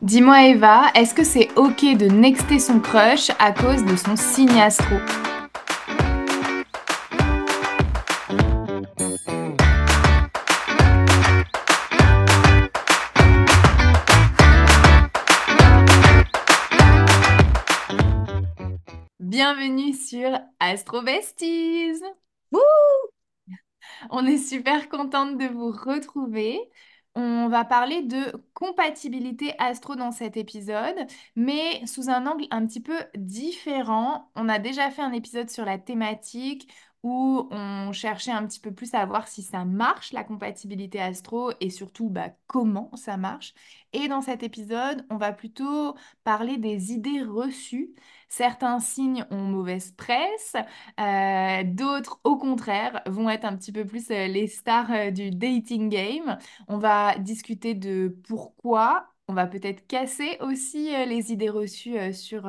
Dis-moi 0.00 0.44
Eva, 0.46 0.92
est-ce 0.94 1.12
que 1.12 1.24
c'est 1.24 1.48
ok 1.56 1.96
de 1.96 2.06
nexter 2.06 2.60
son 2.60 2.78
crush 2.78 3.32
à 3.40 3.50
cause 3.50 3.84
de 3.84 3.96
son 3.96 4.14
signe 4.14 4.60
astro? 4.60 4.94
Bienvenue 19.18 19.94
sur 19.94 20.30
Astro 20.60 21.02
Besties 21.02 22.00
On 24.10 24.24
est 24.26 24.38
super 24.38 24.88
contente 24.88 25.38
de 25.38 25.46
vous 25.46 25.72
retrouver. 25.72 26.60
On 27.20 27.48
va 27.48 27.64
parler 27.64 28.02
de 28.02 28.32
compatibilité 28.54 29.52
astro 29.58 29.96
dans 29.96 30.12
cet 30.12 30.36
épisode, 30.36 30.94
mais 31.34 31.84
sous 31.84 32.10
un 32.10 32.24
angle 32.26 32.46
un 32.52 32.64
petit 32.64 32.80
peu 32.80 32.96
différent. 33.16 34.30
On 34.36 34.48
a 34.48 34.60
déjà 34.60 34.88
fait 34.92 35.02
un 35.02 35.10
épisode 35.10 35.50
sur 35.50 35.64
la 35.64 35.78
thématique 35.78 36.72
où 37.02 37.48
on 37.50 37.90
cherchait 37.90 38.30
un 38.30 38.46
petit 38.46 38.60
peu 38.60 38.72
plus 38.72 38.94
à 38.94 39.04
voir 39.04 39.26
si 39.26 39.42
ça 39.42 39.64
marche, 39.64 40.12
la 40.12 40.22
compatibilité 40.22 41.00
astro, 41.00 41.50
et 41.60 41.70
surtout 41.70 42.08
bah, 42.08 42.30
comment 42.46 42.94
ça 42.94 43.16
marche. 43.16 43.52
Et 43.92 44.06
dans 44.06 44.22
cet 44.22 44.44
épisode, 44.44 45.04
on 45.10 45.16
va 45.16 45.32
plutôt 45.32 45.96
parler 46.22 46.56
des 46.56 46.92
idées 46.92 47.22
reçues. 47.24 47.94
Certains 48.28 48.78
signes 48.80 49.24
ont 49.30 49.38
mauvaise 49.42 49.92
presse, 49.92 50.54
euh, 51.00 51.62
d'autres, 51.64 52.20
au 52.24 52.36
contraire, 52.36 53.02
vont 53.06 53.28
être 53.30 53.44
un 53.44 53.56
petit 53.56 53.72
peu 53.72 53.84
plus 53.86 54.10
euh, 54.10 54.26
les 54.28 54.46
stars 54.46 54.90
euh, 54.92 55.10
du 55.10 55.30
dating 55.30 55.88
game. 55.88 56.38
On 56.68 56.78
va 56.78 57.16
discuter 57.18 57.74
de 57.74 58.14
pourquoi. 58.28 59.08
On 59.28 59.34
va 59.34 59.46
peut-être 59.46 59.86
casser 59.86 60.38
aussi 60.40 60.90
les 61.06 61.32
idées 61.32 61.50
reçues 61.50 62.14
sur 62.14 62.48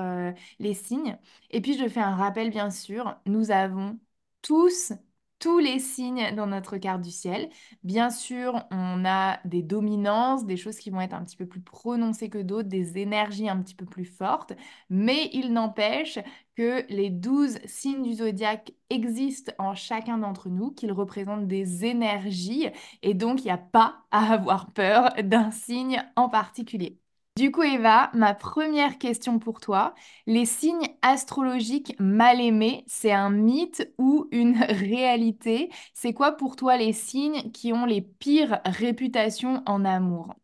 les 0.59 0.73
signes. 0.73 1.17
Et 1.51 1.59
puis, 1.61 1.77
je 1.77 1.87
fais 1.89 1.99
un 1.99 2.15
rappel, 2.15 2.49
bien 2.51 2.69
sûr, 2.71 3.17
nous 3.25 3.51
avons 3.51 3.99
tous 4.41 4.93
tous 5.39 5.59
les 5.59 5.79
signes 5.79 6.33
dans 6.35 6.47
notre 6.47 6.77
carte 6.77 7.01
du 7.01 7.11
ciel. 7.11 7.49
Bien 7.83 8.09
sûr, 8.09 8.63
on 8.71 9.05
a 9.05 9.39
des 9.45 9.63
dominances, 9.63 10.45
des 10.45 10.57
choses 10.57 10.77
qui 10.77 10.89
vont 10.89 11.01
être 11.01 11.13
un 11.13 11.23
petit 11.23 11.37
peu 11.37 11.45
plus 11.47 11.61
prononcées 11.61 12.29
que 12.29 12.37
d'autres, 12.37 12.69
des 12.69 12.97
énergies 12.97 13.49
un 13.49 13.61
petit 13.61 13.75
peu 13.75 13.85
plus 13.85 14.05
fortes, 14.05 14.53
mais 14.89 15.29
il 15.33 15.53
n'empêche 15.53 16.19
que 16.55 16.85
les 16.89 17.09
douze 17.09 17.59
signes 17.65 18.03
du 18.03 18.13
zodiaque 18.15 18.73
existent 18.89 19.53
en 19.59 19.75
chacun 19.75 20.17
d'entre 20.17 20.49
nous, 20.49 20.71
qu'ils 20.71 20.91
représentent 20.91 21.47
des 21.47 21.85
énergies, 21.85 22.67
et 23.01 23.13
donc 23.13 23.41
il 23.41 23.45
n'y 23.45 23.51
a 23.51 23.57
pas 23.57 24.03
à 24.11 24.33
avoir 24.33 24.71
peur 24.73 25.13
d'un 25.23 25.51
signe 25.51 26.03
en 26.15 26.29
particulier. 26.29 26.99
Du 27.39 27.51
coup, 27.51 27.63
Eva, 27.63 28.11
ma 28.13 28.33
première 28.33 28.97
question 28.97 29.39
pour 29.39 29.59
toi. 29.61 29.95
Les 30.27 30.45
signes 30.45 30.89
astrologiques 31.01 31.95
mal 31.99 32.41
aimés, 32.41 32.83
c'est 32.87 33.11
un 33.13 33.29
mythe 33.29 33.93
ou 33.97 34.27
une 34.31 34.57
réalité? 34.61 35.71
C'est 35.93 36.13
quoi 36.13 36.33
pour 36.33 36.55
toi 36.57 36.75
les 36.77 36.91
signes 36.93 37.51
qui 37.51 37.71
ont 37.73 37.85
les 37.85 38.01
pires 38.01 38.59
réputations 38.65 39.63
en 39.65 39.85
amour? 39.85 40.35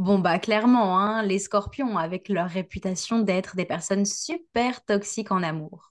Bon, 0.00 0.18
bah 0.18 0.38
clairement, 0.40 0.98
hein, 0.98 1.22
les 1.22 1.38
scorpions, 1.38 1.98
avec 1.98 2.28
leur 2.28 2.48
réputation 2.50 3.20
d'être 3.20 3.54
des 3.56 3.64
personnes 3.64 4.04
super 4.06 4.84
toxiques 4.84 5.30
en 5.32 5.42
amour. 5.44 5.87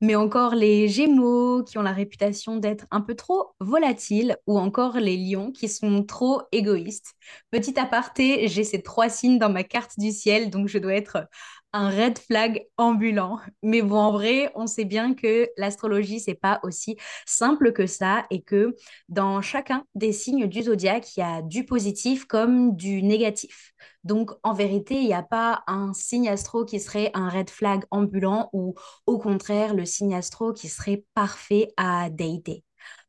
Mais 0.00 0.14
encore 0.14 0.54
les 0.54 0.88
gémeaux, 0.88 1.64
qui 1.64 1.76
ont 1.76 1.82
la 1.82 1.92
réputation 1.92 2.56
d'être 2.56 2.86
un 2.92 3.00
peu 3.00 3.16
trop 3.16 3.54
volatiles, 3.60 4.36
ou 4.46 4.58
encore 4.58 4.96
les 4.98 5.16
lions, 5.16 5.50
qui 5.50 5.68
sont 5.68 6.04
trop 6.04 6.42
égoïstes. 6.52 7.14
Petit 7.50 7.78
aparté, 7.80 8.46
j'ai 8.48 8.62
ces 8.64 8.82
trois 8.82 9.08
signes 9.08 9.38
dans 9.38 9.50
ma 9.50 9.64
carte 9.64 9.98
du 9.98 10.12
ciel, 10.12 10.50
donc 10.50 10.68
je 10.68 10.78
dois 10.78 10.94
être 10.94 11.26
un 11.72 11.90
red 11.90 12.18
flag 12.18 12.66
ambulant. 12.76 13.38
Mais 13.62 13.82
bon, 13.82 13.96
en 13.96 14.12
vrai, 14.12 14.50
on 14.54 14.66
sait 14.66 14.84
bien 14.84 15.14
que 15.14 15.48
l'astrologie, 15.56 16.20
c'est 16.20 16.34
pas 16.34 16.60
aussi 16.62 16.96
simple 17.26 17.72
que 17.72 17.86
ça 17.86 18.26
et 18.30 18.42
que 18.42 18.74
dans 19.08 19.40
chacun 19.42 19.84
des 19.94 20.12
signes 20.12 20.46
du 20.46 20.62
zodiaque, 20.62 21.16
il 21.16 21.20
y 21.20 21.22
a 21.22 21.42
du 21.42 21.64
positif 21.64 22.24
comme 22.26 22.74
du 22.76 23.02
négatif. 23.02 23.72
Donc, 24.04 24.30
en 24.42 24.54
vérité, 24.54 24.94
il 24.96 25.06
n'y 25.06 25.14
a 25.14 25.22
pas 25.22 25.62
un 25.66 25.92
signe 25.92 26.28
astro 26.28 26.64
qui 26.64 26.80
serait 26.80 27.10
un 27.14 27.28
red 27.28 27.50
flag 27.50 27.84
ambulant 27.90 28.48
ou 28.52 28.74
au 29.06 29.18
contraire, 29.18 29.74
le 29.74 29.84
signe 29.84 30.14
astro 30.14 30.52
qui 30.52 30.68
serait 30.68 31.04
parfait 31.14 31.68
à 31.76 32.08
dater. 32.10 32.64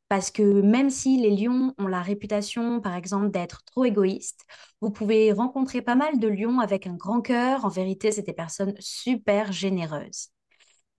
Parce 0.10 0.32
que 0.32 0.44
même 0.44 0.90
si 0.90 1.18
les 1.18 1.36
lions 1.36 1.74
ont 1.78 1.88
la 1.88 2.02
réputation, 2.02 2.82
par 2.82 2.96
exemple, 2.96 3.30
d'être 3.32 3.64
trop 3.66 3.86
égoïstes, 3.86 4.46
vous 4.82 4.92
pouvez 4.92 5.32
rencontrer 5.32 5.82
pas 5.82 5.96
mal 5.96 6.20
de 6.20 6.28
lions 6.28 6.60
avec 6.60 6.88
un 6.88 6.96
grand 6.96 7.22
cœur. 7.22 7.64
En 7.66 7.70
vérité, 7.70 8.12
c'est 8.12 8.24
des 8.24 8.34
personnes 8.34 8.74
super 8.80 9.52
généreuses. 9.52 10.30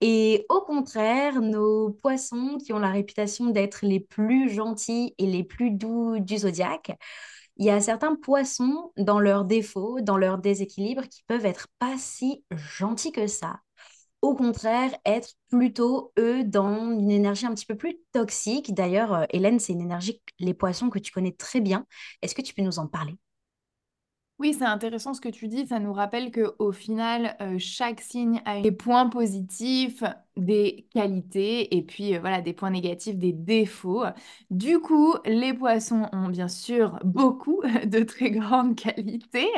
Et 0.01 0.45
au 0.49 0.61
contraire, 0.61 1.41
nos 1.41 1.91
poissons 1.91 2.57
qui 2.57 2.73
ont 2.73 2.79
la 2.79 2.89
réputation 2.91 3.51
d'être 3.51 3.85
les 3.85 3.99
plus 3.99 4.49
gentils 4.49 5.13
et 5.19 5.27
les 5.27 5.43
plus 5.43 5.71
doux 5.71 6.19
du 6.19 6.39
zodiaque, 6.39 6.93
il 7.57 7.65
y 7.65 7.69
a 7.69 7.79
certains 7.79 8.15
poissons 8.15 8.91
dans 8.97 9.19
leurs 9.19 9.45
défauts, 9.45 10.01
dans 10.01 10.17
leur 10.17 10.39
déséquilibre, 10.39 11.07
qui 11.07 11.23
peuvent 11.27 11.45
être 11.45 11.67
pas 11.79 11.97
si 11.97 12.43
gentils 12.51 13.11
que 13.11 13.27
ça 13.27 13.59
au 14.21 14.35
contraire, 14.35 14.91
être 15.05 15.29
plutôt, 15.49 16.13
eux, 16.19 16.43
dans 16.43 16.91
une 16.91 17.11
énergie 17.11 17.45
un 17.45 17.53
petit 17.53 17.65
peu 17.65 17.75
plus 17.75 17.97
toxique. 18.13 18.73
D'ailleurs, 18.73 19.13
euh, 19.13 19.25
Hélène, 19.31 19.59
c'est 19.59 19.73
une 19.73 19.81
énergie, 19.81 20.21
les 20.39 20.53
poissons, 20.53 20.89
que 20.89 20.99
tu 20.99 21.11
connais 21.11 21.33
très 21.33 21.61
bien. 21.61 21.85
Est-ce 22.21 22.35
que 22.35 22.41
tu 22.41 22.53
peux 22.53 22.61
nous 22.61 22.79
en 22.79 22.87
parler? 22.87 23.17
Oui, 24.39 24.55
c'est 24.57 24.65
intéressant 24.65 25.13
ce 25.13 25.21
que 25.21 25.29
tu 25.29 25.47
dis. 25.47 25.67
Ça 25.67 25.77
nous 25.79 25.93
rappelle 25.93 26.31
que 26.31 26.55
au 26.57 26.71
final, 26.71 27.35
euh, 27.41 27.59
chaque 27.59 28.01
signe 28.01 28.41
a 28.45 28.59
des 28.59 28.71
points 28.71 29.07
positifs, 29.07 30.03
des 30.37 30.87
qualités 30.93 31.75
et 31.75 31.81
puis 31.81 32.15
euh, 32.15 32.19
voilà 32.19 32.41
des 32.41 32.53
points 32.53 32.69
négatifs, 32.69 33.17
des 33.17 33.33
défauts. 33.33 34.03
Du 34.49 34.79
coup, 34.79 35.15
les 35.25 35.53
poissons 35.53 36.07
ont 36.13 36.29
bien 36.29 36.47
sûr 36.47 36.99
beaucoup 37.03 37.61
de 37.85 37.99
très 38.03 38.31
grandes 38.31 38.75
qualités. 38.75 39.49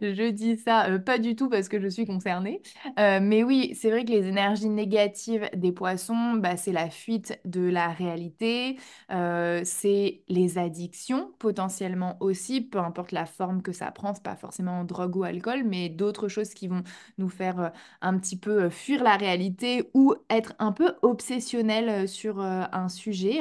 Je 0.00 0.30
dis 0.30 0.56
ça 0.56 0.88
euh, 0.90 0.98
pas 0.98 1.18
du 1.18 1.34
tout 1.34 1.48
parce 1.48 1.68
que 1.68 1.80
je 1.80 1.88
suis 1.88 2.06
concernée. 2.06 2.62
mais 2.96 3.42
oui, 3.42 3.74
c'est 3.74 3.90
vrai 3.90 4.04
que 4.04 4.10
les 4.10 4.26
énergies 4.26 4.68
négatives 4.68 5.48
des 5.54 5.72
poissons, 5.72 6.34
bah, 6.34 6.56
c'est 6.56 6.72
la 6.72 6.90
fuite 6.90 7.40
de 7.44 7.62
la 7.62 7.88
réalité, 7.88 8.76
c'est 9.10 10.22
les 10.28 10.58
addictions 10.58 11.32
potentiellement 11.38 12.16
aussi, 12.20 12.60
peu 12.60 12.78
importe 12.78 13.12
la 13.12 13.26
forme 13.26 13.62
que 13.62 13.72
ça 13.72 13.90
prend 13.90 14.10
pas 14.18 14.36
forcément 14.36 14.84
drogue 14.84 15.16
ou 15.16 15.24
alcool, 15.24 15.64
mais 15.64 15.88
d'autres 15.88 16.28
choses 16.28 16.54
qui 16.54 16.68
vont 16.68 16.82
nous 17.18 17.28
faire 17.28 17.60
euh, 17.60 17.68
un 18.00 18.18
petit 18.18 18.36
peu 18.38 18.64
euh, 18.64 18.70
fuir 18.70 19.02
la 19.04 19.16
réalité 19.16 19.90
ou 19.94 20.14
être 20.28 20.54
un 20.58 20.72
peu 20.72 20.94
obsessionnel 21.02 21.88
euh, 21.88 22.06
sur 22.06 22.40
un 22.40 22.88
sujet. 22.88 23.40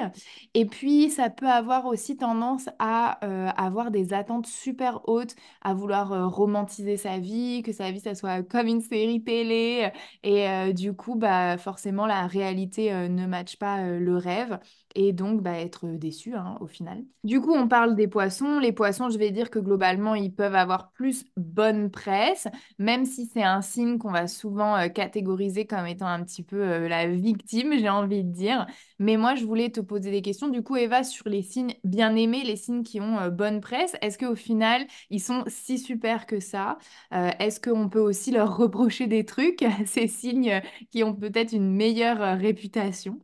Et 0.54 0.66
puis, 0.66 1.10
ça 1.10 1.30
peut 1.30 1.48
avoir 1.48 1.86
aussi 1.86 2.18
tendance 2.18 2.70
à 2.80 3.20
avoir 3.62 3.92
des 3.92 4.14
attentes 4.14 4.48
super 4.48 5.02
hautes, 5.08 5.36
à 5.62 5.74
vouloir 5.74 6.32
romantiser 6.32 6.98
sa 6.98 7.18
vie, 7.20 7.62
que 7.64 7.72
sa 7.72 7.92
vie, 7.92 8.00
ça 8.00 8.16
soit 8.16 8.44
comme 8.44 8.68
une 8.68 8.82
série 8.82 9.24
télé. 9.24 9.92
Et 10.24 10.74
du 10.74 10.94
coup, 10.94 11.16
bah, 11.16 11.58
forcément, 11.58 12.06
la 12.06 12.28
réalité 12.28 12.92
ne 13.10 13.26
matche 13.26 13.58
pas 13.58 13.82
le 13.84 14.18
rêve 14.18 14.60
et 14.96 15.14
donc 15.14 15.42
bah, 15.42 15.58
être 15.60 15.86
déçu 15.88 16.36
hein, 16.36 16.58
au 16.62 16.68
final. 16.68 17.04
Du 17.24 17.42
coup, 17.42 17.54
on 17.54 17.68
parle 17.68 17.96
des 17.96 18.08
poissons. 18.08 18.60
Les 18.60 18.72
poissons, 18.72 19.10
je 19.10 19.18
vais 19.18 19.32
dire 19.32 19.50
que 19.50 19.60
globalement, 19.60 20.16
ils 20.16 20.34
peuvent 20.34 20.56
avoir 20.56 20.92
plus 20.92 21.26
bonne 21.38 21.92
presse, 21.92 22.48
même 22.80 23.06
si 23.06 23.26
c'est 23.26 23.44
un 23.44 23.62
signe 23.62 23.98
qu'on 23.98 24.12
va 24.12 24.28
souvent 24.28 24.76
euh, 24.78 24.88
catégoriser 24.88 25.66
comme 25.66 25.86
étant 25.86 26.08
un 26.08 26.24
petit 26.24 26.44
peu 26.44 26.58
euh, 26.62 26.88
la 26.88 27.08
victime, 27.08 27.74
j'ai 27.78 27.90
envie 27.90 28.24
de 28.24 28.32
dire. 28.32 28.66
Mais 29.00 29.18
moi, 29.18 29.36
je 29.36 29.46
voulais 29.46 29.70
te 29.70 29.80
poser 29.82 30.12
des 30.12 30.22
questions. 30.22 30.48
Du 30.50 30.64
coup, 30.64 30.76
Eva, 30.78 31.04
sur 31.04 31.28
les 31.30 31.42
signes 31.42 31.74
bien 31.84 32.16
aimés, 32.16 32.44
les 32.44 32.56
signes 32.56 32.84
qui 32.84 33.00
ont 33.02 33.20
euh, 33.20 33.30
bonne 33.30 33.62
presse, 33.62 33.96
est-ce 34.02 34.18
qu'au 34.18 34.36
final, 34.36 34.86
ils 35.10 35.22
sont 35.22 35.44
si 35.48 35.78
super 35.78 36.26
que 36.26 36.40
ça? 36.40 36.78
Est-ce 37.12 37.60
qu'on 37.60 37.90
peut 37.90 38.00
aussi 38.00 38.32
leur 38.32 38.58
reprocher 38.58 39.08
des 39.08 39.26
trucs, 39.26 39.66
ces 39.86 40.08
signes 40.08 40.62
qui 40.92 41.04
ont 41.04 41.14
peut-être 41.16 41.54
une 41.54 41.72
meilleure 41.72 42.38
réputation? 42.38 43.20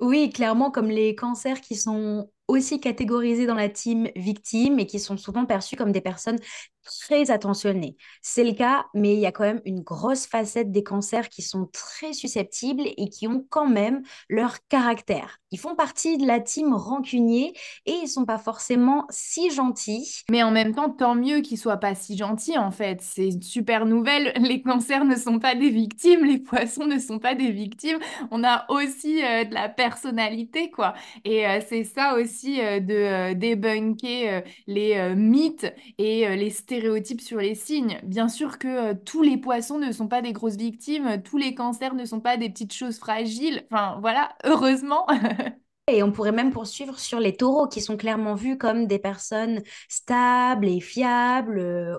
Oui, 0.00 0.30
clairement, 0.30 0.70
comme 0.70 0.88
les 0.90 1.14
cancers 1.14 1.60
qui 1.60 1.74
sont 1.74 2.30
aussi 2.48 2.80
catégorisés 2.80 3.46
dans 3.46 3.54
la 3.54 3.68
team 3.68 4.08
victime 4.16 4.78
et 4.78 4.86
qui 4.86 5.00
sont 5.00 5.16
souvent 5.16 5.46
perçus 5.46 5.76
comme 5.76 5.92
des 5.92 6.00
personnes 6.00 6.38
très 6.86 7.30
attentionnées. 7.30 7.96
C'est 8.22 8.44
le 8.44 8.52
cas, 8.52 8.86
mais 8.94 9.14
il 9.14 9.20
y 9.20 9.26
a 9.26 9.32
quand 9.32 9.44
même 9.44 9.60
une 9.64 9.80
grosse 9.80 10.26
facette 10.26 10.70
des 10.70 10.84
cancers 10.84 11.28
qui 11.28 11.42
sont 11.42 11.68
très 11.72 12.12
susceptibles 12.12 12.84
et 12.96 13.08
qui 13.08 13.26
ont 13.26 13.44
quand 13.50 13.68
même 13.68 14.02
leur 14.28 14.56
caractère. 14.68 15.38
Ils 15.50 15.58
font 15.58 15.74
partie 15.74 16.18
de 16.18 16.26
la 16.26 16.40
team 16.40 16.72
rancunier 16.74 17.52
et 17.86 17.92
ils 17.92 18.08
sont 18.08 18.24
pas 18.24 18.38
forcément 18.38 19.06
si 19.10 19.50
gentils. 19.50 20.22
Mais 20.30 20.42
en 20.42 20.50
même 20.50 20.74
temps, 20.74 20.90
tant 20.90 21.14
mieux 21.14 21.40
qu'ils 21.40 21.58
soient 21.58 21.76
pas 21.78 21.94
si 21.94 22.16
gentils 22.16 22.58
en 22.58 22.70
fait. 22.70 23.00
C'est 23.00 23.28
une 23.28 23.42
super 23.42 23.86
nouvelle. 23.86 24.32
Les 24.40 24.62
cancers 24.62 25.04
ne 25.04 25.16
sont 25.16 25.38
pas 25.38 25.54
des 25.54 25.70
victimes, 25.70 26.24
les 26.24 26.38
poissons 26.38 26.86
ne 26.86 26.98
sont 26.98 27.18
pas 27.18 27.34
des 27.34 27.50
victimes. 27.50 27.98
On 28.30 28.44
a 28.44 28.64
aussi 28.70 29.24
euh, 29.24 29.44
de 29.44 29.54
la 29.54 29.68
personnalité 29.68 30.70
quoi. 30.70 30.94
Et 31.24 31.46
euh, 31.46 31.60
c'est 31.66 31.84
ça 31.84 32.14
aussi 32.14 32.35
euh, 32.44 32.80
de 32.80 32.94
euh, 32.94 33.34
débunker 33.34 34.28
euh, 34.28 34.40
les 34.66 35.14
mythes 35.14 35.72
et 35.98 36.36
les 36.36 36.50
stéréotypes 36.50 37.20
sur 37.20 37.38
les 37.38 37.54
signes. 37.54 38.00
Bien 38.04 38.28
sûr 38.28 38.58
que 38.58 38.94
tous 38.94 39.22
les 39.22 39.36
poissons 39.36 39.78
ne 39.78 39.92
sont 39.92 40.08
pas 40.08 40.22
des 40.22 40.32
grosses 40.32 40.56
victimes, 40.56 41.22
tous 41.22 41.38
les 41.38 41.54
cancers 41.54 41.94
ne 41.94 42.04
sont 42.04 42.20
pas 42.20 42.36
des 42.36 42.50
petites 42.50 42.72
choses 42.72 42.98
fragiles. 42.98 43.66
Enfin, 43.70 43.98
voilà, 44.00 44.34
heureusement. 44.44 45.06
Et 45.88 46.02
on 46.02 46.10
pourrait 46.10 46.32
même 46.32 46.52
poursuivre 46.52 46.98
sur 46.98 47.20
les 47.20 47.36
taureaux 47.36 47.68
qui 47.68 47.80
sont 47.80 47.96
clairement 47.96 48.34
vus 48.34 48.58
comme 48.58 48.86
des 48.86 48.98
personnes 48.98 49.62
stables 49.88 50.66
et 50.66 50.80
fiables. 50.80 51.96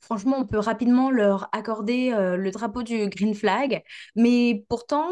Franchement, 0.00 0.36
on 0.38 0.46
peut 0.46 0.60
rapidement 0.60 1.10
leur 1.10 1.48
accorder 1.52 2.12
le 2.12 2.50
drapeau 2.52 2.84
du 2.84 3.08
green 3.08 3.34
flag. 3.34 3.82
Mais 4.14 4.64
pourtant, 4.68 5.08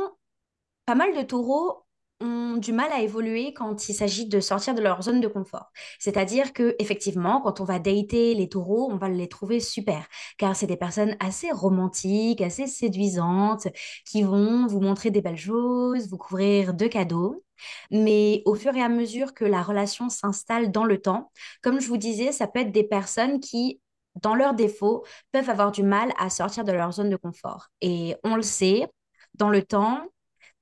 pas 0.86 0.94
mal 0.94 1.16
de 1.16 1.22
taureaux 1.22 1.83
ont 2.20 2.56
du 2.56 2.72
mal 2.72 2.90
à 2.92 3.00
évoluer 3.02 3.52
quand 3.52 3.88
il 3.88 3.94
s'agit 3.94 4.26
de 4.26 4.40
sortir 4.40 4.74
de 4.74 4.80
leur 4.80 5.02
zone 5.02 5.20
de 5.20 5.28
confort. 5.28 5.70
C'est-à-dire 5.98 6.52
que 6.52 6.76
effectivement, 6.78 7.40
quand 7.40 7.60
on 7.60 7.64
va 7.64 7.78
dater 7.78 8.34
les 8.34 8.48
taureaux, 8.48 8.88
on 8.90 8.96
va 8.96 9.08
les 9.08 9.28
trouver 9.28 9.60
super, 9.60 10.06
car 10.38 10.56
c'est 10.56 10.66
des 10.66 10.76
personnes 10.76 11.16
assez 11.20 11.50
romantiques, 11.50 12.40
assez 12.40 12.66
séduisantes, 12.66 13.68
qui 14.06 14.22
vont 14.22 14.66
vous 14.66 14.80
montrer 14.80 15.10
des 15.10 15.20
belles 15.22 15.36
choses, 15.36 16.08
vous 16.08 16.18
couvrir 16.18 16.74
de 16.74 16.86
cadeaux. 16.86 17.44
Mais 17.90 18.42
au 18.46 18.54
fur 18.54 18.74
et 18.76 18.82
à 18.82 18.88
mesure 18.88 19.34
que 19.34 19.44
la 19.44 19.62
relation 19.62 20.08
s'installe 20.08 20.70
dans 20.70 20.84
le 20.84 21.00
temps, 21.00 21.30
comme 21.62 21.80
je 21.80 21.88
vous 21.88 21.96
disais, 21.96 22.32
ça 22.32 22.46
peut 22.46 22.60
être 22.60 22.72
des 22.72 22.84
personnes 22.84 23.40
qui 23.40 23.80
dans 24.22 24.34
leurs 24.34 24.54
défauts, 24.54 25.04
peuvent 25.32 25.50
avoir 25.50 25.72
du 25.72 25.82
mal 25.82 26.12
à 26.18 26.30
sortir 26.30 26.64
de 26.64 26.72
leur 26.72 26.92
zone 26.92 27.10
de 27.10 27.16
confort. 27.16 27.68
Et 27.80 28.14
on 28.24 28.36
le 28.36 28.42
sait, 28.42 28.86
dans 29.34 29.50
le 29.50 29.62
temps, 29.62 30.06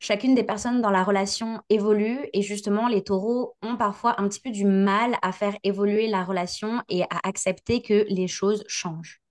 chacune 0.03 0.35
des 0.35 0.45
personnes 0.45 0.83
dans 0.83 0.91
la 0.91 1.03
relation 1.05 1.63
évolue 1.71 2.19
et 2.35 2.43
justement, 2.43 2.89
les 2.89 3.03
taureaux 3.05 3.57
ont 3.63 3.77
parfois 3.79 4.21
un 4.21 4.29
petit 4.29 4.41
peu 4.41 4.51
du 4.51 4.65
mal 4.67 5.17
à 5.23 5.33
faire 5.33 5.57
évoluer 5.65 6.09
la 6.09 6.25
relation 6.25 6.83
et 6.91 7.05
à 7.05 7.21
accepter 7.25 7.81
que 7.83 8.05
les 8.11 8.29
choses 8.29 8.65
changent. 8.69 9.23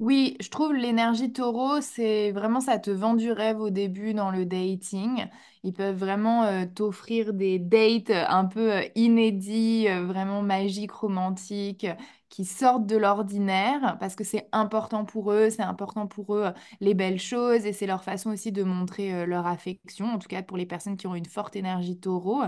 Oui, 0.00 0.36
je 0.40 0.48
trouve 0.50 0.74
l'énergie 0.74 1.32
taureau, 1.32 1.80
c'est 1.80 2.32
vraiment 2.32 2.60
ça 2.60 2.78
te 2.80 2.90
vend 2.90 3.14
du 3.14 3.30
rêve 3.30 3.60
au 3.60 3.70
début 3.70 4.14
dans 4.14 4.32
le 4.32 4.44
dating. 4.44 5.26
Ils 5.62 5.72
peuvent 5.72 5.96
vraiment 5.96 6.42
euh, 6.44 6.64
t'offrir 6.66 7.32
des 7.32 7.60
dates 7.60 8.10
un 8.10 8.44
peu 8.46 8.72
euh, 8.72 8.82
inédits, 8.96 9.86
euh, 9.88 10.04
vraiment 10.04 10.42
magiques, 10.42 10.90
romantiques, 10.90 11.86
qui 12.32 12.44
sortent 12.46 12.86
de 12.86 12.96
l'ordinaire 12.96 13.98
parce 14.00 14.16
que 14.16 14.24
c'est 14.24 14.48
important 14.52 15.04
pour 15.04 15.32
eux, 15.32 15.50
c'est 15.50 15.62
important 15.62 16.06
pour 16.08 16.34
eux 16.36 16.52
les 16.80 16.94
belles 16.94 17.20
choses 17.20 17.66
et 17.66 17.72
c'est 17.74 17.86
leur 17.86 18.04
façon 18.04 18.30
aussi 18.32 18.52
de 18.52 18.64
montrer 18.64 19.26
leur 19.26 19.46
affection, 19.46 20.06
en 20.06 20.18
tout 20.18 20.28
cas 20.28 20.42
pour 20.42 20.56
les 20.56 20.66
personnes 20.66 20.96
qui 20.96 21.06
ont 21.06 21.14
une 21.14 21.26
forte 21.26 21.56
énergie 21.56 21.98
taureau. 22.00 22.42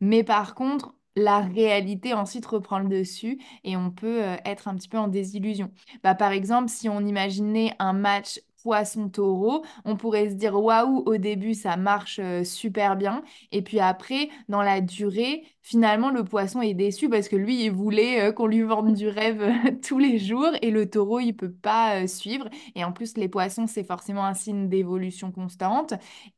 Mais 0.00 0.24
par 0.24 0.54
contre, 0.54 0.94
la 1.16 1.40
réalité 1.40 2.14
ensuite 2.14 2.46
reprend 2.46 2.78
le 2.78 2.88
dessus 2.88 3.38
et 3.64 3.76
on 3.76 3.90
peut 3.90 4.24
euh, 4.24 4.36
être 4.44 4.68
un 4.68 4.76
petit 4.76 4.88
peu 4.88 4.98
en 4.98 5.08
désillusion. 5.08 5.70
Bah, 6.02 6.14
par 6.14 6.32
exemple, 6.32 6.68
si 6.68 6.88
on 6.88 7.00
imaginait 7.00 7.74
un 7.78 7.92
match 7.92 8.40
poisson-taureau, 8.62 9.64
on 9.84 9.96
pourrait 9.96 10.30
se 10.30 10.34
dire 10.34 10.54
waouh, 10.60 11.02
au 11.06 11.16
début 11.16 11.54
ça 11.54 11.76
marche 11.76 12.18
euh, 12.22 12.44
super 12.44 12.96
bien. 12.96 13.22
Et 13.52 13.62
puis 13.62 13.80
après, 13.80 14.28
dans 14.48 14.62
la 14.62 14.80
durée, 14.80 15.44
finalement 15.62 16.10
le 16.10 16.24
poisson 16.24 16.62
est 16.62 16.74
déçu 16.74 17.08
parce 17.08 17.28
que 17.28 17.36
lui 17.36 17.64
il 17.64 17.70
voulait 17.70 18.28
euh, 18.28 18.32
qu'on 18.32 18.46
lui 18.46 18.62
vende 18.62 18.94
du 18.94 19.08
rêve 19.08 19.42
tous 19.86 19.98
les 19.98 20.18
jours 20.18 20.50
et 20.62 20.70
le 20.70 20.88
taureau 20.88 21.20
il 21.20 21.34
peut 21.34 21.52
pas 21.52 22.06
suivre. 22.06 22.48
Et 22.74 22.84
en 22.84 22.92
plus 22.92 23.16
les 23.16 23.28
poissons 23.28 23.66
c'est 23.66 23.84
forcément 23.84 24.24
un 24.24 24.34
signe 24.34 24.68
d'évolution 24.68 25.32
constante. 25.32 25.94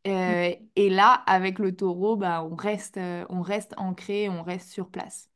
Euh, 0.06 0.54
et 0.76 0.90
là, 0.90 1.12
avec 1.26 1.58
le 1.58 1.74
taureau, 1.76 2.16
bah, 2.16 2.44
on 2.44 2.54
reste, 2.56 2.96
euh, 2.98 3.24
on 3.30 3.42
reste 3.42 3.74
ancré, 3.76 4.28
on 4.28 4.42
reste 4.42 4.70
sur 4.70 4.90
place. 4.90 5.29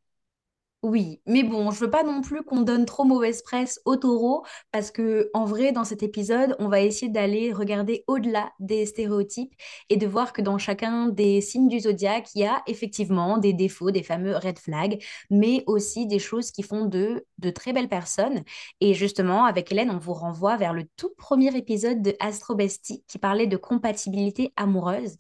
Oui, 0.85 1.23
mais 1.25 1.43
bon, 1.43 1.71
je 1.71 1.81
veux 1.81 1.91
pas 1.91 2.03
non 2.03 2.21
plus 2.21 2.43
qu'on 2.43 2.61
donne 2.61 2.85
trop 2.85 3.05
mauvaise 3.05 3.41
presse 3.41 3.81
aux 3.87 3.97
taureaux 3.97 4.45
parce 4.71 4.91
que 4.91 5.31
en 5.33 5.47
vrai, 5.47 5.73
dans 5.73 5.85
cet 5.85 6.03
épisode, 6.03 6.57
on 6.59 6.69
va 6.69 6.83
essayer 6.83 7.11
d'aller 7.11 7.55
regarder 7.55 8.05
au-delà 8.07 8.53
des 8.61 8.85
stéréotypes 8.85 9.55
et 9.89 9.97
de 9.97 10.07
voir 10.07 10.35
que 10.35 10.43
dans 10.43 10.59
chacun 10.59 11.09
des 11.09 11.41
signes 11.41 11.69
du 11.69 11.81
zodiaque, 11.81 12.29
il 12.35 12.43
y 12.43 12.45
a 12.45 12.63
effectivement 12.67 13.39
des 13.39 13.55
défauts, 13.55 13.93
des 13.93 14.03
fameux 14.03 14.37
red 14.37 14.59
flags, 14.59 15.03
mais 15.31 15.65
aussi 15.67 16.07
des 16.07 16.19
choses 16.19 16.51
qui 16.51 16.63
font 16.63 16.85
de 16.85 17.25
de 17.39 17.49
très 17.49 17.73
belles 17.73 17.89
personnes. 17.89 18.43
Et 18.83 18.93
justement, 18.93 19.47
avec 19.47 19.73
Hélène, 19.73 19.91
on 19.91 19.99
vous 19.99 20.13
renvoie 20.13 20.59
vers 20.59 20.75
le 20.75 20.85
tout 20.99 21.15
premier 21.17 21.57
épisode 21.57 22.03
de 22.03 22.15
Astro 22.21 22.55
Bestie 22.57 23.03
qui 23.09 23.19
parlait 23.19 23.47
de 23.47 23.57
compatibilité 23.57 24.53
amoureuse. 24.57 25.17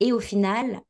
Et 0.00 0.12
au 0.12 0.20
final, 0.20 0.80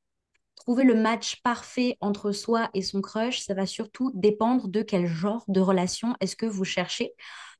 Trouver 0.62 0.85
le 0.85 0.94
match 0.94 1.43
parfait 1.43 1.99
entre 2.00 2.31
soi 2.31 2.70
et 2.73 2.82
son 2.82 3.00
crush, 3.00 3.41
ça 3.41 3.53
va 3.53 3.67
surtout 3.67 4.12
dépendre 4.14 4.69
de 4.69 4.82
quel 4.82 5.06
genre 5.06 5.43
de 5.49 5.59
relation 5.59 6.14
est-ce 6.20 6.37
que 6.37 6.47
vous 6.47 6.64
cherchez. 6.64 7.14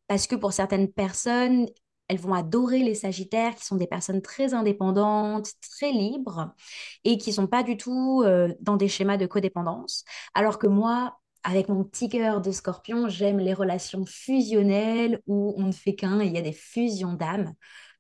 Parce 0.07 0.29
que 0.29 0.37
pour 0.37 0.53
certaines 0.53 0.87
personnes, 0.87 1.67
elles 2.07 2.21
vont 2.21 2.33
adorer 2.33 2.79
les 2.79 2.95
Sagittaires, 2.95 3.57
qui 3.57 3.65
sont 3.65 3.75
des 3.75 3.89
personnes 3.89 4.23
très 4.23 4.55
indépendantes, 4.55 5.51
très 5.69 5.91
libres, 5.91 6.55
et 7.03 7.19
qui 7.19 7.33
sont 7.33 7.49
pas 7.49 7.65
du 7.65 7.77
tout 7.77 8.23
euh, 8.25 8.55
dans 8.61 8.77
des 8.77 8.89
schémas 8.89 9.17
de 9.17 9.27
codépendance. 9.27 10.05
Alors 10.35 10.61
que 10.61 10.69
moi, 10.69 11.19
avec 11.43 11.69
mon 11.69 11.83
petit 11.83 12.09
cœur 12.09 12.41
de 12.41 12.53
Scorpion, 12.53 13.09
j'aime 13.09 13.41
les 13.41 13.53
relations 13.53 14.07
fusionnelles 14.07 15.21
où 15.27 15.55
on 15.57 15.65
ne 15.65 15.73
fait 15.73 15.97
qu'un 15.97 16.21
et 16.21 16.27
il 16.27 16.33
y 16.33 16.39
a 16.39 16.43
des 16.43 16.53
fusions 16.53 17.15
d'âmes. 17.15 17.53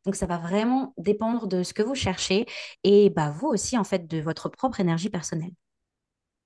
Donc, 0.04 0.16
ça 0.16 0.26
va 0.26 0.38
vraiment 0.38 0.94
dépendre 0.98 1.46
de 1.46 1.62
ce 1.62 1.74
que 1.74 1.82
vous 1.82 1.94
cherchez 1.94 2.46
et 2.84 3.10
bah, 3.10 3.30
vous 3.30 3.48
aussi, 3.48 3.78
en 3.78 3.84
fait, 3.84 4.06
de 4.08 4.20
votre 4.20 4.48
propre 4.48 4.80
énergie 4.80 5.10
personnelle. 5.10 5.52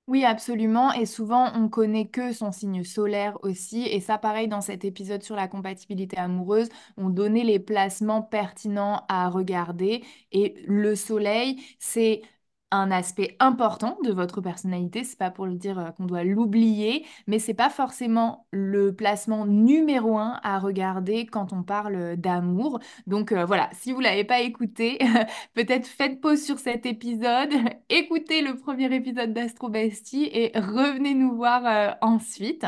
Oui, 0.08 0.24
absolument. 0.24 0.92
Et 0.92 1.04
souvent, 1.04 1.50
on 1.56 1.68
connaît 1.68 2.06
que 2.08 2.32
son 2.32 2.52
signe 2.52 2.84
solaire 2.84 3.38
aussi. 3.42 3.82
Et 3.82 4.00
ça, 4.00 4.18
pareil, 4.18 4.46
dans 4.46 4.60
cet 4.60 4.84
épisode 4.84 5.22
sur 5.24 5.34
la 5.34 5.48
compatibilité 5.48 6.16
amoureuse, 6.16 6.68
on 6.96 7.10
donnait 7.10 7.42
les 7.42 7.58
placements 7.58 8.22
pertinents 8.22 9.04
à 9.08 9.28
regarder. 9.28 10.04
Et 10.30 10.54
le 10.68 10.94
soleil, 10.94 11.60
c'est 11.80 12.22
un 12.70 12.90
aspect 12.90 13.36
important 13.40 13.98
de 14.04 14.12
votre 14.12 14.40
personnalité. 14.40 15.04
C'est 15.04 15.18
pas 15.18 15.30
pour 15.30 15.46
le 15.46 15.54
dire 15.54 15.78
euh, 15.78 15.90
qu'on 15.92 16.04
doit 16.06 16.24
l'oublier, 16.24 17.06
mais 17.26 17.38
c'est 17.38 17.54
pas 17.54 17.70
forcément 17.70 18.46
le 18.50 18.94
placement 18.94 19.46
numéro 19.46 20.18
un 20.18 20.40
à 20.42 20.58
regarder 20.58 21.26
quand 21.26 21.52
on 21.52 21.62
parle 21.62 22.16
d'amour. 22.16 22.80
Donc 23.06 23.32
euh, 23.32 23.44
voilà, 23.44 23.70
si 23.72 23.92
vous 23.92 24.00
l'avez 24.00 24.24
pas 24.24 24.40
écouté, 24.40 24.98
peut-être 25.54 25.86
faites 25.86 26.20
pause 26.20 26.42
sur 26.44 26.58
cet 26.58 26.86
épisode, 26.86 27.52
écoutez 27.88 28.42
le 28.42 28.56
premier 28.56 28.94
épisode 28.94 29.32
d'Astro 29.32 29.68
Bestie 29.68 30.28
et 30.32 30.52
revenez 30.58 31.14
nous 31.14 31.34
voir 31.36 31.64
euh, 31.66 31.92
ensuite. 32.00 32.66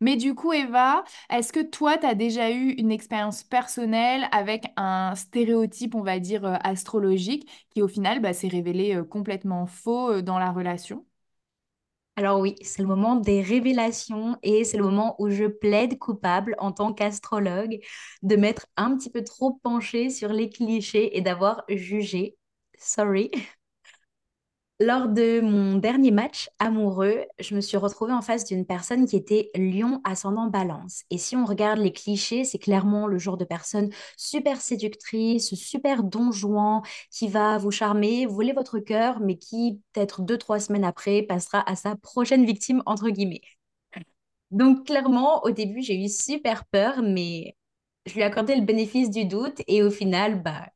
Mais 0.00 0.16
du 0.16 0.34
coup, 0.34 0.52
Eva, 0.52 1.04
est-ce 1.30 1.52
que 1.52 1.60
toi, 1.60 1.98
tu 1.98 2.06
as 2.06 2.14
déjà 2.14 2.50
eu 2.50 2.70
une 2.70 2.90
expérience 2.90 3.42
personnelle 3.42 4.28
avec 4.32 4.66
un 4.76 5.14
stéréotype, 5.14 5.94
on 5.94 6.02
va 6.02 6.18
dire, 6.20 6.44
euh, 6.46 6.56
astrologique, 6.64 7.48
qui 7.70 7.82
au 7.82 7.88
final 7.88 8.20
bah, 8.22 8.32
s'est 8.32 8.48
révélé 8.48 8.94
euh, 8.96 9.04
complètement 9.04 9.66
faux 9.66 10.10
euh, 10.10 10.22
dans 10.22 10.38
la 10.38 10.52
relation? 10.52 11.04
Alors 12.16 12.40
oui, 12.40 12.54
c'est 12.62 12.82
le 12.82 12.88
moment 12.88 13.16
des 13.16 13.40
révélations 13.42 14.36
et 14.42 14.64
c'est 14.64 14.76
le 14.76 14.82
moment 14.84 15.16
où 15.18 15.30
je 15.30 15.46
plaide 15.46 15.98
coupable 15.98 16.54
en 16.58 16.70
tant 16.72 16.92
qu'astrologue 16.92 17.78
de 18.22 18.36
m'être 18.36 18.66
un 18.76 18.96
petit 18.96 19.10
peu 19.10 19.24
trop 19.24 19.54
penchée 19.62 20.10
sur 20.10 20.28
les 20.32 20.50
clichés 20.50 21.16
et 21.16 21.22
d'avoir 21.22 21.64
jugé. 21.68 22.36
Sorry. 22.78 23.30
Lors 24.82 25.08
de 25.08 25.40
mon 25.42 25.76
dernier 25.76 26.10
match 26.10 26.48
amoureux, 26.58 27.26
je 27.38 27.54
me 27.54 27.60
suis 27.60 27.76
retrouvée 27.76 28.14
en 28.14 28.22
face 28.22 28.46
d'une 28.46 28.64
personne 28.64 29.06
qui 29.06 29.14
était 29.16 29.50
lion 29.54 30.00
ascendant 30.04 30.46
balance. 30.46 31.02
Et 31.10 31.18
si 31.18 31.36
on 31.36 31.44
regarde 31.44 31.78
les 31.80 31.92
clichés, 31.92 32.44
c'est 32.44 32.58
clairement 32.58 33.06
le 33.06 33.18
genre 33.18 33.36
de 33.36 33.44
personne 33.44 33.90
super 34.16 34.58
séductrice, 34.62 35.54
super 35.54 36.02
donjouan, 36.02 36.80
qui 37.10 37.28
va 37.28 37.58
vous 37.58 37.70
charmer, 37.70 38.24
voler 38.24 38.52
votre 38.54 38.78
cœur, 38.78 39.20
mais 39.20 39.36
qui, 39.36 39.82
peut-être 39.92 40.22
deux, 40.22 40.38
trois 40.38 40.60
semaines 40.60 40.84
après, 40.84 41.22
passera 41.22 41.62
à 41.70 41.76
sa 41.76 41.94
prochaine 41.96 42.46
victime, 42.46 42.82
entre 42.86 43.10
guillemets. 43.10 43.42
Donc 44.50 44.86
clairement, 44.86 45.42
au 45.44 45.50
début, 45.50 45.82
j'ai 45.82 45.96
eu 46.02 46.08
super 46.08 46.64
peur, 46.66 47.02
mais 47.02 47.56
je 48.06 48.14
lui 48.14 48.20
ai 48.22 48.24
accordé 48.24 48.56
le 48.56 48.62
bénéfice 48.64 49.10
du 49.10 49.24
doute 49.26 49.62
et 49.68 49.82
au 49.82 49.90
final, 49.90 50.42
bah, 50.42 50.66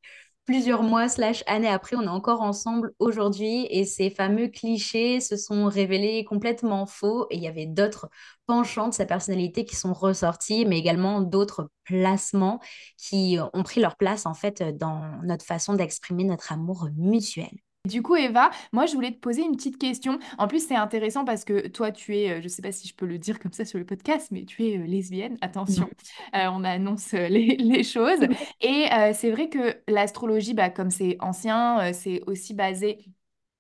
plusieurs 0.44 0.82
mois 0.82 1.08
slash 1.08 1.42
années 1.46 1.68
après, 1.68 1.96
on 1.96 2.02
est 2.02 2.08
encore 2.08 2.42
ensemble 2.42 2.92
aujourd'hui 2.98 3.66
et 3.70 3.84
ces 3.84 4.10
fameux 4.10 4.48
clichés 4.48 5.20
se 5.20 5.36
sont 5.36 5.66
révélés 5.66 6.24
complètement 6.24 6.86
faux 6.86 7.26
et 7.30 7.36
il 7.36 7.42
y 7.42 7.48
avait 7.48 7.66
d'autres 7.66 8.08
penchants 8.46 8.88
de 8.88 8.94
sa 8.94 9.06
personnalité 9.06 9.64
qui 9.64 9.76
sont 9.76 9.94
ressortis, 9.94 10.66
mais 10.66 10.78
également 10.78 11.20
d'autres 11.22 11.70
placements 11.84 12.60
qui 12.98 13.38
ont 13.54 13.62
pris 13.62 13.80
leur 13.80 13.96
place 13.96 14.26
en 14.26 14.34
fait 14.34 14.62
dans 14.76 15.20
notre 15.22 15.44
façon 15.44 15.74
d'exprimer 15.74 16.24
notre 16.24 16.52
amour 16.52 16.88
mutuel. 16.96 17.63
Du 17.86 18.00
coup, 18.00 18.16
Eva, 18.16 18.50
moi, 18.72 18.86
je 18.86 18.94
voulais 18.94 19.10
te 19.10 19.18
poser 19.18 19.42
une 19.42 19.56
petite 19.56 19.76
question. 19.76 20.18
En 20.38 20.48
plus, 20.48 20.66
c'est 20.66 20.74
intéressant 20.74 21.26
parce 21.26 21.44
que 21.44 21.68
toi, 21.68 21.92
tu 21.92 22.16
es, 22.16 22.30
euh, 22.30 22.38
je 22.38 22.44
ne 22.44 22.48
sais 22.48 22.62
pas 22.62 22.72
si 22.72 22.88
je 22.88 22.94
peux 22.94 23.04
le 23.04 23.18
dire 23.18 23.38
comme 23.38 23.52
ça 23.52 23.66
sur 23.66 23.78
le 23.78 23.84
podcast, 23.84 24.28
mais 24.30 24.46
tu 24.46 24.64
es 24.64 24.78
euh, 24.78 24.86
lesbienne. 24.86 25.36
Attention, 25.42 25.90
Euh, 26.34 26.48
on 26.50 26.64
annonce 26.64 27.12
euh, 27.12 27.28
les, 27.28 27.56
les 27.58 27.84
choses. 27.84 28.20
Et 28.62 28.86
euh, 28.90 29.12
c'est 29.14 29.30
vrai 29.30 29.50
que 29.50 29.76
l'astrologie, 29.86 30.54
bah, 30.54 30.70
comme 30.70 30.88
c'est 30.90 31.18
ancien, 31.20 31.90
euh, 31.90 31.92
c'est 31.92 32.22
aussi 32.26 32.54
basé 32.54 32.98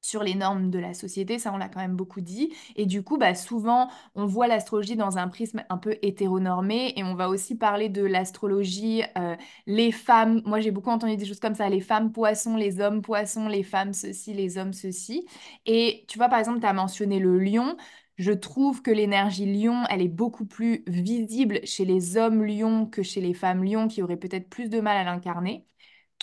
sur 0.04 0.22
les 0.22 0.34
normes 0.34 0.70
de 0.70 0.78
la 0.78 0.94
société, 0.94 1.38
ça 1.38 1.52
on 1.52 1.56
l'a 1.56 1.68
quand 1.68 1.80
même 1.80 1.96
beaucoup 1.96 2.20
dit. 2.20 2.52
Et 2.76 2.86
du 2.86 3.02
coup, 3.02 3.16
bah, 3.18 3.34
souvent, 3.34 3.88
on 4.14 4.26
voit 4.26 4.46
l'astrologie 4.48 4.96
dans 4.96 5.18
un 5.18 5.28
prisme 5.28 5.64
un 5.70 5.78
peu 5.78 5.96
hétéronormé 6.02 6.92
et 6.96 7.04
on 7.04 7.14
va 7.14 7.28
aussi 7.28 7.56
parler 7.56 7.88
de 7.88 8.02
l'astrologie, 8.04 9.02
euh, 9.18 9.36
les 9.66 9.92
femmes, 9.92 10.42
moi 10.44 10.60
j'ai 10.60 10.70
beaucoup 10.70 10.90
entendu 10.90 11.16
des 11.16 11.26
choses 11.26 11.40
comme 11.40 11.54
ça, 11.54 11.68
les 11.68 11.80
femmes 11.80 12.12
poissons, 12.12 12.56
les 12.56 12.80
hommes 12.80 13.02
poissons, 13.02 13.48
les 13.48 13.62
femmes 13.62 13.92
ceci, 13.92 14.32
les 14.34 14.58
hommes 14.58 14.72
ceci. 14.72 15.26
Et 15.66 16.04
tu 16.08 16.18
vois, 16.18 16.28
par 16.28 16.38
exemple, 16.38 16.60
tu 16.60 16.66
as 16.66 16.72
mentionné 16.72 17.18
le 17.18 17.38
lion. 17.38 17.76
Je 18.16 18.32
trouve 18.32 18.82
que 18.82 18.90
l'énergie 18.90 19.46
lion, 19.46 19.84
elle 19.90 20.02
est 20.02 20.08
beaucoup 20.08 20.46
plus 20.46 20.84
visible 20.86 21.60
chez 21.64 21.84
les 21.84 22.16
hommes 22.16 22.44
lions 22.44 22.86
que 22.86 23.02
chez 23.02 23.20
les 23.20 23.34
femmes 23.34 23.64
lions 23.64 23.88
qui 23.88 24.02
auraient 24.02 24.16
peut-être 24.16 24.48
plus 24.48 24.68
de 24.68 24.80
mal 24.80 24.96
à 24.96 25.04
l'incarner. 25.04 25.66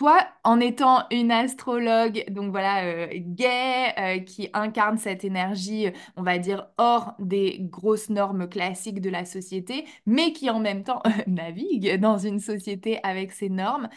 Toi, 0.02 0.26
en 0.44 0.60
étant 0.60 1.04
une 1.12 1.32
astrologue, 1.32 2.26
donc 2.32 2.50
voilà, 2.50 2.86
euh, 2.86 3.08
gay, 3.14 3.94
euh, 4.00 4.20
qui 4.20 4.50
incarne 4.52 4.98
cette 4.98 5.24
énergie, 5.24 5.86
euh, 5.90 5.92
on 6.18 6.24
va 6.24 6.40
dire, 6.40 6.70
hors 6.80 7.14
des 7.20 7.60
grosses 7.60 8.10
normes 8.10 8.50
classiques 8.50 9.00
de 9.00 9.12
la 9.12 9.26
société, 9.26 9.86
mais 10.08 10.34
qui 10.34 10.50
en 10.50 10.60
même 10.60 10.84
temps 10.84 11.04
navigue 11.28 12.00
dans 12.00 12.18
une 12.18 12.40
société 12.40 13.00
avec 13.04 13.32
ses 13.32 13.50
normes, 13.50 13.90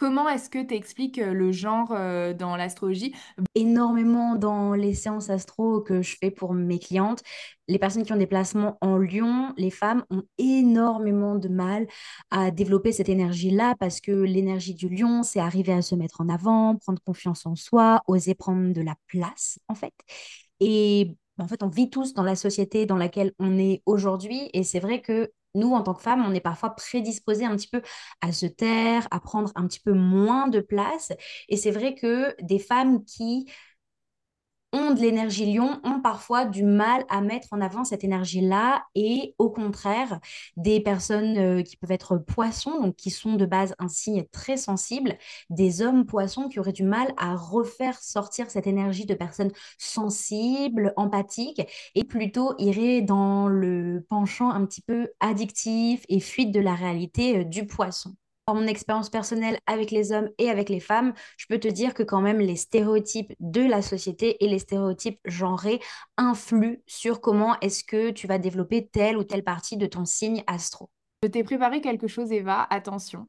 comment 0.00 0.28
est-ce 0.30 0.48
que 0.48 0.62
tu 0.62 0.74
expliques 0.74 1.18
le 1.18 1.52
genre 1.52 1.88
dans 2.34 2.56
l'astrologie? 2.56 3.14
énormément 3.54 4.34
dans 4.34 4.72
les 4.72 4.94
séances 4.94 5.28
astro 5.30 5.80
que 5.82 6.00
je 6.00 6.16
fais 6.18 6.30
pour 6.30 6.54
mes 6.54 6.78
clientes. 6.78 7.22
Les 7.68 7.78
personnes 7.78 8.04
qui 8.04 8.12
ont 8.12 8.16
des 8.16 8.26
placements 8.26 8.78
en 8.80 8.96
lion, 8.96 9.52
les 9.58 9.70
femmes 9.70 10.04
ont 10.10 10.22
énormément 10.38 11.36
de 11.36 11.48
mal 11.48 11.86
à 12.30 12.50
développer 12.50 12.92
cette 12.92 13.08
énergie-là 13.10 13.74
parce 13.78 14.00
que 14.00 14.10
l'énergie 14.10 14.74
du 14.74 14.88
lion, 14.88 15.22
c'est 15.22 15.38
arriver 15.38 15.72
à 15.72 15.82
se 15.82 15.94
mettre 15.94 16.22
en 16.22 16.28
avant, 16.28 16.76
prendre 16.76 17.00
confiance 17.02 17.44
en 17.46 17.54
soi, 17.54 18.00
oser 18.06 18.34
prendre 18.34 18.72
de 18.72 18.80
la 18.80 18.96
place, 19.06 19.58
en 19.68 19.74
fait. 19.74 19.94
Et 20.60 21.16
en 21.38 21.46
fait, 21.46 21.62
on 21.62 21.68
vit 21.68 21.90
tous 21.90 22.14
dans 22.14 22.22
la 22.22 22.36
société 22.36 22.86
dans 22.86 22.96
laquelle 22.96 23.32
on 23.38 23.58
est 23.58 23.82
aujourd'hui. 23.86 24.50
Et 24.52 24.62
c'est 24.64 24.80
vrai 24.80 25.00
que 25.00 25.30
nous, 25.54 25.72
en 25.72 25.82
tant 25.82 25.94
que 25.94 26.02
femmes, 26.02 26.24
on 26.26 26.34
est 26.34 26.40
parfois 26.40 26.70
prédisposés 26.70 27.44
un 27.44 27.56
petit 27.56 27.68
peu 27.68 27.82
à 28.20 28.32
se 28.32 28.46
taire, 28.46 29.06
à 29.10 29.20
prendre 29.20 29.52
un 29.54 29.66
petit 29.66 29.80
peu 29.80 29.92
moins 29.92 30.48
de 30.48 30.60
place. 30.60 31.12
Et 31.48 31.56
c'est 31.56 31.70
vrai 31.70 31.94
que 31.94 32.34
des 32.42 32.58
femmes 32.58 33.04
qui 33.04 33.50
ont 34.72 34.92
de 34.92 35.00
l'énergie 35.00 35.52
lion 35.52 35.80
ont 35.84 36.00
parfois 36.00 36.44
du 36.44 36.62
mal 36.64 37.04
à 37.08 37.20
mettre 37.20 37.48
en 37.52 37.60
avant 37.60 37.84
cette 37.84 38.04
énergie-là 38.04 38.84
et 38.94 39.34
au 39.38 39.50
contraire, 39.50 40.20
des 40.56 40.80
personnes 40.80 41.36
euh, 41.38 41.62
qui 41.62 41.76
peuvent 41.76 41.90
être 41.90 42.16
poissons, 42.18 42.80
donc 42.80 42.96
qui 42.96 43.10
sont 43.10 43.34
de 43.34 43.46
base 43.46 43.74
un 43.78 43.88
signe 43.88 44.24
très 44.32 44.56
sensible, 44.56 45.16
des 45.50 45.82
hommes 45.82 46.06
poissons 46.06 46.48
qui 46.48 46.60
auraient 46.60 46.72
du 46.72 46.84
mal 46.84 47.12
à 47.16 47.34
refaire 47.36 47.98
sortir 48.00 48.50
cette 48.50 48.66
énergie 48.66 49.06
de 49.06 49.14
personnes 49.14 49.52
sensibles, 49.78 50.92
empathiques 50.96 51.62
et 51.94 52.04
plutôt 52.04 52.54
iraient 52.58 53.02
dans 53.02 53.48
le 53.48 54.06
penchant 54.08 54.50
un 54.50 54.64
petit 54.66 54.82
peu 54.82 55.08
addictif 55.20 56.04
et 56.08 56.20
fuite 56.20 56.52
de 56.52 56.60
la 56.60 56.74
réalité 56.74 57.38
euh, 57.38 57.44
du 57.44 57.66
poisson 57.66 58.14
mon 58.54 58.66
expérience 58.66 59.10
personnelle 59.10 59.58
avec 59.66 59.90
les 59.90 60.12
hommes 60.12 60.28
et 60.38 60.50
avec 60.50 60.68
les 60.68 60.80
femmes, 60.80 61.12
je 61.36 61.46
peux 61.46 61.58
te 61.58 61.68
dire 61.68 61.94
que 61.94 62.02
quand 62.02 62.20
même 62.20 62.38
les 62.38 62.56
stéréotypes 62.56 63.32
de 63.40 63.62
la 63.62 63.82
société 63.82 64.42
et 64.44 64.48
les 64.48 64.58
stéréotypes 64.58 65.20
genrés 65.24 65.80
influent 66.16 66.76
sur 66.86 67.20
comment 67.20 67.58
est-ce 67.60 67.84
que 67.84 68.10
tu 68.10 68.26
vas 68.26 68.38
développer 68.38 68.88
telle 68.88 69.16
ou 69.16 69.24
telle 69.24 69.44
partie 69.44 69.76
de 69.76 69.86
ton 69.86 70.04
signe 70.04 70.42
astro. 70.46 70.90
Je 71.22 71.28
t'ai 71.28 71.44
préparé 71.44 71.80
quelque 71.80 72.06
chose, 72.06 72.32
Eva, 72.32 72.66
attention. 72.70 73.28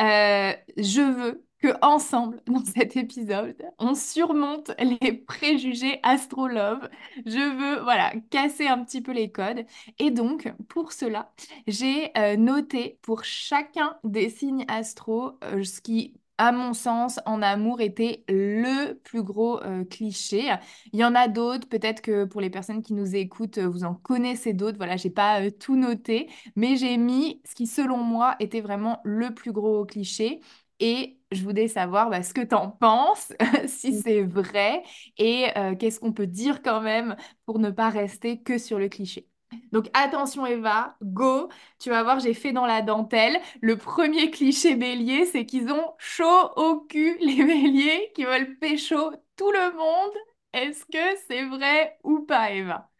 Euh, 0.00 0.52
je 0.76 1.00
veux 1.00 1.44
ensemble, 1.82 2.40
dans 2.46 2.64
cet 2.64 2.96
épisode, 2.96 3.56
on 3.78 3.94
surmonte 3.94 4.72
les 4.78 5.12
préjugés 5.12 6.00
astrolove. 6.02 6.88
Je 7.24 7.38
veux, 7.38 7.82
voilà, 7.82 8.12
casser 8.30 8.66
un 8.66 8.84
petit 8.84 9.00
peu 9.00 9.12
les 9.12 9.30
codes. 9.30 9.64
Et 9.98 10.10
donc, 10.10 10.52
pour 10.68 10.92
cela, 10.92 11.32
j'ai 11.66 12.10
euh, 12.18 12.36
noté 12.36 12.98
pour 13.02 13.24
chacun 13.24 13.96
des 14.04 14.30
signes 14.30 14.64
astro 14.68 15.38
euh, 15.44 15.64
ce 15.64 15.80
qui 15.80 16.14
à 16.38 16.52
mon 16.52 16.74
sens, 16.74 17.18
en 17.24 17.40
amour 17.42 17.80
était 17.80 18.22
le 18.28 18.94
plus 18.94 19.22
gros 19.22 19.62
euh, 19.62 19.84
cliché. 19.84 20.54
Il 20.92 21.00
y 21.00 21.04
en 21.04 21.14
a 21.14 21.28
d'autres, 21.28 21.68
peut-être 21.68 22.02
que 22.02 22.24
pour 22.24 22.40
les 22.40 22.50
personnes 22.50 22.82
qui 22.82 22.92
nous 22.94 23.16
écoutent, 23.16 23.58
vous 23.58 23.84
en 23.84 23.94
connaissez 23.94 24.52
d'autres. 24.52 24.76
Voilà, 24.76 24.96
j'ai 24.96 25.10
pas 25.10 25.50
tout 25.50 25.76
noté, 25.76 26.28
mais 26.54 26.76
j'ai 26.76 26.96
mis 26.98 27.40
ce 27.44 27.54
qui, 27.54 27.66
selon 27.66 27.98
moi, 27.98 28.36
était 28.40 28.60
vraiment 28.60 29.00
le 29.04 29.34
plus 29.34 29.52
gros 29.52 29.84
cliché. 29.86 30.40
Et 30.80 31.15
je 31.32 31.42
voulais 31.42 31.68
savoir 31.68 32.10
bah, 32.10 32.22
ce 32.22 32.32
que 32.34 32.40
tu 32.42 32.54
en 32.54 32.70
penses, 32.70 33.32
si 33.66 33.92
Mm. 33.92 34.02
c'est 34.02 34.22
vrai, 34.22 34.82
et 35.18 35.46
euh, 35.56 35.74
qu'est-ce 35.74 36.00
qu'on 36.00 36.12
peut 36.12 36.26
dire 36.26 36.62
quand 36.62 36.80
même 36.80 37.16
pour 37.44 37.58
ne 37.58 37.70
pas 37.70 37.90
rester 37.90 38.42
que 38.42 38.58
sur 38.58 38.78
le 38.78 38.88
cliché. 38.88 39.28
Donc 39.72 39.88
attention 39.94 40.44
Eva, 40.46 40.96
go, 41.02 41.48
tu 41.78 41.90
vas 41.90 42.02
voir, 42.02 42.20
j'ai 42.20 42.34
fait 42.34 42.52
dans 42.52 42.66
la 42.66 42.82
dentelle. 42.82 43.40
Le 43.60 43.76
premier 43.76 44.30
cliché 44.30 44.74
bélier, 44.76 45.24
c'est 45.26 45.46
qu'ils 45.46 45.70
ont 45.70 45.94
chaud 45.98 46.50
au 46.56 46.80
cul, 46.80 47.16
les 47.20 47.44
béliers, 47.44 48.12
qui 48.14 48.24
veulent 48.24 48.58
pécho 48.58 49.12
tout 49.36 49.50
le 49.52 49.72
monde. 49.76 50.12
Est-ce 50.52 50.84
que 50.86 51.18
c'est 51.28 51.44
vrai 51.44 51.98
ou 52.04 52.20
pas, 52.20 52.50
Eva? 52.52 52.90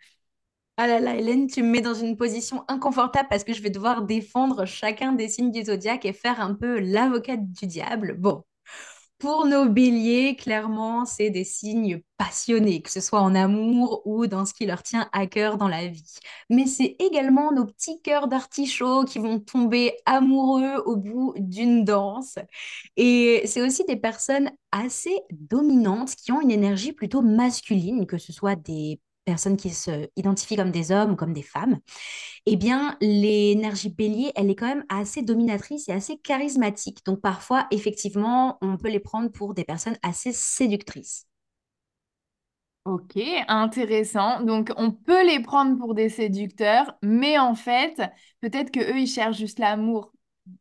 Ah 0.78 0.87
là 0.87 1.00
là, 1.00 1.16
Hélène, 1.16 1.47
tu 1.47 1.62
me 1.62 1.71
mets 1.71 1.80
dans 1.80 1.95
une 1.95 2.16
position 2.18 2.64
inconfortable 2.68 3.28
parce 3.30 3.45
que 3.45 3.54
je 3.54 3.62
vais 3.62 3.71
devoir 3.71 4.02
défendre 4.02 4.66
chacun 4.66 5.12
des 5.12 5.28
signes 5.28 5.50
du 5.50 5.64
zodiaque 5.64 6.04
et 6.04 6.12
faire 6.12 6.40
un 6.40 6.54
peu 6.54 6.78
l'avocate 6.80 7.50
du 7.50 7.66
diable. 7.66 8.14
Bon, 8.18 8.42
pour 9.18 9.47
nos 9.47 9.66
béliers, 9.68 10.37
clairement, 10.37 11.06
c'est 11.06 11.30
des 11.30 11.45
signes 11.45 12.02
passionnés, 12.18 12.83
que 12.83 12.90
ce 12.90 13.00
soit 13.00 13.21
en 13.21 13.35
amour 13.35 14.02
ou 14.06 14.26
dans 14.26 14.47
ce 14.47 14.54
qui 14.54 14.66
leur 14.66 14.83
tient 14.83 15.09
à 15.12 15.26
cœur 15.26 15.59
dans 15.59 15.68
la 15.68 15.88
vie. 15.88 16.14
Mais 16.50 16.66
c'est 16.66 16.97
également 17.00 17.52
nos 17.52 17.66
petits 17.66 18.02
cœurs 18.02 18.28
d'artichaut 18.28 19.04
qui 19.04 19.18
vont 19.21 19.40
tomber 19.40 19.95
amoureux 20.06 20.76
au 20.87 20.97
bout 20.97 21.35
d'une 21.38 21.85
danse. 21.85 22.38
Et 22.97 23.42
c'est 23.47 23.62
aussi 23.62 23.85
des 23.85 23.97
personnes 23.97 24.50
assez 24.73 25.16
dominantes 25.30 26.14
qui 26.16 26.33
ont 26.33 26.40
une 26.40 26.50
énergie 26.50 26.92
plutôt 26.92 27.23
masculine, 27.23 28.06
que 28.06 28.18
ce 28.18 28.33
soit 28.33 28.56
des 28.56 29.00
personnes 29.26 29.59
qui 29.59 29.71
se 29.71 30.09
identifient 30.16 30.56
comme 30.56 30.73
des 30.73 30.92
hommes 30.92 31.12
ou 31.12 31.16
comme 31.16 31.35
des 31.35 31.42
femmes 31.42 31.80
eh 32.47 32.56
bien, 32.56 32.97
l'énergie 33.00 33.90
bélier, 33.90 34.33
elle 34.37 34.50
est 34.50 34.54
quand 34.56 34.68
même 34.68 34.85
assez 34.88 35.23
dominatrice 35.23 35.88
et 35.88 35.92
assez 35.92 36.18
charismatique. 36.18 37.04
Donc, 37.06 37.21
parfois, 37.21 37.66
effectivement, 37.71 38.59
on 38.62 38.76
peut 38.76 38.88
les 38.90 39.00
prendre 39.00 39.30
pour 39.30 39.54
des 39.54 39.64
personnes 39.64 39.99
assez 40.02 40.33
séductrices. 40.33 41.26
Ok, 42.85 43.16
intéressant. 43.49 44.42
Donc, 44.42 44.73
on 44.76 44.92
peut 44.92 45.26
les 45.26 45.40
prendre 45.40 45.76
pour 45.76 45.95
des 45.95 46.09
séducteurs, 46.09 46.97
mais 47.02 47.37
en 47.37 47.54
fait, 47.56 48.00
peut-être 48.40 48.71
que 48.71 48.78
eux, 48.80 48.99
ils 49.00 49.09
cherchent 49.09 49.38
juste 49.38 49.59
l'amour. 49.59 50.12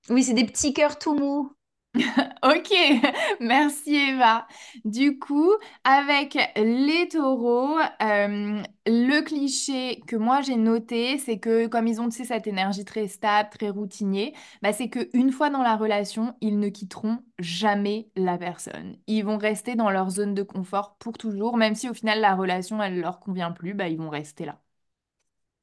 Oui, 0.09 0.23
c'est 0.23 0.33
des 0.33 0.45
petits 0.45 0.73
cœurs 0.73 0.97
tout 0.99 1.13
mous. 1.15 1.51
Ok, 2.43 2.71
merci 3.39 3.95
Eva. 3.95 4.47
Du 4.83 5.17
coup, 5.17 5.51
avec 5.83 6.37
les 6.57 7.07
taureaux, 7.07 7.77
euh, 8.01 8.61
le 8.85 9.21
cliché 9.21 10.01
que 10.07 10.15
moi 10.17 10.41
j'ai 10.41 10.57
noté, 10.57 11.17
c'est 11.17 11.39
que 11.39 11.67
comme 11.67 11.87
ils 11.87 12.01
ont 12.01 12.09
cette 12.11 12.47
énergie 12.47 12.85
très 12.85 13.07
stable, 13.07 13.49
très 13.49 13.69
routinier, 13.69 14.33
bah, 14.61 14.73
c'est 14.73 14.89
qu'une 14.89 15.31
fois 15.31 15.49
dans 15.49 15.63
la 15.63 15.75
relation, 15.77 16.35
ils 16.41 16.59
ne 16.59 16.69
quitteront 16.69 17.19
jamais 17.39 18.09
la 18.15 18.37
personne. 18.37 18.97
Ils 19.07 19.23
vont 19.23 19.37
rester 19.37 19.75
dans 19.75 19.89
leur 19.89 20.09
zone 20.09 20.33
de 20.33 20.43
confort 20.43 20.97
pour 20.97 21.17
toujours, 21.17 21.57
même 21.57 21.75
si 21.75 21.89
au 21.89 21.93
final 21.93 22.19
la 22.19 22.35
relation, 22.35 22.81
elle 22.83 22.99
leur 22.99 23.19
convient 23.21 23.51
plus, 23.51 23.73
bah, 23.73 23.87
ils 23.87 23.97
vont 23.97 24.09
rester 24.09 24.45
là. 24.45 24.59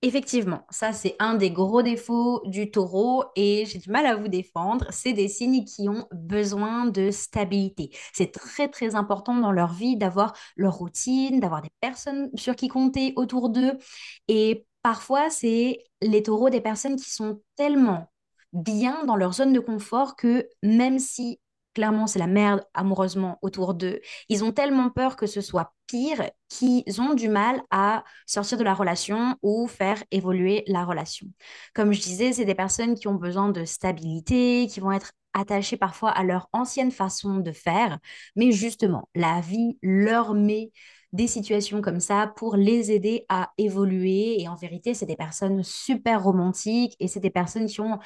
Effectivement, 0.05 0.67
ça 0.69 0.93
c'est 0.93 1.15
un 1.21 1.35
des 1.35 1.53
gros 1.53 1.81
défauts 1.81 2.43
du 2.45 2.73
taureau 2.73 3.25
et 3.37 3.65
j'ai 3.67 3.79
du 3.79 3.89
mal 3.89 4.05
à 4.07 4.17
vous 4.17 4.27
défendre. 4.27 4.87
C'est 4.91 5.13
des 5.13 5.29
signes 5.29 5.65
qui 5.65 5.89
ont 5.89 6.09
besoin 6.11 6.87
de 6.87 7.13
stabilité. 7.13 7.91
C'est 8.13 8.33
très 8.33 8.69
très 8.69 8.97
important 8.97 9.37
dans 9.37 9.53
leur 9.53 9.73
vie 9.73 9.97
d'avoir 9.97 10.35
leur 10.57 10.75
routine, 10.75 11.39
d'avoir 11.39 11.63
des 11.63 11.71
personnes 11.81 12.31
sur 12.35 12.57
qui 12.57 12.67
compter 12.67 13.13
autour 13.15 13.49
d'eux. 13.49 13.79
Et 14.27 14.67
parfois, 14.83 15.31
c'est 15.31 15.85
les 16.01 16.23
taureaux 16.25 16.51
des 16.51 16.61
personnes 16.61 16.97
qui 16.97 17.11
sont 17.13 17.41
tellement 17.55 18.09
bien 18.53 19.05
dans 19.05 19.17
leur 19.17 19.33
zone 19.33 19.53
de 19.53 19.61
confort 19.61 20.17
que 20.17 20.49
même 20.65 20.99
si 20.99 21.41
clairement 21.75 22.07
c'est 22.07 22.19
la 22.19 22.27
merde 22.27 22.65
amoureusement 22.75 23.39
autour 23.43 23.75
d'eux, 23.75 24.01
ils 24.29 24.45
ont 24.45 24.53
tellement 24.53 24.91
peur 24.91 25.17
que 25.17 25.27
ce 25.27 25.41
soit 25.41 25.73
pire 25.87 26.31
qu'ils 26.49 27.01
ont 27.01 27.15
du 27.15 27.29
mal 27.29 27.63
à 27.71 28.05
sortir 28.27 28.59
de 28.59 28.65
la 28.65 28.75
relation 28.75 29.37
ou 29.43 29.67
faire 29.67 30.03
évoluer 30.11 30.65
la 30.67 30.85
relation. 30.85 31.27
Comme 31.75 31.93
je 31.93 32.01
disais, 32.01 32.33
c'est 32.33 32.45
des 32.45 32.55
personnes 32.55 32.95
qui 32.95 33.09
ont 33.09 33.15
besoin 33.15 33.51
de 33.51 33.65
stabilité, 33.65 34.67
qui 34.71 34.81
vont 34.81 34.93
être 34.93 35.13
attachées 35.35 35.77
parfois 35.77 36.11
à 36.11 36.25
leur 36.25 36.49
ancienne 36.53 36.91
façon 36.91 37.39
de 37.39 37.53
faire, 37.53 37.99
mais 38.37 38.53
justement, 38.53 39.09
la 39.15 39.41
vie 39.41 39.79
leur 39.83 40.35
met 40.35 40.73
des 41.13 41.27
situations 41.27 41.83
comme 41.83 42.01
ça 42.01 42.33
pour 42.37 42.57
les 42.57 42.91
aider 42.91 43.27
à 43.29 43.51
évoluer. 43.59 44.41
Et 44.41 44.49
en 44.49 44.55
vérité, 44.55 44.95
c'est 44.95 45.07
des 45.07 45.17
personnes 45.17 45.63
super 45.63 46.23
romantiques 46.23 46.97
et 47.01 47.09
c'est 47.09 47.21
des 47.21 47.31
personnes 47.31 47.67
qui 47.67 47.81
ont 47.81 47.99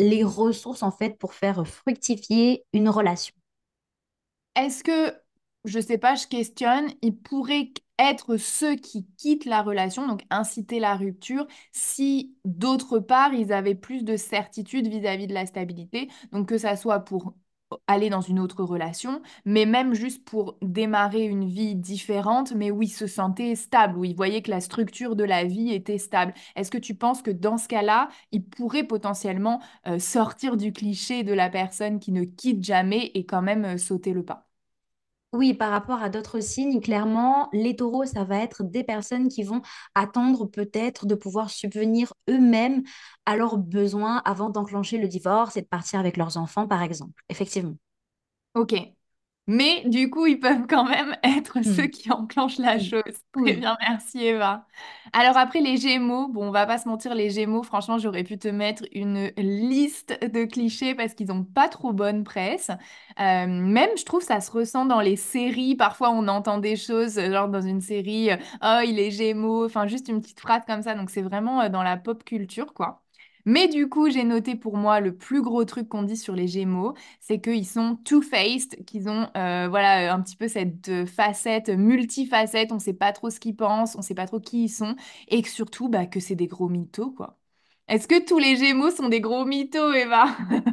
les 0.00 0.24
ressources 0.24 0.82
en 0.82 0.90
fait 0.90 1.18
pour 1.18 1.34
faire 1.34 1.66
fructifier 1.66 2.64
une 2.72 2.88
relation. 2.88 3.34
Est-ce 4.56 4.82
que 4.82 5.14
je 5.64 5.78
sais 5.78 5.98
pas, 5.98 6.14
je 6.14 6.26
questionne, 6.26 6.88
ils 7.02 7.16
pourraient 7.16 7.72
être 7.98 8.38
ceux 8.38 8.76
qui 8.76 9.06
quittent 9.18 9.44
la 9.44 9.62
relation, 9.62 10.06
donc 10.06 10.22
inciter 10.30 10.80
la 10.80 10.96
rupture, 10.96 11.46
si 11.72 12.34
d'autre 12.46 12.98
part, 12.98 13.34
ils 13.34 13.52
avaient 13.52 13.74
plus 13.74 14.04
de 14.04 14.16
certitude 14.16 14.88
vis-à-vis 14.88 15.26
de 15.26 15.34
la 15.34 15.44
stabilité, 15.44 16.08
donc 16.32 16.48
que 16.48 16.56
ça 16.56 16.76
soit 16.76 17.00
pour 17.00 17.34
aller 17.86 18.10
dans 18.10 18.20
une 18.20 18.38
autre 18.40 18.62
relation, 18.64 19.22
mais 19.44 19.66
même 19.66 19.94
juste 19.94 20.24
pour 20.24 20.56
démarrer 20.62 21.24
une 21.24 21.46
vie 21.48 21.74
différente, 21.74 22.52
mais 22.54 22.70
où 22.70 22.82
ils 22.82 22.88
se 22.88 23.06
sentaient 23.06 23.54
stables, 23.54 23.98
où 23.98 24.04
ils 24.04 24.14
voyaient 24.16 24.42
que 24.42 24.50
la 24.50 24.60
structure 24.60 25.16
de 25.16 25.24
la 25.24 25.44
vie 25.44 25.72
était 25.72 25.98
stable. 25.98 26.34
Est-ce 26.56 26.70
que 26.70 26.78
tu 26.78 26.94
penses 26.94 27.22
que 27.22 27.30
dans 27.30 27.58
ce 27.58 27.68
cas-là, 27.68 28.08
ils 28.32 28.44
pourraient 28.44 28.84
potentiellement 28.84 29.60
euh, 29.86 29.98
sortir 29.98 30.56
du 30.56 30.72
cliché 30.72 31.22
de 31.22 31.32
la 31.32 31.48
personne 31.50 32.00
qui 32.00 32.12
ne 32.12 32.24
quitte 32.24 32.64
jamais 32.64 33.10
et 33.14 33.24
quand 33.26 33.42
même 33.42 33.64
euh, 33.64 33.78
sauter 33.78 34.12
le 34.12 34.24
pas? 34.24 34.49
Oui, 35.32 35.54
par 35.54 35.70
rapport 35.70 36.02
à 36.02 36.08
d'autres 36.08 36.40
signes, 36.40 36.80
clairement, 36.80 37.48
les 37.52 37.76
taureaux, 37.76 38.04
ça 38.04 38.24
va 38.24 38.38
être 38.38 38.64
des 38.64 38.82
personnes 38.82 39.28
qui 39.28 39.44
vont 39.44 39.62
attendre 39.94 40.46
peut-être 40.46 41.06
de 41.06 41.14
pouvoir 41.14 41.50
subvenir 41.50 42.12
eux-mêmes 42.28 42.82
à 43.26 43.36
leurs 43.36 43.56
besoins 43.56 44.22
avant 44.24 44.50
d'enclencher 44.50 44.98
le 44.98 45.06
divorce 45.06 45.56
et 45.56 45.62
de 45.62 45.68
partir 45.68 46.00
avec 46.00 46.16
leurs 46.16 46.36
enfants, 46.36 46.66
par 46.66 46.82
exemple. 46.82 47.22
Effectivement. 47.28 47.76
Ok. 48.54 48.74
Mais 49.46 49.82
du 49.86 50.10
coup, 50.10 50.26
ils 50.26 50.38
peuvent 50.38 50.66
quand 50.68 50.84
même 50.84 51.16
être 51.24 51.62
ceux 51.62 51.86
Hmm. 51.86 51.88
qui 51.88 52.10
enclenchent 52.12 52.58
la 52.58 52.78
Oui, 52.78 52.78
chose. 52.78 53.02
Très 53.44 53.54
oui. 53.54 53.56
bien, 53.56 53.76
merci 53.80 54.18
Eva. 54.24 54.66
Alors 55.12 55.36
après 55.36 55.60
les 55.60 55.76
Gémeaux, 55.76 56.28
bon, 56.28 56.48
on 56.48 56.50
va 56.52 56.66
pas 56.66 56.78
se 56.78 56.86
mentir, 56.88 57.14
les 57.14 57.30
Gémeaux, 57.30 57.62
franchement, 57.64 57.98
j'aurais 57.98 58.22
pu 58.22 58.38
te 58.38 58.46
mettre 58.48 58.84
une 58.92 59.32
liste 59.38 60.18
de 60.22 60.44
clichés 60.44 60.94
parce 60.94 61.14
qu'ils 61.14 61.32
ont 61.32 61.42
pas 61.44 61.68
trop 61.68 61.92
bonne 61.92 62.22
presse. 62.22 62.70
Euh, 63.18 63.46
même, 63.48 63.90
je 63.98 64.04
trouve, 64.04 64.22
ça 64.22 64.40
se 64.40 64.50
ressent 64.52 64.84
dans 64.86 65.00
les 65.00 65.16
séries. 65.16 65.74
Parfois, 65.74 66.10
on 66.10 66.28
entend 66.28 66.58
des 66.58 66.76
choses, 66.76 67.18
euh, 67.18 67.32
genre 67.32 67.48
dans 67.48 67.62
une 67.62 67.80
série, 67.80 68.30
euh, 68.30 68.36
oh, 68.62 68.80
il 68.86 68.98
est 69.00 69.10
Gémeaux, 69.10 69.64
enfin, 69.66 69.86
juste 69.86 70.08
une 70.08 70.20
petite 70.20 70.40
phrase 70.40 70.62
comme 70.66 70.82
ça. 70.82 70.94
Donc, 70.94 71.10
c'est 71.10 71.22
vraiment 71.22 71.68
dans 71.68 71.82
la 71.82 71.96
pop 71.96 72.22
culture, 72.24 72.72
quoi. 72.74 73.02
Mais 73.44 73.68
du 73.68 73.88
coup, 73.88 74.10
j'ai 74.10 74.24
noté 74.24 74.54
pour 74.56 74.76
moi 74.76 75.00
le 75.00 75.14
plus 75.16 75.42
gros 75.42 75.64
truc 75.64 75.88
qu'on 75.88 76.02
dit 76.02 76.16
sur 76.16 76.34
les 76.34 76.48
Gémeaux 76.48 76.94
c'est 77.20 77.40
qu'ils 77.40 77.66
sont 77.66 77.96
two-faced, 78.04 78.84
qu'ils 78.84 79.08
ont 79.08 79.28
euh, 79.36 79.68
voilà 79.68 80.12
un 80.14 80.20
petit 80.20 80.36
peu 80.36 80.48
cette 80.48 80.88
euh, 80.88 81.06
facette 81.06 81.68
multifacette, 81.68 82.72
on 82.72 82.78
sait 82.78 82.92
pas 82.94 83.12
trop 83.12 83.30
ce 83.30 83.40
qu'ils 83.40 83.56
pensent, 83.56 83.96
on 83.96 84.02
sait 84.02 84.14
pas 84.14 84.26
trop 84.26 84.40
qui 84.40 84.64
ils 84.64 84.68
sont, 84.68 84.96
et 85.28 85.42
surtout 85.44 85.88
bah, 85.88 86.06
que 86.06 86.20
c'est 86.20 86.34
des 86.36 86.46
gros 86.46 86.68
mythos 86.68 87.10
quoi. 87.12 87.38
Est-ce 87.88 88.06
que 88.08 88.24
tous 88.24 88.38
les 88.38 88.56
Gémeaux 88.56 88.90
sont 88.90 89.08
des 89.08 89.20
gros 89.20 89.44
mythos, 89.44 89.92
Eva? 89.92 90.26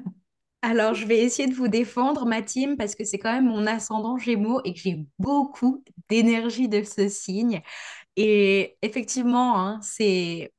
Alors, 0.62 0.94
je 0.96 1.06
vais 1.06 1.20
essayer 1.20 1.48
de 1.48 1.54
vous 1.54 1.68
défendre, 1.68 2.26
ma 2.26 2.42
team, 2.42 2.78
parce 2.78 2.96
que 2.96 3.04
c'est 3.06 3.20
quand 3.20 3.32
même 3.32 3.46
mon 3.46 3.68
ascendant 3.68 4.18
Gémeaux 4.18 4.62
et 4.66 4.74
que 4.74 4.80
j'ai 4.80 5.06
beaucoup 5.20 5.84
d'énergie 6.10 6.68
de 6.68 6.84
ce 6.84 7.08
signe. 7.10 7.62
Et 8.18 8.78
effectivement, 8.84 9.60
hein, 9.60 9.80
c'est 9.84 10.54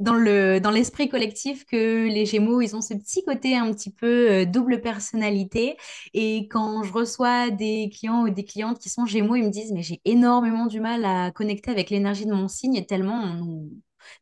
dans 0.00 0.14
le, 0.14 0.60
dans 0.60 0.70
l'esprit 0.70 1.08
collectif 1.08 1.64
que 1.66 2.06
les 2.08 2.24
Gémeaux, 2.26 2.60
ils 2.60 2.76
ont 2.76 2.80
ce 2.80 2.94
petit 2.94 3.24
côté 3.24 3.56
un 3.56 3.72
petit 3.72 3.92
peu 3.92 4.30
euh, 4.30 4.44
double 4.44 4.80
personnalité. 4.80 5.76
Et 6.14 6.48
quand 6.48 6.82
je 6.84 6.92
reçois 6.92 7.50
des 7.50 7.90
clients 7.92 8.22
ou 8.22 8.30
des 8.30 8.44
clientes 8.44 8.78
qui 8.78 8.90
sont 8.90 9.06
Gémeaux, 9.06 9.36
ils 9.36 9.44
me 9.44 9.50
disent, 9.50 9.72
mais 9.72 9.82
j'ai 9.82 10.00
énormément 10.04 10.66
du 10.66 10.80
mal 10.80 11.04
à 11.04 11.30
connecter 11.32 11.70
avec 11.70 11.90
l'énergie 11.90 12.26
de 12.26 12.32
mon 12.32 12.48
signe, 12.48 12.84
tellement 12.86 13.20
on 13.22 13.34
nous 13.34 13.70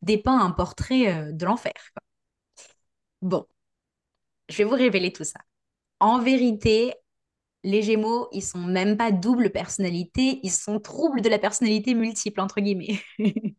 dépeint 0.02 0.38
un 0.38 0.50
portrait 0.50 1.08
euh, 1.12 1.32
de 1.32 1.44
l'enfer. 1.44 1.72
Bon, 3.20 3.46
je 4.48 4.56
vais 4.58 4.64
vous 4.64 4.74
révéler 4.74 5.12
tout 5.12 5.24
ça. 5.24 5.40
En 6.00 6.20
vérité, 6.20 6.94
les 7.64 7.82
Gémeaux, 7.82 8.28
ils 8.32 8.42
sont 8.44 8.60
même 8.60 8.96
pas 8.96 9.12
double 9.12 9.50
personnalité, 9.52 10.40
ils 10.44 10.52
sont 10.52 10.80
troubles 10.80 11.22
de 11.22 11.30
la 11.30 11.38
personnalité 11.40 11.94
multiple, 11.94 12.40
entre 12.40 12.60
guillemets. 12.60 13.00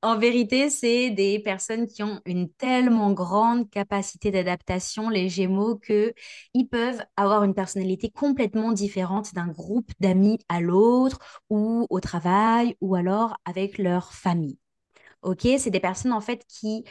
En 0.00 0.16
vérité, 0.16 0.70
c'est 0.70 1.10
des 1.10 1.40
personnes 1.40 1.88
qui 1.88 2.04
ont 2.04 2.20
une 2.24 2.48
tellement 2.52 3.12
grande 3.12 3.68
capacité 3.68 4.30
d'adaptation, 4.30 5.08
les 5.08 5.28
Gémeaux, 5.28 5.76
que 5.76 6.14
ils 6.54 6.68
peuvent 6.68 7.02
avoir 7.16 7.42
une 7.42 7.54
personnalité 7.54 8.08
complètement 8.08 8.70
différente 8.72 9.34
d'un 9.34 9.48
groupe 9.48 9.90
d'amis 9.98 10.38
à 10.48 10.60
l'autre, 10.60 11.18
ou 11.50 11.84
au 11.90 11.98
travail, 12.00 12.76
ou 12.80 12.94
alors 12.94 13.36
avec 13.44 13.76
leur 13.76 14.12
famille. 14.12 14.58
Ok, 15.22 15.48
c'est 15.58 15.70
des 15.70 15.80
personnes 15.80 16.12
en 16.12 16.20
fait 16.22 16.44
qui 16.48 16.84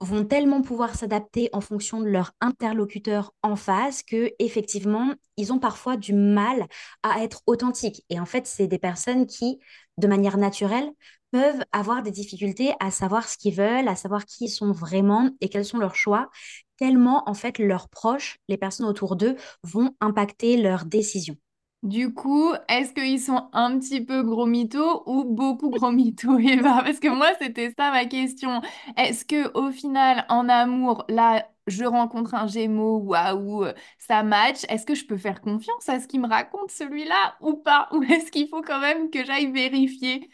vont 0.00 0.24
tellement 0.24 0.60
pouvoir 0.62 0.94
s'adapter 0.94 1.48
en 1.52 1.60
fonction 1.60 2.00
de 2.00 2.06
leur 2.08 2.32
interlocuteur 2.40 3.32
en 3.42 3.56
face 3.56 4.02
que 4.02 4.32
effectivement, 4.38 5.14
ils 5.36 5.52
ont 5.52 5.58
parfois 5.58 5.96
du 5.96 6.12
mal 6.12 6.66
à 7.02 7.22
être 7.22 7.42
authentiques. 7.46 8.04
Et 8.10 8.20
en 8.20 8.26
fait, 8.26 8.46
c'est 8.46 8.66
des 8.66 8.78
personnes 8.78 9.26
qui, 9.26 9.60
de 9.96 10.06
manière 10.06 10.36
naturelle, 10.36 10.90
peuvent 11.34 11.64
avoir 11.72 12.04
des 12.04 12.12
difficultés 12.12 12.74
à 12.78 12.92
savoir 12.92 13.28
ce 13.28 13.36
qu'ils 13.36 13.56
veulent, 13.56 13.88
à 13.88 13.96
savoir 13.96 14.24
qui 14.24 14.44
ils 14.44 14.48
sont 14.48 14.70
vraiment 14.70 15.30
et 15.40 15.48
quels 15.48 15.64
sont 15.64 15.78
leurs 15.78 15.96
choix, 15.96 16.30
tellement 16.76 17.28
en 17.28 17.34
fait 17.34 17.58
leurs 17.58 17.88
proches, 17.88 18.38
les 18.48 18.56
personnes 18.56 18.86
autour 18.86 19.16
d'eux, 19.16 19.34
vont 19.64 19.96
impacter 20.00 20.56
leurs 20.56 20.84
décisions. 20.84 21.36
Du 21.82 22.14
coup, 22.14 22.52
est-ce 22.68 22.92
qu'ils 22.94 23.20
sont 23.20 23.48
un 23.52 23.78
petit 23.80 24.00
peu 24.04 24.22
gros 24.22 24.46
mythos 24.46 25.02
ou 25.06 25.24
beaucoup 25.24 25.70
gros 25.70 25.90
mythos, 25.92 26.38
Eva? 26.38 26.82
Parce 26.84 27.00
que 27.00 27.08
moi, 27.08 27.32
c'était 27.40 27.74
ça 27.76 27.90
ma 27.90 28.06
question. 28.06 28.62
Est-ce 28.96 29.24
que 29.24 29.52
au 29.58 29.72
final, 29.72 30.24
en 30.28 30.48
amour, 30.48 31.04
là, 31.08 31.46
je 31.66 31.84
rencontre 31.84 32.34
un 32.34 32.46
Gémeaux, 32.46 32.98
waouh, 33.00 33.66
ça 33.98 34.22
match. 34.22 34.62
Est-ce 34.68 34.86
que 34.86 34.94
je 34.94 35.04
peux 35.04 35.18
faire 35.18 35.40
confiance 35.40 35.88
à 35.88 35.98
ce 36.00 36.06
qu'il 36.06 36.20
me 36.20 36.28
raconte, 36.28 36.70
celui-là, 36.70 37.36
ou 37.40 37.54
pas? 37.56 37.88
Ou 37.92 38.02
est-ce 38.04 38.30
qu'il 38.30 38.48
faut 38.48 38.62
quand 38.62 38.80
même 38.80 39.10
que 39.10 39.24
j'aille 39.24 39.50
vérifier? 39.52 40.30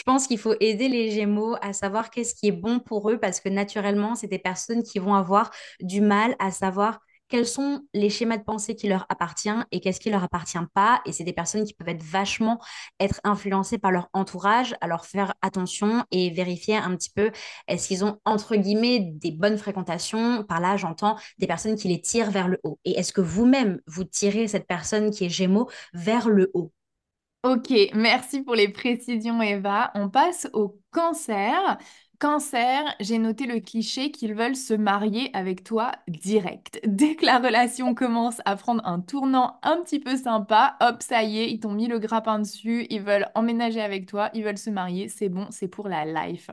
Je 0.00 0.04
pense 0.04 0.26
qu'il 0.26 0.38
faut 0.38 0.54
aider 0.60 0.88
les 0.88 1.10
Gémeaux 1.10 1.56
à 1.60 1.74
savoir 1.74 2.08
qu'est-ce 2.08 2.34
qui 2.34 2.46
est 2.48 2.52
bon 2.52 2.80
pour 2.80 3.10
eux 3.10 3.18
parce 3.18 3.38
que 3.38 3.50
naturellement, 3.50 4.14
c'est 4.14 4.28
des 4.28 4.38
personnes 4.38 4.82
qui 4.82 4.98
vont 4.98 5.14
avoir 5.14 5.50
du 5.82 6.00
mal 6.00 6.36
à 6.38 6.50
savoir 6.50 7.00
quels 7.28 7.46
sont 7.46 7.82
les 7.92 8.08
schémas 8.08 8.38
de 8.38 8.42
pensée 8.42 8.74
qui 8.74 8.88
leur 8.88 9.04
appartiennent 9.10 9.66
et 9.72 9.80
qu'est-ce 9.80 10.00
qui 10.00 10.08
leur 10.08 10.24
appartient 10.24 10.56
pas. 10.72 11.02
Et 11.04 11.12
c'est 11.12 11.22
des 11.22 11.34
personnes 11.34 11.64
qui 11.64 11.74
peuvent 11.74 11.90
être 11.90 12.02
vachement 12.02 12.58
être 12.98 13.20
influencées 13.24 13.76
par 13.76 13.92
leur 13.92 14.08
entourage, 14.14 14.74
leur 14.86 15.04
faire 15.04 15.34
attention 15.42 16.02
et 16.10 16.30
vérifier 16.30 16.76
un 16.78 16.96
petit 16.96 17.10
peu 17.10 17.30
est-ce 17.68 17.86
qu'ils 17.88 18.02
ont 18.02 18.18
entre 18.24 18.56
guillemets 18.56 19.00
des 19.00 19.32
bonnes 19.32 19.58
fréquentations. 19.58 20.44
Par 20.44 20.60
là, 20.60 20.78
j'entends 20.78 21.16
des 21.36 21.46
personnes 21.46 21.76
qui 21.76 21.88
les 21.88 22.00
tirent 22.00 22.30
vers 22.30 22.48
le 22.48 22.58
haut. 22.64 22.78
Et 22.86 22.92
est-ce 22.92 23.12
que 23.12 23.20
vous-même, 23.20 23.80
vous 23.86 24.04
tirez 24.04 24.48
cette 24.48 24.66
personne 24.66 25.10
qui 25.10 25.26
est 25.26 25.28
Gémeaux 25.28 25.68
vers 25.92 26.30
le 26.30 26.50
haut? 26.54 26.72
Ok, 27.42 27.72
merci 27.94 28.42
pour 28.42 28.54
les 28.54 28.68
précisions, 28.68 29.40
Eva. 29.40 29.90
On 29.94 30.10
passe 30.10 30.46
au 30.52 30.78
cancer. 30.90 31.78
Cancer, 32.18 32.84
j'ai 33.00 33.16
noté 33.18 33.46
le 33.46 33.60
cliché 33.60 34.10
qu'ils 34.10 34.34
veulent 34.34 34.54
se 34.56 34.74
marier 34.74 35.30
avec 35.34 35.64
toi 35.64 35.92
direct. 36.06 36.80
Dès 36.86 37.16
que 37.16 37.24
la 37.24 37.38
relation 37.38 37.94
commence 37.94 38.42
à 38.44 38.56
prendre 38.56 38.84
un 38.86 39.00
tournant 39.00 39.58
un 39.62 39.78
petit 39.82 40.00
peu 40.00 40.18
sympa, 40.18 40.76
hop, 40.82 41.02
ça 41.02 41.22
y 41.22 41.38
est, 41.38 41.50
ils 41.50 41.60
t'ont 41.60 41.72
mis 41.72 41.86
le 41.88 41.98
grappin 41.98 42.38
dessus, 42.40 42.86
ils 42.90 43.00
veulent 43.00 43.30
emménager 43.34 43.80
avec 43.80 44.04
toi, 44.06 44.28
ils 44.34 44.44
veulent 44.44 44.58
se 44.58 44.68
marier, 44.68 45.08
c'est 45.08 45.30
bon, 45.30 45.46
c'est 45.50 45.68
pour 45.68 45.88
la 45.88 46.04
life. 46.04 46.50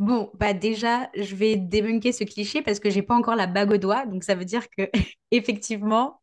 Bon, 0.00 0.30
bah 0.34 0.54
déjà, 0.54 1.08
je 1.16 1.36
vais 1.36 1.56
débunker 1.56 2.12
ce 2.12 2.24
cliché 2.24 2.62
parce 2.62 2.80
que 2.80 2.90
j'ai 2.90 3.02
pas 3.02 3.14
encore 3.14 3.36
la 3.36 3.46
bague 3.46 3.70
au 3.70 3.76
doigt, 3.76 4.06
donc 4.06 4.24
ça 4.24 4.34
veut 4.34 4.44
dire 4.44 4.68
que 4.70 4.90
effectivement, 5.30 6.20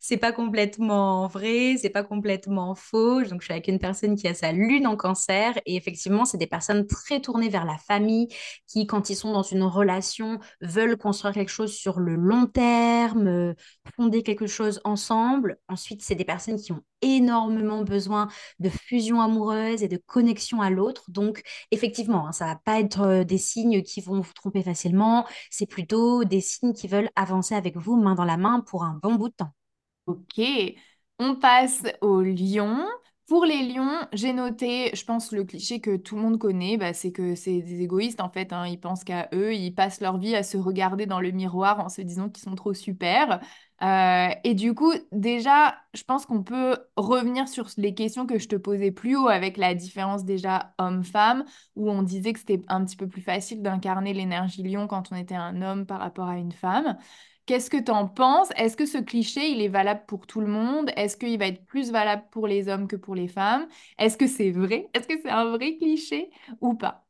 c'est 0.00 0.16
pas 0.16 0.32
complètement 0.32 1.26
vrai, 1.28 1.76
c'est 1.80 1.90
pas 1.90 2.04
complètement 2.04 2.74
faux. 2.74 3.22
Donc, 3.24 3.40
je 3.40 3.46
suis 3.46 3.52
avec 3.52 3.68
une 3.68 3.78
personne 3.78 4.16
qui 4.16 4.28
a 4.28 4.34
sa 4.34 4.52
lune 4.52 4.86
en 4.86 4.96
cancer 4.96 5.54
et 5.66 5.76
effectivement, 5.76 6.24
c'est 6.24 6.38
des 6.38 6.46
personnes 6.46 6.86
très 6.86 7.20
tournées 7.20 7.48
vers 7.48 7.64
la 7.64 7.78
famille 7.78 8.28
qui, 8.66 8.86
quand 8.86 9.10
ils 9.10 9.16
sont 9.16 9.32
dans 9.32 9.42
une 9.42 9.62
relation, 9.62 10.38
veulent 10.60 10.96
construire 10.96 11.34
quelque 11.34 11.48
chose 11.50 11.72
sur 11.74 12.00
le 12.00 12.14
long 12.14 12.46
terme, 12.46 13.26
euh, 13.28 13.54
fonder 13.96 14.22
quelque 14.22 14.46
chose 14.46 14.80
ensemble. 14.84 15.58
Ensuite, 15.68 16.02
c'est 16.02 16.14
des 16.14 16.24
personnes 16.24 16.60
qui 16.60 16.72
ont 16.72 16.82
énormément 17.04 17.82
besoin 17.82 18.28
de 18.58 18.68
fusion 18.68 19.20
amoureuse 19.20 19.82
et 19.82 19.88
de 19.88 19.96
connexion 19.96 20.60
à 20.62 20.70
l'autre. 20.70 21.04
Donc, 21.10 21.42
effectivement, 21.70 22.26
hein, 22.28 22.32
ça 22.32 22.46
va 22.46 22.56
pas 22.56 22.80
être 22.80 23.00
euh, 23.02 23.24
des 23.24 23.38
signes 23.38 23.82
qui 23.82 24.00
vont 24.00 24.20
vous 24.20 24.32
tromper 24.34 24.62
facilement. 24.62 25.26
C'est 25.50 25.66
plutôt 25.66 26.24
des 26.24 26.40
signes 26.40 26.72
qui 26.72 26.88
veulent 26.88 27.10
avancer 27.16 27.54
avec 27.54 27.76
vous 27.76 27.96
main 27.96 28.14
dans 28.14 28.24
la 28.24 28.36
main 28.36 28.60
pour 28.60 28.84
un 28.84 28.98
bon 29.02 29.14
bout 29.16 29.28
de 29.28 29.34
temps. 29.34 29.52
Ok, 30.06 30.40
on 31.18 31.36
passe 31.36 31.82
aux 32.00 32.20
lions. 32.22 32.86
Pour 33.26 33.46
les 33.46 33.62
lions, 33.72 34.06
j'ai 34.12 34.34
noté, 34.34 34.90
je 34.94 35.02
pense, 35.02 35.32
le 35.32 35.44
cliché 35.44 35.80
que 35.80 35.96
tout 35.96 36.14
le 36.16 36.20
monde 36.20 36.38
connaît, 36.38 36.76
bah, 36.76 36.92
c'est 36.92 37.10
que 37.10 37.34
c'est 37.34 37.62
des 37.62 37.80
égoïstes 37.80 38.20
en 38.20 38.28
fait. 38.28 38.52
hein. 38.52 38.66
Ils 38.66 38.78
pensent 38.78 39.02
qu'à 39.02 39.30
eux, 39.32 39.54
ils 39.54 39.74
passent 39.74 40.02
leur 40.02 40.18
vie 40.18 40.36
à 40.36 40.42
se 40.42 40.58
regarder 40.58 41.06
dans 41.06 41.20
le 41.20 41.30
miroir 41.30 41.80
en 41.80 41.88
se 41.88 42.02
disant 42.02 42.28
qu'ils 42.28 42.44
sont 42.44 42.54
trop 42.54 42.74
super. 42.74 43.40
Euh, 43.82 44.28
et 44.44 44.52
du 44.54 44.74
coup, 44.74 44.92
déjà, 45.10 45.74
je 45.94 46.02
pense 46.04 46.26
qu'on 46.26 46.42
peut 46.42 46.76
revenir 46.96 47.48
sur 47.48 47.66
les 47.78 47.94
questions 47.94 48.26
que 48.26 48.38
je 48.38 48.46
te 48.46 48.56
posais 48.56 48.90
plus 48.92 49.16
haut 49.16 49.28
avec 49.28 49.56
la 49.56 49.74
différence 49.74 50.24
déjà 50.26 50.74
homme-femme, 50.78 51.44
où 51.76 51.90
on 51.90 52.02
disait 52.02 52.34
que 52.34 52.38
c'était 52.40 52.60
un 52.68 52.84
petit 52.84 52.96
peu 52.96 53.08
plus 53.08 53.22
facile 53.22 53.62
d'incarner 53.62 54.12
l'énergie 54.12 54.62
lion 54.62 54.86
quand 54.86 55.12
on 55.12 55.16
était 55.16 55.34
un 55.34 55.62
homme 55.62 55.86
par 55.86 56.00
rapport 56.00 56.28
à 56.28 56.36
une 56.36 56.52
femme. 56.52 56.98
Qu'est-ce 57.46 57.68
que 57.70 57.76
tu 57.82 57.90
en 57.90 58.08
penses? 58.08 58.48
Est-ce 58.56 58.76
que 58.76 58.86
ce 58.86 58.96
cliché, 58.98 59.50
il 59.50 59.60
est 59.60 59.68
valable 59.68 60.04
pour 60.06 60.26
tout 60.26 60.40
le 60.40 60.46
monde? 60.46 60.90
Est-ce 60.96 61.16
qu'il 61.16 61.38
va 61.38 61.46
être 61.46 61.64
plus 61.66 61.90
valable 61.90 62.24
pour 62.30 62.46
les 62.46 62.68
hommes 62.68 62.88
que 62.88 62.96
pour 62.96 63.14
les 63.14 63.28
femmes? 63.28 63.68
Est-ce 63.98 64.16
que 64.16 64.26
c'est 64.26 64.50
vrai? 64.50 64.88
Est-ce 64.94 65.06
que 65.08 65.20
c'est 65.22 65.30
un 65.30 65.50
vrai 65.50 65.76
cliché 65.76 66.30
ou 66.60 66.74
pas? 66.74 67.04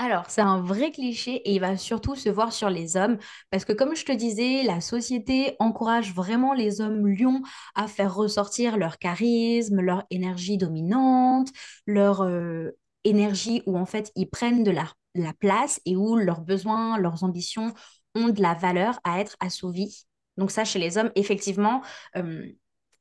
Alors, 0.00 0.30
c'est 0.30 0.42
un 0.42 0.60
vrai 0.60 0.92
cliché 0.92 1.36
et 1.44 1.54
il 1.54 1.60
va 1.60 1.76
surtout 1.76 2.14
se 2.14 2.28
voir 2.28 2.52
sur 2.52 2.70
les 2.70 2.96
hommes 2.96 3.18
parce 3.50 3.64
que 3.64 3.72
comme 3.72 3.96
je 3.96 4.04
te 4.04 4.12
disais, 4.12 4.62
la 4.62 4.80
société 4.80 5.56
encourage 5.58 6.14
vraiment 6.14 6.52
les 6.54 6.80
hommes 6.80 7.08
lions 7.08 7.42
à 7.74 7.88
faire 7.88 8.14
ressortir 8.14 8.76
leur 8.76 8.98
charisme, 8.98 9.80
leur 9.80 10.04
énergie 10.10 10.56
dominante, 10.56 11.48
leur 11.86 12.22
euh, 12.22 12.70
énergie 13.02 13.62
où 13.66 13.76
en 13.76 13.86
fait 13.86 14.12
ils 14.14 14.28
prennent 14.30 14.62
de 14.62 14.70
la, 14.70 14.86
la 15.16 15.32
place 15.32 15.80
et 15.84 15.96
où 15.96 16.14
leurs 16.16 16.42
besoins, 16.42 16.96
leurs 16.98 17.24
ambitions 17.24 17.74
de 18.28 18.42
la 18.42 18.54
valeur 18.54 19.00
à 19.04 19.20
être 19.20 19.36
assouvis. 19.40 20.06
Donc 20.36 20.50
ça, 20.50 20.64
chez 20.64 20.78
les 20.78 20.98
hommes, 20.98 21.10
effectivement, 21.14 21.82
euh, 22.16 22.46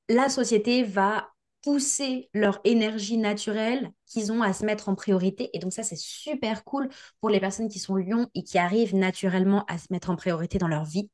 la 0.09 0.29
société 0.29 0.83
va 0.83 1.29
pousser 1.63 2.29
leur 2.33 2.61
énergie 2.63 3.17
naturelle 3.17 3.91
qu'ils 4.05 4.31
ont 4.31 4.41
à 4.41 4.53
se 4.53 4.65
mettre 4.65 4.89
en 4.89 4.95
priorité. 4.95 5.49
Et 5.53 5.59
donc 5.59 5.73
ça, 5.73 5.83
c'est 5.83 5.97
super 5.97 6.63
cool 6.63 6.89
pour 7.19 7.29
les 7.29 7.39
personnes 7.39 7.67
qui 7.67 7.79
sont 7.79 7.95
lions 7.95 8.27
et 8.35 8.43
qui 8.43 8.57
arrivent 8.57 8.95
naturellement 8.95 9.65
à 9.65 9.77
se 9.77 9.87
mettre 9.91 10.09
en 10.09 10.15
priorité 10.15 10.59
dans 10.59 10.67
leur 10.69 10.85
vie. 10.85 11.09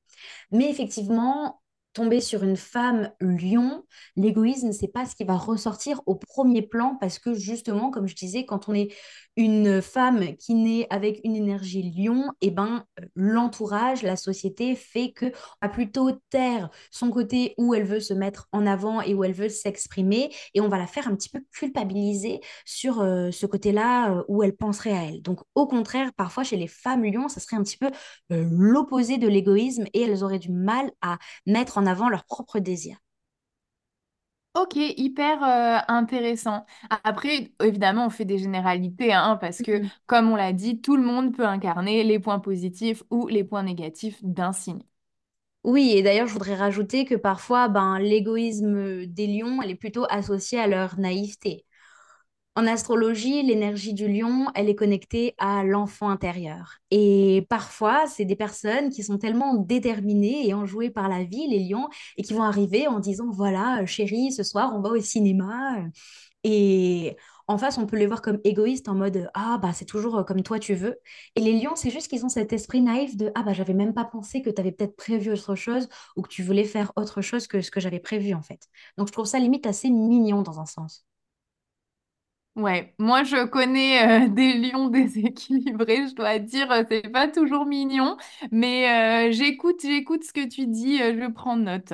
Mais 0.51 0.69
effectivement, 0.69 1.62
tomber 1.93 2.21
sur 2.21 2.43
une 2.43 2.57
femme 2.57 3.11
lion, 3.21 3.83
l'égoïsme, 4.15 4.71
c'est 4.71 4.87
pas 4.87 5.05
ce 5.05 5.15
qui 5.15 5.23
va 5.23 5.37
ressortir 5.37 6.01
au 6.05 6.15
premier 6.15 6.61
plan 6.61 6.97
parce 6.99 7.19
que 7.19 7.33
justement, 7.33 7.91
comme 7.91 8.07
je 8.07 8.15
disais, 8.15 8.45
quand 8.45 8.67
on 8.67 8.73
est 8.73 8.93
une 9.35 9.81
femme 9.81 10.35
qui 10.37 10.53
naît 10.53 10.87
avec 10.89 11.21
une 11.23 11.35
énergie 11.35 11.91
lion, 11.91 12.31
eh 12.41 12.51
ben 12.51 12.85
euh, 12.99 13.05
l'entourage, 13.15 14.03
la 14.03 14.15
société 14.15 14.75
fait 14.75 15.11
que 15.11 15.31
va 15.61 15.69
plutôt 15.69 16.11
taire 16.29 16.69
son 16.91 17.09
côté 17.09 17.55
où 17.57 17.73
elle 17.73 17.85
veut 17.85 17.99
se 17.99 18.13
mettre 18.13 18.47
en 18.51 18.65
avant 18.65 19.01
et 19.01 19.13
où 19.13 19.23
elle 19.23 19.33
veut 19.33 19.49
s'exprimer 19.49 20.31
et 20.53 20.61
on 20.61 20.67
va 20.67 20.77
la 20.77 20.87
faire 20.87 21.07
un 21.07 21.15
petit 21.15 21.29
peu 21.29 21.39
culpabiliser 21.51 22.41
sur 22.65 23.01
euh, 23.01 23.31
ce 23.31 23.45
côté-là 23.45 24.11
euh, 24.11 24.23
où 24.27 24.43
elle 24.43 24.55
penserait 24.55 24.93
à 24.93 25.03
elle. 25.05 25.21
Donc 25.21 25.39
au 25.55 25.67
contraire, 25.67 26.11
parfois 26.15 26.43
chez 26.43 26.57
les 26.57 26.67
femmes 26.67 27.03
lions, 27.03 27.27
ça 27.27 27.39
serait 27.39 27.57
un 27.57 27.63
petit 27.63 27.77
peu 27.77 27.89
l'opposé 28.29 29.17
de 29.17 29.27
l'égoïsme 29.27 29.85
et 29.93 30.01
elles 30.01 30.23
auraient 30.23 30.39
du 30.39 30.51
mal 30.51 30.91
à 31.01 31.17
mettre 31.45 31.77
en 31.77 31.82
avant 31.85 32.09
leurs 32.09 32.25
propres 32.25 32.59
désirs. 32.59 32.97
Ok, 34.55 34.75
hyper 34.75 35.43
euh, 35.43 35.79
intéressant. 35.87 36.65
Après, 37.03 37.51
évidemment, 37.63 38.05
on 38.05 38.09
fait 38.11 38.23
des 38.25 38.37
généralités, 38.37 39.11
hein, 39.11 39.35
parce 39.41 39.63
que, 39.63 39.81
comme 40.05 40.29
on 40.31 40.35
l'a 40.35 40.53
dit, 40.53 40.79
tout 40.79 40.95
le 40.95 41.01
monde 41.03 41.35
peut 41.35 41.45
incarner 41.45 42.03
les 42.03 42.19
points 42.19 42.39
positifs 42.39 43.01
ou 43.09 43.27
les 43.27 43.43
points 43.43 43.63
négatifs 43.63 44.19
d'un 44.23 44.53
signe. 44.53 44.83
Oui, 45.63 45.91
et 45.95 46.03
d'ailleurs, 46.03 46.27
je 46.27 46.33
voudrais 46.33 46.55
rajouter 46.55 47.05
que 47.05 47.15
parfois, 47.15 47.67
ben, 47.69 47.99
l'égoïsme 47.99 49.05
des 49.05 49.27
lions, 49.27 49.61
elle 49.61 49.71
est 49.71 49.75
plutôt 49.75 50.05
associée 50.09 50.59
à 50.59 50.67
leur 50.67 50.99
naïveté. 50.99 51.65
En 52.55 52.67
astrologie, 52.67 53.41
l'énergie 53.41 53.95
du 53.95 54.07
lion, 54.07 54.45
elle 54.53 54.69
est 54.69 54.75
connectée 54.75 55.33
à 55.39 55.63
l'enfant 55.63 56.09
intérieur. 56.09 56.77
Et 56.91 57.47
parfois, 57.49 58.05
c'est 58.05 58.25
des 58.25 58.35
personnes 58.35 58.91
qui 58.91 59.01
sont 59.01 59.17
tellement 59.17 59.55
déterminées 59.55 60.47
et 60.47 60.53
enjouées 60.53 60.91
par 60.91 61.09
la 61.09 61.23
vie, 61.23 61.47
les 61.47 61.67
lions, 61.67 61.89
et 62.15 62.21
qui 62.21 62.33
vont 62.33 62.43
arriver 62.43 62.87
en 62.87 62.99
disant, 62.99 63.31
voilà, 63.31 63.81
euh, 63.81 63.85
chérie, 63.87 64.31
ce 64.31 64.43
soir, 64.43 64.71
on 64.75 64.81
va 64.81 64.89
au 64.89 64.99
cinéma. 64.99 65.77
Et 66.43 67.15
en 67.47 67.57
face, 67.57 67.77
on 67.79 67.87
peut 67.87 67.97
les 67.97 68.05
voir 68.05 68.21
comme 68.21 68.39
égoïstes 68.43 68.87
en 68.87 68.93
mode, 68.95 69.29
ah, 69.33 69.57
bah, 69.59 69.73
c'est 69.73 69.85
toujours 69.85 70.17
euh, 70.19 70.23
comme 70.23 70.43
toi 70.43 70.59
tu 70.59 70.75
veux. 70.75 70.99
Et 71.35 71.41
les 71.41 71.59
lions, 71.59 71.75
c'est 71.75 71.89
juste 71.89 72.07
qu'ils 72.07 72.23
ont 72.25 72.29
cet 72.29 72.53
esprit 72.53 72.81
naïf 72.81 73.17
de, 73.17 73.31
ah, 73.35 73.41
bah, 73.43 73.53
j'avais 73.53 73.73
même 73.73 73.93
pas 73.95 74.05
pensé 74.05 74.43
que 74.43 74.49
tu 74.51 74.61
avais 74.61 74.71
peut-être 74.71 74.95
prévu 74.95 75.31
autre 75.31 75.55
chose 75.55 75.89
ou 76.15 76.21
que 76.21 76.29
tu 76.29 76.43
voulais 76.43 76.65
faire 76.65 76.91
autre 76.97 77.21
chose 77.21 77.47
que 77.47 77.61
ce 77.61 77.71
que 77.71 77.79
j'avais 77.79 77.99
prévu, 77.99 78.33
en 78.35 78.43
fait. 78.43 78.67
Donc, 78.97 79.07
je 79.07 79.13
trouve 79.13 79.25
ça 79.25 79.39
limite 79.39 79.65
assez 79.65 79.89
mignon 79.89 80.43
dans 80.43 80.59
un 80.59 80.65
sens. 80.67 81.05
Ouais, 82.55 82.93
moi 82.99 83.23
je 83.23 83.45
connais 83.47 84.25
euh, 84.27 84.27
des 84.29 84.53
lions 84.53 84.87
déséquilibrés, 84.89 86.07
je 86.07 86.13
dois 86.13 86.37
dire, 86.37 86.71
euh, 86.71 86.83
c'est 86.89 87.09
pas 87.09 87.27
toujours 87.27 87.65
mignon, 87.65 88.15
mais 88.51 89.29
euh, 89.29 89.31
j'écoute, 89.31 89.79
j'écoute 89.81 90.23
ce 90.23 90.33
que 90.33 90.47
tu 90.47 90.67
dis, 90.67 90.99
je 90.99 91.31
prends 91.31 91.55
note. 91.57 91.93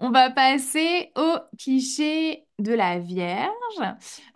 On 0.00 0.10
va 0.10 0.30
passer 0.30 1.12
au 1.16 1.36
cliché 1.58 2.43
de 2.58 2.72
la 2.72 2.98
Vierge. 2.98 3.50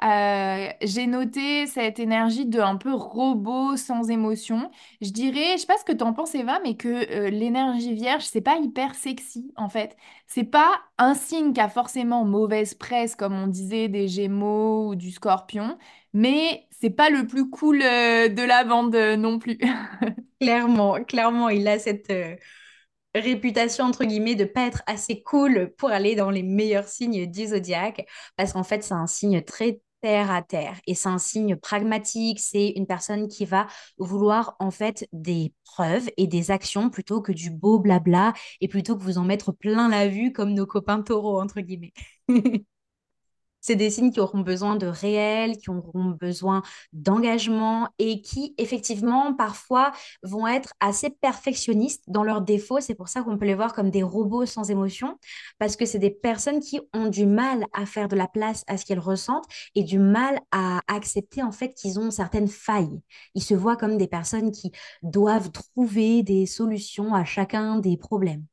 Euh, 0.04 0.68
j'ai 0.83 1.07
noté 1.07 1.66
cette 1.66 1.98
énergie 2.00 2.46
de 2.46 2.61
un 2.61 2.76
peu 2.76 2.92
robot 2.92 3.76
sans 3.76 4.11
émotion. 4.11 4.70
Je 5.00 5.11
dirais, 5.11 5.52
je 5.54 5.59
sais 5.61 5.66
pas 5.66 5.78
ce 5.78 5.85
que 5.85 5.92
t'en 5.92 6.12
penses 6.12 6.35
Eva, 6.35 6.59
mais 6.62 6.76
que 6.76 6.88
euh, 6.88 7.31
l'énergie 7.31 7.94
Vierge, 7.94 8.24
c'est 8.24 8.40
pas 8.40 8.57
hyper 8.59 8.94
sexy 8.94 9.52
en 9.57 9.68
fait. 9.68 9.96
C'est 10.26 10.44
pas 10.44 10.81
un 10.98 11.14
signe 11.14 11.52
qui 11.52 11.61
a 11.61 11.68
forcément 11.68 12.24
mauvaise 12.24 12.74
presse 12.74 13.14
comme 13.14 13.35
on 13.35 13.46
disait 13.46 13.88
des 13.88 14.09
Gémeaux 14.09 14.88
ou 14.88 14.94
du 14.96 15.11
Scorpion, 15.12 15.78
mais 16.12 16.66
c'est 16.70 16.90
pas 16.90 17.11
le 17.11 17.26
plus 17.26 17.48
cool 17.50 17.83
euh, 17.83 18.28
de 18.28 18.42
la 18.42 18.64
bande 18.64 18.96
non 18.96 19.38
plus. 19.38 19.59
Clairement, 20.40 21.02
clairement, 21.02 21.48
il 21.48 21.66
a 21.66 21.81
cette 21.81 22.12
réputation, 23.14 23.85
entre 23.85 24.05
guillemets, 24.05 24.35
de 24.35 24.44
pas 24.44 24.66
être 24.66 24.83
assez 24.87 25.23
cool 25.23 25.73
pour 25.79 25.90
aller 25.90 26.14
dans 26.14 26.31
les 26.31 26.42
meilleurs 26.42 26.88
signes 26.88 27.27
du 27.31 27.47
zodiaque, 27.49 28.07
parce 28.37 28.53
qu'en 28.53 28.64
fait, 28.64 28.83
c'est 28.83 28.94
un 28.94 29.07
signe 29.07 29.42
très 29.42 29.81
terre 30.01 30.31
à 30.31 30.42
terre 30.42 30.77
et 30.87 30.94
c'est 30.94 31.09
un 31.09 31.18
signe 31.18 31.57
pragmatique, 31.57 32.38
c'est 32.40 32.68
une 32.77 32.87
personne 32.87 33.27
qui 33.29 33.44
va 33.44 33.66
vouloir 33.99 34.55
en 34.61 34.71
fait 34.71 35.09
des 35.12 35.53
preuves 35.64 36.09
et 36.16 36.29
des 36.29 36.51
actions 36.53 36.88
plutôt 36.88 37.21
que 37.21 37.33
du 37.33 37.51
beau 37.51 37.81
blabla 37.81 38.33
et 38.61 38.68
plutôt 38.68 38.97
que 38.97 39.03
vous 39.03 39.18
en 39.18 39.25
mettre 39.25 39.51
plein 39.53 39.88
la 39.88 40.07
vue 40.09 40.33
comme 40.33 40.55
nos 40.55 40.66
copains 40.66 41.03
taureaux, 41.03 41.40
entre 41.40 41.61
guillemets. 41.61 41.92
C'est 43.61 43.77
des 43.77 43.90
signes 43.90 44.12
qui 44.12 44.21
auront 44.21 44.40
besoin 44.40 44.77
de 44.77 44.87
réel, 44.87 45.57
qui 45.57 45.71
auront 45.71 46.11
besoin 46.11 46.62
d'engagement 46.92 47.88
et 47.99 48.23
qui, 48.23 48.55
effectivement, 48.59 49.35
parfois 49.35 49.92
vont 50.23 50.47
être 50.47 50.73
assez 50.81 51.11
perfectionnistes 51.11 52.05
dans 52.07 52.23
leurs 52.23 52.40
défauts. 52.40 52.81
C'est 52.81 52.94
pour 52.94 53.09
ça 53.09 53.23
qu'on 53.23 53.37
peut 53.37 53.47
les 53.47 53.55
voir 53.55 53.73
comme 53.73 53.90
des 53.90 54.03
robots 54.03 54.47
sans 54.47 54.71
émotion, 54.71 55.18
parce 55.59 55.77
que 55.77 55.87
c'est 55.87 55.99
des 55.99 56.11
personnes 56.11 56.61
qui 56.61 56.81
ont 56.94 57.09
du 57.09 57.27
mal 57.27 57.64
à 57.73 57.87
faire 57.87 58.09
de 58.09 58.16
la 58.16 58.29
place 58.29 58.64
à 58.68 58.77
ce 58.77 58.85
qu'elles 58.85 58.99
ressentent 58.99 59.47
et 59.75 59.83
du 59.83 59.99
mal 59.99 60.38
à 60.53 60.81
accepter, 60.88 61.42
en 61.42 61.53
fait, 61.53 61.75
qu'ils 61.75 61.99
ont 61.99 62.11
certaines 62.11 62.49
failles. 62.49 63.01
Ils 63.35 63.42
se 63.42 63.55
voient 63.55 63.77
comme 63.77 63.99
des 63.99 64.09
personnes 64.09 64.53
qui 64.53 64.73
doivent 65.03 65.51
trouver 65.51 66.23
des 66.23 66.47
solutions 66.47 67.14
à 67.14 67.25
chacun 67.25 67.79
des 67.79 67.97
problèmes. 67.97 68.44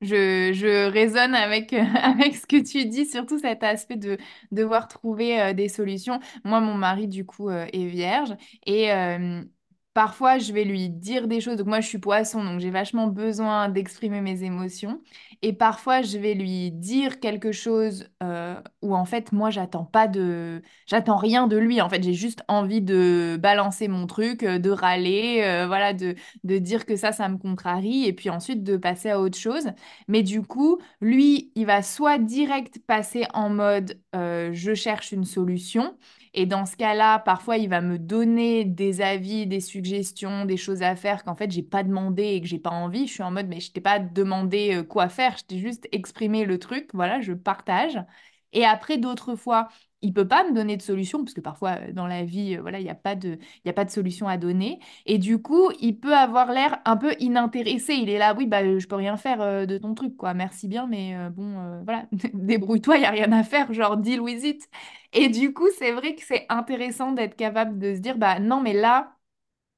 Je, 0.00 0.52
je 0.54 0.86
résonne 0.90 1.34
avec, 1.34 1.72
avec 1.74 2.34
ce 2.36 2.46
que 2.46 2.56
tu 2.62 2.86
dis, 2.86 3.06
surtout 3.06 3.38
cet 3.38 3.62
aspect 3.62 3.96
de 3.96 4.16
devoir 4.50 4.88
trouver 4.88 5.40
euh, 5.40 5.52
des 5.52 5.68
solutions. 5.68 6.20
Moi, 6.44 6.60
mon 6.60 6.74
mari, 6.74 7.06
du 7.06 7.26
coup, 7.26 7.50
euh, 7.50 7.66
est 7.72 7.86
vierge 7.86 8.34
et 8.66 8.92
euh, 8.92 9.42
parfois, 9.94 10.38
je 10.38 10.52
vais 10.52 10.64
lui 10.64 10.88
dire 10.90 11.28
des 11.28 11.40
choses. 11.40 11.56
Donc, 11.56 11.66
moi, 11.66 11.80
je 11.80 11.86
suis 11.88 11.98
poisson, 11.98 12.44
donc 12.44 12.60
j'ai 12.60 12.70
vachement 12.70 13.06
besoin 13.08 13.68
d'exprimer 13.68 14.20
mes 14.20 14.42
émotions. 14.44 15.00
Et 15.42 15.52
parfois, 15.52 16.02
je 16.02 16.18
vais 16.18 16.34
lui 16.34 16.70
dire 16.70 17.20
quelque 17.20 17.52
chose 17.52 18.08
où, 18.82 18.94
en 18.94 19.04
fait, 19.04 19.32
moi, 19.32 19.50
j'attends 19.50 19.84
pas 19.84 20.06
de... 20.08 20.62
J'attends 20.86 21.16
rien 21.16 21.46
de 21.46 21.56
lui. 21.56 21.80
En 21.80 21.88
fait, 21.88 22.02
j'ai 22.02 22.14
juste 22.14 22.42
envie 22.48 22.80
de 22.82 23.38
balancer 23.40 23.88
mon 23.88 24.06
truc, 24.06 24.44
de 24.44 24.70
râler, 24.70 25.64
voilà, 25.66 25.92
de, 25.92 26.14
de 26.44 26.58
dire 26.58 26.86
que 26.86 26.96
ça, 26.96 27.12
ça 27.12 27.28
me 27.28 27.38
contrarie 27.38 28.06
et 28.06 28.12
puis 28.12 28.30
ensuite 28.30 28.62
de 28.64 28.76
passer 28.76 29.10
à 29.10 29.20
autre 29.20 29.38
chose. 29.38 29.68
Mais 30.08 30.22
du 30.22 30.42
coup, 30.42 30.78
lui, 31.00 31.52
il 31.54 31.66
va 31.66 31.82
soit 31.82 32.18
direct 32.18 32.78
passer 32.86 33.24
en 33.34 33.50
mode 33.50 33.98
euh, 34.14 34.50
je 34.52 34.74
cherche 34.74 35.12
une 35.12 35.24
solution. 35.24 35.96
Et 36.32 36.46
dans 36.46 36.64
ce 36.66 36.76
cas-là, 36.76 37.18
parfois, 37.18 37.56
il 37.58 37.68
va 37.68 37.80
me 37.80 37.98
donner 37.98 38.64
des 38.64 39.00
avis, 39.00 39.46
des 39.46 39.60
suggestions, 39.60 40.44
des 40.44 40.56
choses 40.56 40.82
à 40.82 40.94
faire 40.96 41.24
qu'en 41.24 41.34
fait, 41.34 41.50
j'ai 41.50 41.62
pas 41.64 41.82
demandé 41.82 42.22
et 42.24 42.40
que 42.40 42.46
j'ai 42.46 42.58
pas 42.60 42.70
envie. 42.70 43.06
Je 43.08 43.12
suis 43.14 43.22
en 43.24 43.32
mode, 43.32 43.48
mais 43.48 43.58
je 43.60 43.72
t'ai 43.72 43.80
pas 43.80 43.98
demandé 43.98 44.76
euh, 44.76 44.84
quoi 44.84 45.08
faire, 45.08 45.36
je 45.38 45.44
t'ai 45.44 45.58
juste 45.58 45.88
exprimé 45.92 46.44
le 46.44 46.58
truc. 46.58 46.90
Voilà, 46.94 47.20
je 47.20 47.32
partage. 47.32 47.98
Et 48.52 48.64
après, 48.64 48.98
d'autres 48.98 49.34
fois, 49.36 49.68
il 50.02 50.12
peut 50.14 50.26
pas 50.28 50.44
me 50.48 50.54
donner 50.54 50.76
de 50.76 50.82
solution, 50.82 51.24
parce 51.24 51.34
que 51.34 51.40
parfois, 51.40 51.78
euh, 51.80 51.92
dans 51.92 52.06
la 52.06 52.24
vie, 52.24 52.56
euh, 52.56 52.60
voilà, 52.62 52.80
il 52.80 52.84
n'y 52.84 52.90
a 52.90 52.94
pas 52.94 53.14
de, 53.14 53.38
il 53.64 53.66
y 53.66 53.70
a 53.70 53.72
pas 53.72 53.84
de 53.84 53.90
solution 53.90 54.28
à 54.28 54.36
donner. 54.38 54.80
Et 55.06 55.18
du 55.18 55.40
coup, 55.42 55.70
il 55.80 55.98
peut 55.98 56.14
avoir 56.14 56.52
l'air 56.52 56.80
un 56.84 56.96
peu 56.96 57.14
inintéressé. 57.20 57.94
Il 57.94 58.08
est 58.10 58.18
là, 58.18 58.34
oui, 58.36 58.46
bah, 58.46 58.78
je 58.78 58.86
peux 58.86 58.96
rien 58.96 59.16
faire 59.16 59.40
euh, 59.40 59.66
de 59.66 59.78
ton 59.78 59.94
truc, 59.94 60.16
quoi. 60.16 60.34
Merci 60.34 60.68
bien, 60.68 60.86
mais 60.86 61.14
bon, 61.30 61.82
voilà, 61.84 62.06
débrouille-toi, 62.34 62.96
il 62.96 63.00
n'y 63.00 63.06
a 63.06 63.10
rien 63.10 63.32
à 63.32 63.42
faire, 63.44 63.72
genre, 63.72 63.96
deal 63.96 64.20
with 64.20 64.44
it. 64.44 64.68
Et 65.12 65.28
du 65.28 65.52
coup, 65.52 65.68
c'est 65.78 65.92
vrai 65.92 66.14
que 66.14 66.22
c'est 66.24 66.46
intéressant 66.48 67.12
d'être 67.12 67.36
capable 67.36 67.78
de 67.78 67.94
se 67.94 68.00
dire, 68.00 68.16
bah 68.18 68.38
non, 68.38 68.60
mais 68.60 68.72
là, 68.72 69.16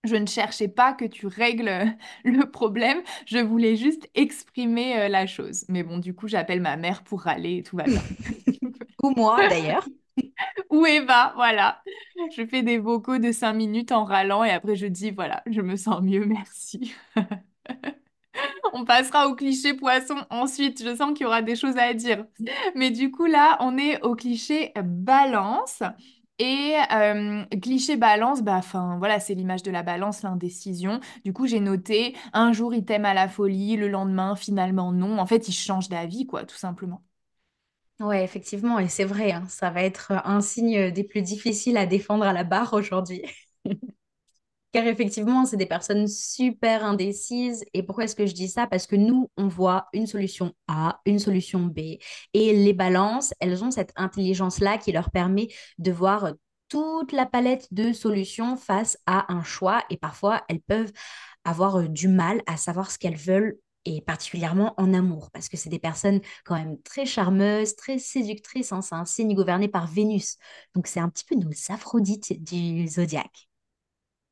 Je 0.04 0.16
ne 0.16 0.26
cherchais 0.26 0.66
pas 0.68 0.94
que 0.94 1.04
tu 1.04 1.26
règles 1.28 1.68
euh, 1.68 1.86
le 2.24 2.50
problème, 2.50 3.02
je 3.26 3.38
voulais 3.38 3.76
juste 3.76 4.08
exprimer 4.14 4.98
euh, 5.00 5.08
la 5.08 5.26
chose. 5.26 5.64
Mais 5.68 5.82
bon, 5.84 5.98
du 5.98 6.14
coup, 6.14 6.26
j'appelle 6.28 6.60
ma 6.60 6.76
mère 6.76 7.04
pour 7.04 7.22
râler 7.22 7.58
et 7.58 7.62
tout 7.62 7.76
va 7.76 7.86
bien. 7.86 8.02
Ou 9.02 9.10
moi 9.16 9.44
d'ailleurs. 9.44 9.86
Ou 10.70 10.86
Eva, 10.86 11.32
voilà. 11.36 11.82
Je 12.36 12.46
fais 12.46 12.62
des 12.62 12.78
vocaux 12.78 13.18
de 13.18 13.32
5 13.32 13.52
minutes 13.54 13.92
en 13.92 14.04
râlant 14.04 14.44
et 14.44 14.50
après 14.50 14.76
je 14.76 14.86
dis, 14.86 15.10
voilà, 15.10 15.42
je 15.46 15.60
me 15.60 15.76
sens 15.76 16.02
mieux, 16.02 16.24
merci. 16.26 16.94
On 18.72 18.84
passera 18.84 19.28
au 19.28 19.34
cliché 19.34 19.74
poisson 19.74 20.16
ensuite. 20.30 20.82
Je 20.82 20.94
sens 20.96 21.12
qu'il 21.12 21.22
y 21.24 21.26
aura 21.26 21.42
des 21.42 21.56
choses 21.56 21.76
à 21.76 21.92
dire. 21.94 22.24
Mais 22.74 22.90
du 22.90 23.10
coup, 23.10 23.26
là, 23.26 23.56
on 23.60 23.76
est 23.78 24.00
au 24.02 24.14
cliché 24.14 24.72
balance. 24.82 25.82
Et 26.38 26.74
euh, 26.92 27.44
cliché 27.62 27.96
balance, 27.96 28.42
bah, 28.42 28.60
voilà, 28.98 29.20
c'est 29.20 29.34
l'image 29.34 29.62
de 29.62 29.70
la 29.70 29.82
balance, 29.82 30.22
l'indécision. 30.22 30.98
Du 31.24 31.32
coup, 31.32 31.46
j'ai 31.46 31.60
noté, 31.60 32.16
un 32.32 32.52
jour, 32.52 32.74
il 32.74 32.84
t'aime 32.84 33.04
à 33.04 33.14
la 33.14 33.28
folie, 33.28 33.76
le 33.76 33.88
lendemain, 33.88 34.34
finalement, 34.34 34.92
non. 34.92 35.18
En 35.18 35.26
fait, 35.26 35.46
il 35.48 35.52
change 35.52 35.88
d'avis, 35.88 36.26
quoi, 36.26 36.44
tout 36.44 36.56
simplement. 36.56 37.02
Ouais, 38.02 38.24
effectivement, 38.24 38.78
et 38.80 38.88
c'est 38.88 39.04
vrai, 39.04 39.32
hein, 39.32 39.44
ça 39.48 39.70
va 39.70 39.82
être 39.84 40.12
un 40.24 40.40
signe 40.40 40.90
des 40.90 41.04
plus 41.04 41.22
difficiles 41.22 41.76
à 41.76 41.86
défendre 41.86 42.24
à 42.24 42.32
la 42.32 42.42
barre 42.42 42.72
aujourd'hui. 42.74 43.22
Car 44.72 44.86
effectivement, 44.86 45.44
c'est 45.44 45.58
des 45.58 45.66
personnes 45.66 46.08
super 46.08 46.82
indécises. 46.84 47.62
Et 47.74 47.82
pourquoi 47.82 48.04
est-ce 48.04 48.16
que 48.16 48.24
je 48.26 48.32
dis 48.32 48.48
ça? 48.48 48.66
Parce 48.66 48.86
que 48.86 48.96
nous, 48.96 49.30
on 49.36 49.46
voit 49.48 49.88
une 49.92 50.06
solution 50.06 50.54
A, 50.66 51.00
une 51.04 51.18
solution 51.18 51.60
B. 51.60 51.98
Et 52.32 52.54
les 52.54 52.72
balances, 52.72 53.34
elles 53.40 53.62
ont 53.62 53.70
cette 53.70 53.92
intelligence-là 53.96 54.78
qui 54.78 54.92
leur 54.92 55.10
permet 55.10 55.48
de 55.78 55.92
voir 55.92 56.32
toute 56.68 57.12
la 57.12 57.26
palette 57.26 57.68
de 57.72 57.92
solutions 57.92 58.56
face 58.56 58.96
à 59.06 59.30
un 59.32 59.42
choix. 59.42 59.84
Et 59.90 59.98
parfois, 59.98 60.42
elles 60.48 60.62
peuvent 60.62 60.92
avoir 61.44 61.76
euh, 61.76 61.88
du 61.88 62.08
mal 62.08 62.42
à 62.46 62.56
savoir 62.56 62.90
ce 62.90 62.98
qu'elles 62.98 63.16
veulent. 63.16 63.58
Et 63.84 64.00
particulièrement 64.00 64.74
en 64.76 64.94
amour, 64.94 65.30
parce 65.32 65.48
que 65.48 65.56
c'est 65.56 65.68
des 65.70 65.80
personnes 65.80 66.20
quand 66.44 66.54
même 66.54 66.80
très 66.82 67.04
charmeuses, 67.04 67.74
très 67.74 67.98
séductrices. 67.98 68.72
hein. 68.72 68.80
C'est 68.80 68.94
un 68.94 69.04
signe 69.04 69.34
gouverné 69.34 69.66
par 69.68 69.88
Vénus. 69.88 70.36
Donc 70.74 70.86
c'est 70.86 71.00
un 71.00 71.08
petit 71.08 71.24
peu 71.24 71.34
nos 71.34 71.50
Aphrodites 71.68 72.42
du 72.44 72.86
zodiaque. 72.86 73.48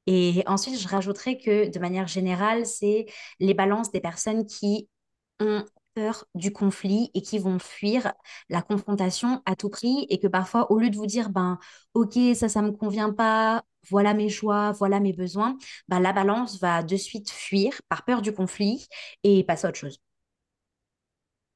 Et 0.07 0.43
ensuite, 0.47 0.79
je 0.79 0.89
rajouterais 0.89 1.39
que 1.39 1.69
de 1.71 1.79
manière 1.79 2.07
générale, 2.09 2.67
c'est 2.67 3.07
les 3.39 3.55
balances 3.55 3.93
des 3.93 4.01
personnes 4.01 4.47
qui 4.47 4.89
ont 5.41 5.65
peur 5.95 6.25
du 6.35 6.53
conflit 6.53 7.11
et 7.15 7.23
qui 7.23 7.39
vont 7.39 7.59
fuir 7.59 8.13
la 8.49 8.63
confrontation 8.63 9.43
à 9.47 9.57
tout 9.57 9.69
prix 9.71 10.07
et 10.11 10.19
que 10.21 10.27
parfois, 10.29 10.71
au 10.73 10.79
lieu 10.79 10.91
de 10.91 10.97
vous 10.97 11.07
dire, 11.07 11.31
ben, 11.31 11.59
ok, 11.95 12.19
ça, 12.35 12.49
ça 12.49 12.63
me 12.63 12.73
convient 12.73 13.13
pas, 13.13 13.65
voilà 13.89 14.15
mes 14.15 14.29
choix, 14.29 14.73
voilà 14.73 15.01
mes 15.01 15.13
besoins, 15.13 15.57
ben, 15.89 16.01
la 16.01 16.13
balance 16.13 16.61
va 16.61 16.83
de 16.83 16.97
suite 16.97 17.31
fuir 17.31 17.81
par 17.89 18.05
peur 18.05 18.23
du 18.23 18.33
conflit 18.33 18.87
et 19.25 19.45
passer 19.45 19.67
à 19.67 19.71
autre 19.71 19.79
chose. 19.79 19.99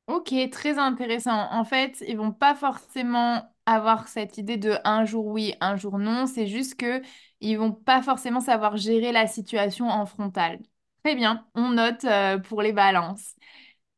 Ok, 0.06 0.34
très 0.52 0.78
intéressant. 0.78 1.48
En 1.50 1.64
fait, 1.64 2.04
ils 2.06 2.16
vont 2.18 2.32
pas 2.32 2.54
forcément 2.54 3.42
avoir 3.66 4.06
cette 4.08 4.36
idée 4.36 4.58
de 4.58 4.74
un 4.84 5.06
jour 5.06 5.24
oui, 5.26 5.54
un 5.60 5.76
jour 5.76 5.98
non. 5.98 6.26
C'est 6.26 6.46
juste 6.46 6.74
que 6.78 7.00
ils 7.40 7.56
vont 7.56 7.72
pas 7.72 8.02
forcément 8.02 8.40
savoir 8.40 8.76
gérer 8.76 9.12
la 9.12 9.26
situation 9.26 9.88
en 9.88 10.04
frontal. 10.04 10.58
Très 11.02 11.14
bien, 11.14 11.46
on 11.54 11.70
note 11.70 12.04
euh, 12.04 12.38
pour 12.38 12.60
les 12.62 12.72
balances. 12.72 13.34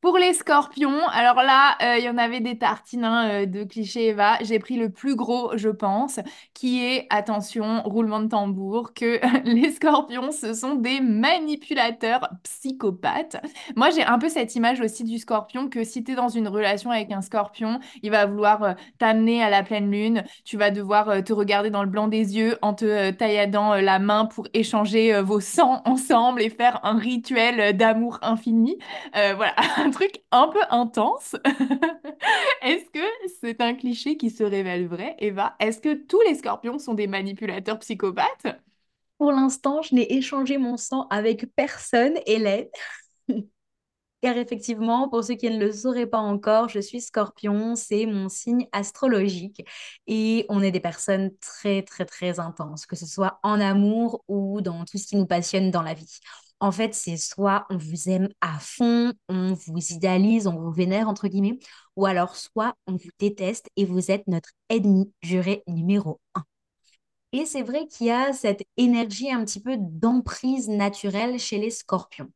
Pour 0.07 0.19
les 0.19 0.35
scorpions, 0.35 1.09
alors 1.09 1.43
là, 1.43 1.77
euh, 1.83 1.99
il 1.99 2.05
y 2.05 2.09
en 2.09 2.17
avait 2.17 2.39
des 2.39 2.57
tartines 2.57 3.05
hein, 3.05 3.29
euh, 3.29 3.47
de 3.47 3.65
clichés 3.65 4.11
Eva. 4.11 4.39
J'ai 4.41 4.61
pris 4.61 4.77
le 4.77 4.89
plus 4.89 5.17
gros, 5.17 5.57
je 5.57 5.69
pense, 5.69 6.21
qui 6.55 6.85
est, 6.85 7.09
attention, 7.11 7.83
roulement 7.83 8.21
de 8.21 8.29
tambour, 8.29 8.95
que 8.95 9.19
les 9.45 9.73
scorpions, 9.73 10.31
ce 10.31 10.55
sont 10.55 10.77
des 10.77 11.01
manipulateurs 11.01 12.29
psychopathes. 12.45 13.39
Moi, 13.75 13.91
j'ai 13.91 14.05
un 14.05 14.21
peu 14.21 14.29
cette 14.29 14.55
image 14.55 14.81
aussi 14.81 15.03
du 15.03 15.19
scorpion 15.19 15.69
que 15.69 15.83
si 15.83 16.05
tu 16.05 16.13
es 16.13 16.15
dans 16.15 16.29
une 16.29 16.47
relation 16.47 16.93
avec 16.93 17.11
un 17.11 17.21
scorpion, 17.21 17.81
il 18.05 18.13
va 18.13 18.27
vouloir 18.27 18.63
euh, 18.63 18.75
t'amener 18.99 19.43
à 19.43 19.51
la 19.51 19.65
pleine 19.65 19.91
lune. 19.91 20.23
Tu 20.45 20.57
vas 20.57 20.71
devoir 20.71 21.25
te 21.25 21.33
regarder 21.33 21.71
dans 21.71 21.83
le 21.83 21.91
blanc 21.91 22.07
des 22.07 22.37
yeux 22.37 22.59
en 22.63 22.75
te 22.75 23.11
tailladant 23.11 23.75
la 23.75 23.99
main 23.99 24.27
pour 24.27 24.47
échanger 24.55 25.21
vos 25.21 25.41
sangs 25.41 25.83
ensemble 25.85 26.43
et 26.43 26.49
faire 26.49 26.79
un 26.85 26.97
rituel 26.97 27.77
d'amour 27.77 28.21
infini. 28.23 28.79
voilà. 29.13 29.57
truc 29.97 30.23
un 30.31 30.49
peu 30.49 30.61
intense. 30.71 31.37
Est-ce 32.63 32.91
que 32.91 33.01
c'est 33.41 33.61
un 33.61 33.75
cliché 33.75 34.17
qui 34.17 34.31
se 34.31 34.43
révèle 34.45 34.87
vrai, 34.89 35.17
Eva? 35.19 35.57
Est-ce 35.61 35.81
que 35.81 35.95
tous 35.95 36.21
les 36.23 36.35
scorpions 36.35 36.79
sont 36.79 36.95
des 36.95 37.07
manipulateurs 37.07 37.79
psychopathes? 37.79 38.47
Pour 39.19 39.33
l'instant, 39.33 39.83
je 39.83 39.95
n'ai 39.95 40.13
échangé 40.15 40.59
mon 40.59 40.77
sang 40.77 41.07
avec 41.11 41.47
personne, 41.57 42.15
Hélène. 42.27 42.69
Car 44.23 44.37
effectivement, 44.39 45.09
pour 45.09 45.25
ceux 45.25 45.35
qui 45.35 45.51
ne 45.51 45.59
le 45.59 45.73
sauraient 45.73 46.07
pas 46.07 46.19
encore, 46.19 46.69
je 46.69 46.81
suis 46.81 47.01
scorpion, 47.03 47.77
c'est 47.77 48.07
mon 48.07 48.29
signe 48.29 48.69
astrologique. 48.73 49.65
Et 50.07 50.47
on 50.49 50.63
est 50.63 50.73
des 50.73 50.81
personnes 50.81 51.31
très, 51.41 51.83
très, 51.83 52.07
très 52.07 52.41
intenses, 52.41 52.87
que 52.87 52.97
ce 52.97 53.07
soit 53.07 53.41
en 53.43 53.61
amour 53.61 54.25
ou 54.29 54.61
dans 54.63 54.85
tout 54.87 54.99
ce 54.99 55.07
qui 55.07 55.17
nous 55.17 55.27
passionne 55.27 55.71
dans 55.71 55.83
la 55.83 55.95
vie. 55.95 56.21
En 56.61 56.73
fait, 56.73 56.95
c'est 56.95 57.17
soit 57.19 57.67
on 57.71 57.77
vous 57.77 58.09
aime 58.09 58.29
à 58.41 58.59
fond, 58.59 59.13
on 59.29 59.53
vous 59.53 59.93
idéalise, 59.93 60.47
on 60.47 60.59
vous 60.59 60.73
vénère, 60.73 61.09
entre 61.09 61.29
guillemets, 61.29 61.59
ou 61.97 62.07
alors 62.07 62.37
soit 62.37 62.75
on 62.87 62.93
vous 62.93 63.11
déteste 63.19 63.69
et 63.77 63.85
vous 63.85 64.11
êtes 64.11 64.27
notre 64.27 64.51
ennemi 64.71 65.13
juré 65.23 65.63
numéro 65.67 66.21
un. 66.35 66.45
Et 67.33 67.45
c'est 67.45 67.63
vrai 67.63 67.87
qu'il 67.87 68.07
y 68.07 68.11
a 68.11 68.33
cette 68.33 68.63
énergie 68.77 69.31
un 69.31 69.45
petit 69.45 69.61
peu 69.61 69.77
d'emprise 69.79 70.69
naturelle 70.69 71.39
chez 71.39 71.59
les 71.59 71.71
scorpions. 71.71 72.31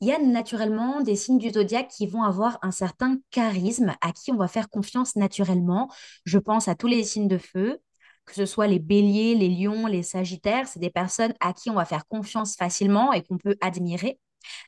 Il 0.00 0.06
y 0.08 0.12
a 0.12 0.18
naturellement 0.20 1.00
des 1.00 1.16
signes 1.16 1.38
du 1.38 1.50
zodiaque 1.50 1.88
qui 1.88 2.06
vont 2.06 2.22
avoir 2.22 2.58
un 2.62 2.70
certain 2.70 3.18
charisme, 3.30 3.96
à 4.00 4.12
qui 4.12 4.30
on 4.30 4.36
va 4.36 4.46
faire 4.46 4.70
confiance 4.70 5.16
naturellement. 5.16 5.90
Je 6.24 6.38
pense 6.38 6.68
à 6.68 6.76
tous 6.76 6.86
les 6.86 7.02
signes 7.02 7.26
de 7.26 7.38
feu, 7.38 7.80
que 8.28 8.34
ce 8.34 8.46
soit 8.46 8.66
les 8.66 8.78
béliers, 8.78 9.34
les 9.34 9.48
lions, 9.48 9.86
les 9.86 10.02
sagittaires, 10.02 10.68
c'est 10.68 10.78
des 10.80 10.90
personnes 10.90 11.34
à 11.40 11.52
qui 11.52 11.70
on 11.70 11.74
va 11.74 11.84
faire 11.84 12.06
confiance 12.06 12.56
facilement 12.56 13.12
et 13.12 13.22
qu'on 13.22 13.38
peut 13.38 13.56
admirer. 13.60 14.20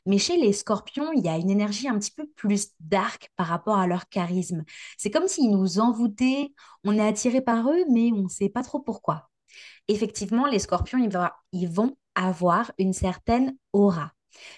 Mais 0.05 0.17
chez 0.17 0.37
les 0.37 0.53
scorpions, 0.53 1.11
il 1.13 1.23
y 1.23 1.29
a 1.29 1.37
une 1.37 1.49
énergie 1.49 1.87
un 1.87 1.97
petit 1.97 2.11
peu 2.11 2.27
plus 2.35 2.69
dark 2.79 3.29
par 3.35 3.47
rapport 3.47 3.77
à 3.77 3.87
leur 3.87 4.09
charisme. 4.09 4.63
C'est 4.97 5.11
comme 5.11 5.27
s'ils 5.27 5.51
nous 5.51 5.79
envoûtaient, 5.79 6.53
on 6.83 6.97
est 6.97 7.07
attiré 7.07 7.41
par 7.41 7.69
eux, 7.69 7.85
mais 7.89 8.11
on 8.13 8.23
ne 8.23 8.29
sait 8.29 8.49
pas 8.49 8.63
trop 8.63 8.79
pourquoi. 8.79 9.29
Effectivement, 9.87 10.47
les 10.47 10.59
scorpions, 10.59 10.99
ils 11.51 11.69
vont, 11.69 11.97
avoir 12.15 12.71
une 12.77 12.93
certaine 12.93 13.55
aura. 13.71 14.11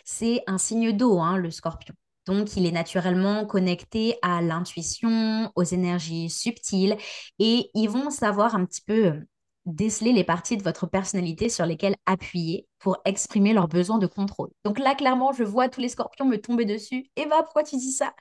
C'est 0.05 0.43
un 0.47 0.57
signe 0.57 0.91
d'eau, 0.91 1.19
hein, 1.19 1.37
le 1.37 1.51
scorpion. 1.51 1.93
Donc, 2.25 2.55
il 2.55 2.65
est 2.65 2.71
naturellement 2.71 3.45
connecté 3.45 4.17
à 4.21 4.41
l'intuition, 4.41 5.51
aux 5.55 5.63
énergies 5.63 6.29
subtiles, 6.29 6.97
et 7.39 7.69
ils 7.73 7.89
vont 7.89 8.09
savoir 8.09 8.55
un 8.55 8.65
petit 8.65 8.81
peu 8.81 9.05
euh, 9.07 9.27
déceler 9.65 10.13
les 10.13 10.23
parties 10.23 10.57
de 10.57 10.63
votre 10.63 10.87
personnalité 10.87 11.49
sur 11.49 11.65
lesquelles 11.65 11.95
appuyer 12.05 12.67
pour 12.79 12.97
exprimer 13.05 13.53
leurs 13.53 13.67
besoins 13.67 13.97
de 13.97 14.07
contrôle. 14.07 14.49
Donc 14.63 14.79
là, 14.79 14.95
clairement, 14.95 15.33
je 15.33 15.43
vois 15.43 15.69
tous 15.69 15.81
les 15.81 15.89
scorpions 15.89 16.25
me 16.25 16.37
tomber 16.37 16.65
dessus. 16.65 17.09
Eva, 17.15 17.43
pourquoi 17.43 17.63
tu 17.63 17.75
dis 17.77 17.91
ça? 17.91 18.13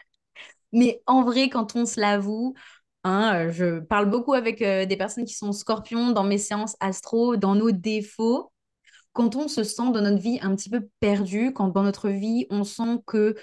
Mais 0.73 1.03
en 1.07 1.23
vrai, 1.23 1.49
quand 1.49 1.77
on 1.77 1.87
se 1.87 2.01
l'avoue, 2.01 2.55
hein, 3.05 3.51
je 3.51 3.81
parle 3.81 4.11
beaucoup 4.11 4.35
avec 4.35 4.63
euh, 4.63 4.87
des 4.87 4.97
personnes 4.97 5.25
qui 5.25 5.35
sont 5.35 5.53
scorpions 5.53 6.11
dans 6.11 6.25
mes 6.25 6.39
séances 6.39 6.77
astro, 6.81 7.37
dans 7.37 7.55
nos 7.55 7.71
défauts 7.71 8.53
quand 9.13 9.37
on 9.37 9.49
se 9.49 9.63
sent 9.65 9.93
dans 9.93 10.01
notre 10.01 10.21
vie 10.23 10.39
un 10.43 10.55
petit 10.57 10.71
peu 10.71 10.89
perdu, 11.01 11.53
quand 11.53 11.69
dans 11.69 11.83
notre 11.83 12.09
vie 12.09 12.47
on 12.51 12.65
sent 12.65 13.03
que 13.07 13.35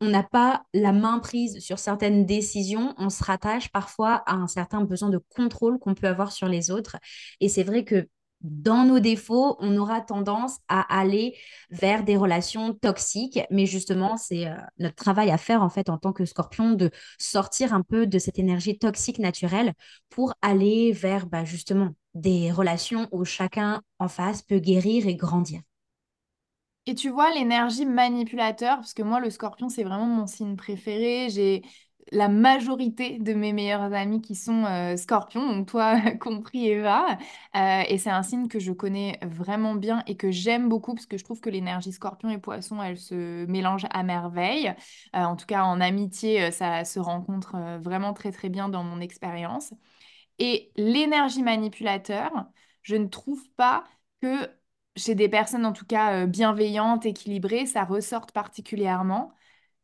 on 0.00 0.08
n'a 0.08 0.22
pas 0.22 0.64
la 0.74 0.92
main 0.92 1.18
prise 1.18 1.58
sur 1.60 1.78
certaines 1.78 2.26
décisions, 2.26 2.94
on 2.98 3.10
se 3.10 3.24
rattache 3.24 3.70
parfois 3.70 4.22
à 4.26 4.34
un 4.34 4.46
certain 4.46 4.82
besoin 4.82 5.08
de 5.10 5.20
contrôle 5.34 5.78
qu'on 5.78 5.94
peut 5.94 6.08
avoir 6.08 6.32
sur 6.32 6.48
les 6.48 6.70
autres. 6.70 6.96
Et 7.40 7.48
c'est 7.48 7.62
vrai 7.62 7.84
que 7.84 8.08
dans 8.42 8.84
nos 8.84 9.00
défauts, 9.00 9.56
on 9.60 9.76
aura 9.76 10.00
tendance 10.02 10.58
à 10.68 10.80
aller 11.00 11.36
vers 11.70 12.04
des 12.04 12.16
relations 12.16 12.74
toxiques, 12.74 13.40
mais 13.50 13.66
justement, 13.66 14.16
c'est 14.16 14.46
euh, 14.46 14.54
notre 14.78 14.94
travail 14.94 15.30
à 15.30 15.38
faire 15.38 15.62
en 15.62 15.70
fait 15.70 15.88
en 15.88 15.98
tant 15.98 16.12
que 16.12 16.24
scorpion 16.26 16.72
de 16.72 16.90
sortir 17.18 17.72
un 17.72 17.82
peu 17.82 18.06
de 18.06 18.18
cette 18.18 18.38
énergie 18.38 18.78
toxique 18.78 19.18
naturelle 19.18 19.72
pour 20.10 20.34
aller 20.42 20.92
vers 20.92 21.26
bah, 21.26 21.44
justement 21.44 21.90
des 22.14 22.52
relations 22.52 23.08
où 23.10 23.24
chacun 23.24 23.82
en 23.98 24.08
face 24.08 24.42
peut 24.42 24.58
guérir 24.58 25.06
et 25.08 25.16
grandir. 25.16 25.60
Et 26.86 26.94
tu 26.94 27.08
vois 27.10 27.32
l'énergie 27.32 27.84
manipulateur, 27.84 28.76
parce 28.76 28.94
que 28.94 29.02
moi, 29.02 29.20
le 29.20 29.30
scorpion, 29.30 29.68
c'est 29.68 29.82
vraiment 29.82 30.06
mon 30.06 30.26
signe 30.26 30.56
préféré. 30.56 31.28
J'ai 31.30 31.62
la 32.12 32.28
majorité 32.28 33.18
de 33.18 33.34
mes 33.34 33.52
meilleurs 33.52 33.92
amis 33.92 34.20
qui 34.22 34.36
sont 34.36 34.64
euh, 34.64 34.96
scorpions, 34.96 35.44
donc 35.48 35.66
toi 35.66 36.00
compris 36.20 36.68
Eva. 36.68 37.18
Euh, 37.56 37.82
et 37.88 37.98
c'est 37.98 38.10
un 38.10 38.22
signe 38.22 38.46
que 38.46 38.60
je 38.60 38.72
connais 38.72 39.18
vraiment 39.22 39.74
bien 39.74 40.04
et 40.06 40.16
que 40.16 40.30
j'aime 40.30 40.68
beaucoup, 40.68 40.94
parce 40.94 41.06
que 41.06 41.18
je 41.18 41.24
trouve 41.24 41.40
que 41.40 41.50
l'énergie 41.50 41.90
scorpion 41.92 42.30
et 42.30 42.38
poisson, 42.38 42.80
elle 42.80 42.98
se 42.98 43.46
mélange 43.46 43.86
à 43.90 44.04
merveille. 44.04 44.68
Euh, 45.16 45.24
en 45.24 45.34
tout 45.34 45.46
cas, 45.46 45.64
en 45.64 45.80
amitié, 45.80 46.52
ça 46.52 46.84
se 46.84 47.00
rencontre 47.00 47.56
vraiment 47.82 48.12
très 48.12 48.30
très 48.30 48.48
bien 48.48 48.68
dans 48.68 48.84
mon 48.84 49.00
expérience. 49.00 49.72
Et 50.38 50.72
l'énergie 50.76 51.42
manipulateur, 51.42 52.30
je 52.82 52.96
ne 52.96 53.06
trouve 53.08 53.42
pas 53.56 53.84
que 54.22 54.48
chez 54.96 55.14
des 55.14 55.28
personnes 55.28 55.66
en 55.66 55.72
tout 55.72 55.86
cas 55.86 56.24
euh, 56.24 56.26
bienveillantes, 56.26 57.06
équilibrées, 57.06 57.66
ça 57.66 57.84
ressort 57.84 58.26
particulièrement. 58.26 59.32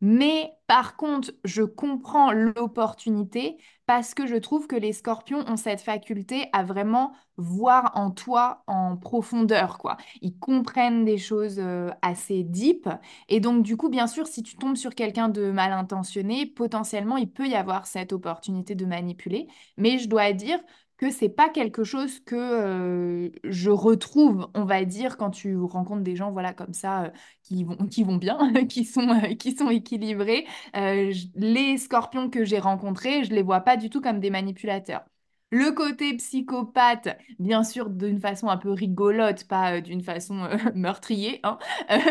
Mais 0.04 0.52
par 0.66 0.96
contre, 0.96 1.30
je 1.44 1.62
comprends 1.62 2.32
l'opportunité 2.32 3.56
parce 3.86 4.14
que 4.14 4.26
je 4.26 4.34
trouve 4.34 4.66
que 4.66 4.74
les 4.74 4.92
scorpions 4.92 5.44
ont 5.48 5.56
cette 5.56 5.80
faculté 5.80 6.48
à 6.52 6.64
vraiment 6.64 7.12
voir 7.36 7.92
en 7.94 8.10
toi 8.10 8.64
en 8.66 8.96
profondeur, 8.96 9.78
quoi. 9.78 9.96
Ils 10.20 10.36
comprennent 10.38 11.04
des 11.04 11.18
choses 11.18 11.58
euh, 11.60 11.90
assez 12.02 12.42
deep. 12.42 12.88
Et 13.28 13.38
donc, 13.38 13.62
du 13.62 13.76
coup, 13.76 13.88
bien 13.88 14.06
sûr, 14.08 14.26
si 14.26 14.42
tu 14.42 14.56
tombes 14.56 14.76
sur 14.76 14.94
quelqu'un 14.94 15.28
de 15.28 15.50
mal 15.52 15.72
intentionné, 15.72 16.46
potentiellement, 16.46 17.16
il 17.16 17.30
peut 17.30 17.46
y 17.46 17.54
avoir 17.54 17.86
cette 17.86 18.12
opportunité 18.12 18.74
de 18.74 18.84
manipuler. 18.86 19.46
Mais 19.76 19.98
je 19.98 20.08
dois 20.08 20.32
dire 20.32 20.58
que 21.02 21.10
c'est 21.10 21.28
pas 21.28 21.48
quelque 21.48 21.82
chose 21.82 22.20
que 22.20 22.36
euh, 22.36 23.30
je 23.42 23.70
retrouve, 23.70 24.48
on 24.54 24.64
va 24.64 24.84
dire, 24.84 25.16
quand 25.16 25.30
tu 25.30 25.58
rencontres 25.58 26.04
des 26.04 26.14
gens, 26.14 26.30
voilà, 26.30 26.52
comme 26.52 26.74
ça, 26.74 27.06
euh, 27.06 27.10
qui 27.42 27.64
vont, 27.64 27.74
qui 27.88 28.04
vont 28.04 28.18
bien, 28.18 28.38
qui 28.68 28.84
sont, 28.84 29.08
euh, 29.08 29.34
qui 29.34 29.56
sont 29.56 29.68
équilibrés. 29.68 30.46
Les 31.34 31.76
scorpions 31.78 32.30
que 32.30 32.44
j'ai 32.44 32.60
rencontrés, 32.60 33.24
je 33.24 33.32
les 33.32 33.42
vois 33.42 33.62
pas 33.62 33.76
du 33.76 33.90
tout 33.90 34.00
comme 34.00 34.20
des 34.20 34.30
manipulateurs. 34.30 35.04
Le 35.50 35.72
côté 35.72 36.16
psychopathe, 36.16 37.18
bien 37.40 37.64
sûr, 37.64 37.90
d'une 37.90 38.20
façon 38.20 38.46
un 38.48 38.56
peu 38.56 38.70
rigolote, 38.70 39.44
pas 39.48 39.80
d'une 39.80 40.02
façon 40.02 40.48
meurtrier, 40.76 41.40
hein, 41.42 41.58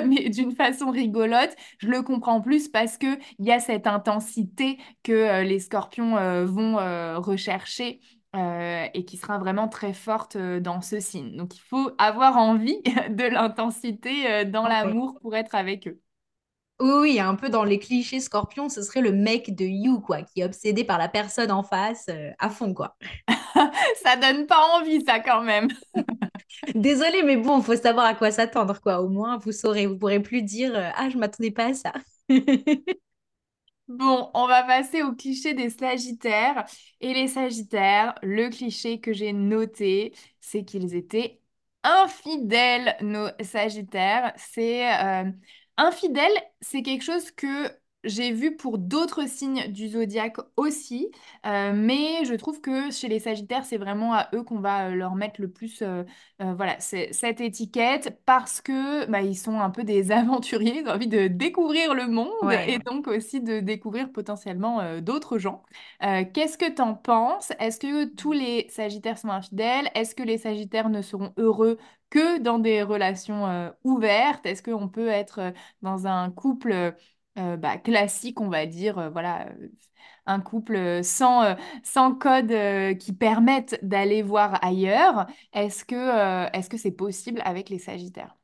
mais 0.05 0.29
d'une 0.29 0.51
façon 0.51 0.91
rigolote, 0.91 1.55
je 1.77 1.87
le 1.87 2.01
comprends 2.03 2.41
plus 2.41 2.67
parce 2.67 2.97
que 2.97 3.17
il 3.39 3.45
y 3.45 3.53
a 3.53 3.59
cette 3.59 3.87
intensité 3.87 4.79
que 5.01 5.43
les 5.43 5.59
scorpions 5.59 6.45
vont 6.45 6.75
rechercher 7.21 8.01
euh, 8.35 8.85
et 8.93 9.05
qui 9.05 9.17
sera 9.17 9.37
vraiment 9.37 9.67
très 9.67 9.93
forte 9.93 10.35
euh, 10.35 10.59
dans 10.59 10.81
ce 10.81 10.99
signe. 10.99 11.35
Donc 11.35 11.55
il 11.55 11.61
faut 11.61 11.91
avoir 11.97 12.37
envie 12.37 12.81
de 13.09 13.23
l'intensité 13.25 14.31
euh, 14.31 14.45
dans 14.45 14.67
l'amour 14.67 15.17
pour 15.21 15.35
être 15.35 15.55
avec 15.55 15.87
eux. 15.87 15.99
Oui, 16.79 17.19
un 17.19 17.35
peu 17.35 17.49
dans 17.49 17.63
les 17.63 17.77
clichés 17.77 18.19
scorpions, 18.19 18.67
ce 18.67 18.81
serait 18.81 19.01
le 19.01 19.11
mec 19.11 19.53
de 19.53 19.65
You, 19.65 20.01
quoi, 20.01 20.23
qui 20.23 20.41
est 20.41 20.43
obsédé 20.43 20.83
par 20.83 20.97
la 20.97 21.09
personne 21.09 21.51
en 21.51 21.61
face 21.61 22.07
euh, 22.09 22.31
à 22.39 22.49
fond, 22.49 22.73
quoi. 22.73 22.97
Ça 24.03 24.15
donne 24.15 24.47
pas 24.47 24.59
envie, 24.75 25.03
ça 25.05 25.19
quand 25.19 25.41
même. 25.43 25.67
Désolée, 26.75 27.21
mais 27.23 27.37
bon, 27.37 27.61
faut 27.61 27.75
savoir 27.75 28.05
à 28.07 28.15
quoi 28.15 28.31
s'attendre, 28.31 28.79
quoi. 28.81 29.01
Au 29.01 29.09
moins, 29.09 29.37
vous 29.37 29.51
saurez, 29.51 29.85
vous 29.85 29.97
pourrez 29.97 30.21
plus 30.21 30.41
dire 30.41 30.73
Ah, 30.95 31.09
je 31.09 31.17
m'attendais 31.17 31.51
pas 31.51 31.67
à 31.67 31.73
ça. 31.75 31.93
Bon, 33.97 34.29
on 34.33 34.47
va 34.47 34.63
passer 34.63 35.01
au 35.03 35.13
cliché 35.13 35.53
des 35.53 35.69
Sagittaires. 35.69 36.65
Et 37.01 37.13
les 37.13 37.27
Sagittaires, 37.27 38.15
le 38.21 38.49
cliché 38.49 38.99
que 39.01 39.11
j'ai 39.11 39.33
noté, 39.33 40.13
c'est 40.39 40.63
qu'ils 40.63 40.95
étaient 40.95 41.41
infidèles, 41.83 42.95
nos 43.01 43.27
Sagittaires. 43.43 44.33
C'est 44.37 44.87
euh, 45.03 45.31
c'est 46.61 46.81
quelque 46.83 47.03
chose 47.03 47.31
que 47.31 47.47
j'ai 48.03 48.31
vu 48.31 48.55
pour 48.55 48.77
d'autres 48.77 49.27
signes 49.27 49.67
du 49.71 49.89
zodiaque 49.89 50.37
aussi, 50.57 51.11
Euh, 51.45 51.73
mais 51.75 52.23
je 52.25 52.33
trouve 52.35 52.61
que 52.61 52.91
chez 52.91 53.07
les 53.07 53.19
Sagittaires, 53.19 53.65
c'est 53.65 53.77
vraiment 53.77 54.13
à 54.13 54.29
eux 54.33 54.43
qu'on 54.43 54.59
va 54.59 54.89
euh, 54.89 54.95
leur 54.95 55.15
mettre 55.15 55.41
le 55.41 55.49
plus, 55.49 55.81
euh, 55.81 56.03
euh, 56.41 56.53
voilà, 56.53 56.79
cette 56.79 57.41
étiquette 57.41 58.19
parce 58.25 58.61
que 58.61 59.05
bah, 59.07 59.21
ils 59.21 59.35
sont 59.35 59.59
un 59.59 59.69
peu 59.69 59.83
des 59.83 60.11
aventuriers, 60.11 60.79
ils 60.81 60.87
ont 60.87 60.91
envie 60.91 61.07
de 61.07 61.27
découvrir 61.27 61.93
le 61.93 62.07
monde 62.07 62.29
et 62.67 62.79
donc 62.79 63.07
aussi 63.07 63.41
de 63.41 63.59
découvrir 63.59 64.11
potentiellement 64.11 64.99
d'autres 65.01 65.37
gens. 65.37 65.63
Qu'est-ce 65.99 66.57
que 66.57 66.69
t'en 66.71 66.93
penses? 66.95 67.51
Est-ce 67.59 67.79
que 67.79 68.05
tous 68.05 68.31
les 68.31 68.67
Sagittaires 68.69 69.17
sont 69.17 69.29
infidèles? 69.29 69.89
Est-ce 69.95 70.15
que 70.15 70.23
les 70.23 70.37
Sagittaires 70.37 70.89
ne 70.89 71.01
seront 71.01 71.33
heureux 71.37 71.77
que 72.09 72.39
dans 72.39 72.59
des 72.59 72.81
relations 72.83 73.71
ouvertes? 73.83 74.45
Est-ce 74.45 74.63
qu'on 74.63 74.89
peut 74.89 75.07
être 75.07 75.53
dans 75.81 76.07
un 76.07 76.31
couple 76.31 76.95
euh, 77.37 77.57
bah, 77.57 77.77
classique, 77.77 78.41
on 78.41 78.49
va 78.49 78.65
dire, 78.65 78.97
euh, 78.97 79.09
voilà, 79.09 79.47
euh, 79.47 79.67
un 80.25 80.39
couple 80.41 81.03
sans, 81.03 81.55
sans 81.83 82.13
code 82.13 82.53
qui 82.97 83.13
permettent 83.13 83.79
d'aller 83.81 84.21
voir 84.21 84.63
ailleurs? 84.63 85.25
Est-ce 85.53 85.83
que, 85.83 86.55
est-ce 86.55 86.69
que 86.69 86.77
c'est 86.77 86.91
possible 86.91 87.41
avec 87.43 87.69
les 87.69 87.79
Sagittaires? 87.79 88.35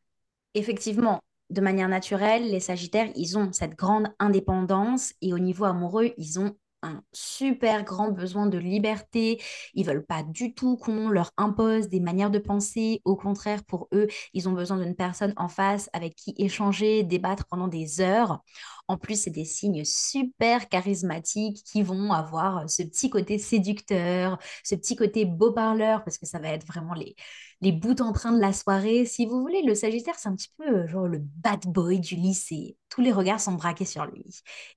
Effectivement, 0.56 1.20
de 1.52 1.62
manière 1.62 1.88
naturelle, 1.88 2.50
les 2.50 2.60
Sagittaires, 2.60 3.10
ils 3.16 3.38
ont 3.38 3.54
cette 3.54 3.76
grande 3.76 4.08
indépendance 4.20 5.14
et 5.22 5.34
au 5.34 5.40
niveau 5.40 5.66
amoureux, 5.66 6.14
ils 6.18 6.40
ont 6.40 6.56
un 6.84 7.02
super 7.12 7.84
grand 7.84 8.12
besoin 8.12 8.48
de 8.48 8.58
liberté. 8.58 9.42
Ils 9.74 9.86
veulent 9.86 10.06
pas 10.06 10.24
du 10.24 10.54
tout 10.54 10.78
qu'on 10.78 11.10
leur 11.10 11.32
impose 11.38 11.90
des 11.90 12.00
manières 12.00 12.32
de 12.32 12.40
penser. 12.40 13.02
Au 13.06 13.16
contraire, 13.16 13.64
pour 13.66 13.88
eux, 13.94 14.08
ils 14.34 14.48
ont 14.48 14.54
besoin 14.54 14.78
d'une 14.78 14.96
personne 14.96 15.34
en 15.38 15.48
face 15.48 15.90
avec 15.94 16.16
qui 16.16 16.34
échanger, 16.38 17.04
débattre 17.04 17.46
pendant 17.48 17.68
des 17.68 18.02
heures. 18.02 18.42
En 18.88 18.98
plus, 18.98 19.22
c'est 19.22 19.32
des 19.32 19.46
signes 19.46 19.84
super 19.86 20.70
charismatiques 20.70 21.64
qui 21.66 21.84
vont 21.84 22.14
avoir 22.14 22.70
ce 22.70 22.84
petit 22.84 23.10
côté 23.10 23.38
séducteur, 23.38 24.38
ce 24.64 24.76
petit 24.76 24.96
côté 24.96 25.26
beau 25.26 25.52
parleur, 25.52 26.04
parce 26.04 26.18
que 26.18 26.26
ça 26.26 26.40
va 26.40 26.50
être 26.50 26.66
vraiment 26.66 26.94
les, 26.94 27.16
les 27.62 27.72
bouts 27.72 28.02
en 28.02 28.14
train 28.14 28.32
de 28.32 28.40
la 28.40 28.54
soirée. 28.54 29.06
Si 29.06 29.26
vous 29.26 29.42
voulez, 29.42 29.62
le 29.64 29.76
Sagittaire, 29.76 30.16
c'est 30.18 30.30
un 30.30 30.36
petit 30.36 30.52
peu 30.58 30.68
euh, 30.68 30.88
genre 30.88 31.08
le 31.08 31.20
bad 31.20 31.66
boy 31.66 32.00
du 32.00 32.16
lycée. 32.16 32.78
Tous 32.90 33.02
les 33.02 33.12
regards 33.12 33.40
sont 33.42 33.54
braqués 33.54 33.86
sur 33.86 34.06
lui. 34.06 34.24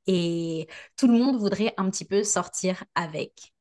Et 0.07 0.69
tout 0.97 1.07
le 1.07 1.15
monde 1.19 1.37
voudrait 1.37 1.75
un 1.77 1.91
petit 1.91 2.05
peu 2.05 2.25
sortir 2.25 2.85
avec. 2.95 3.53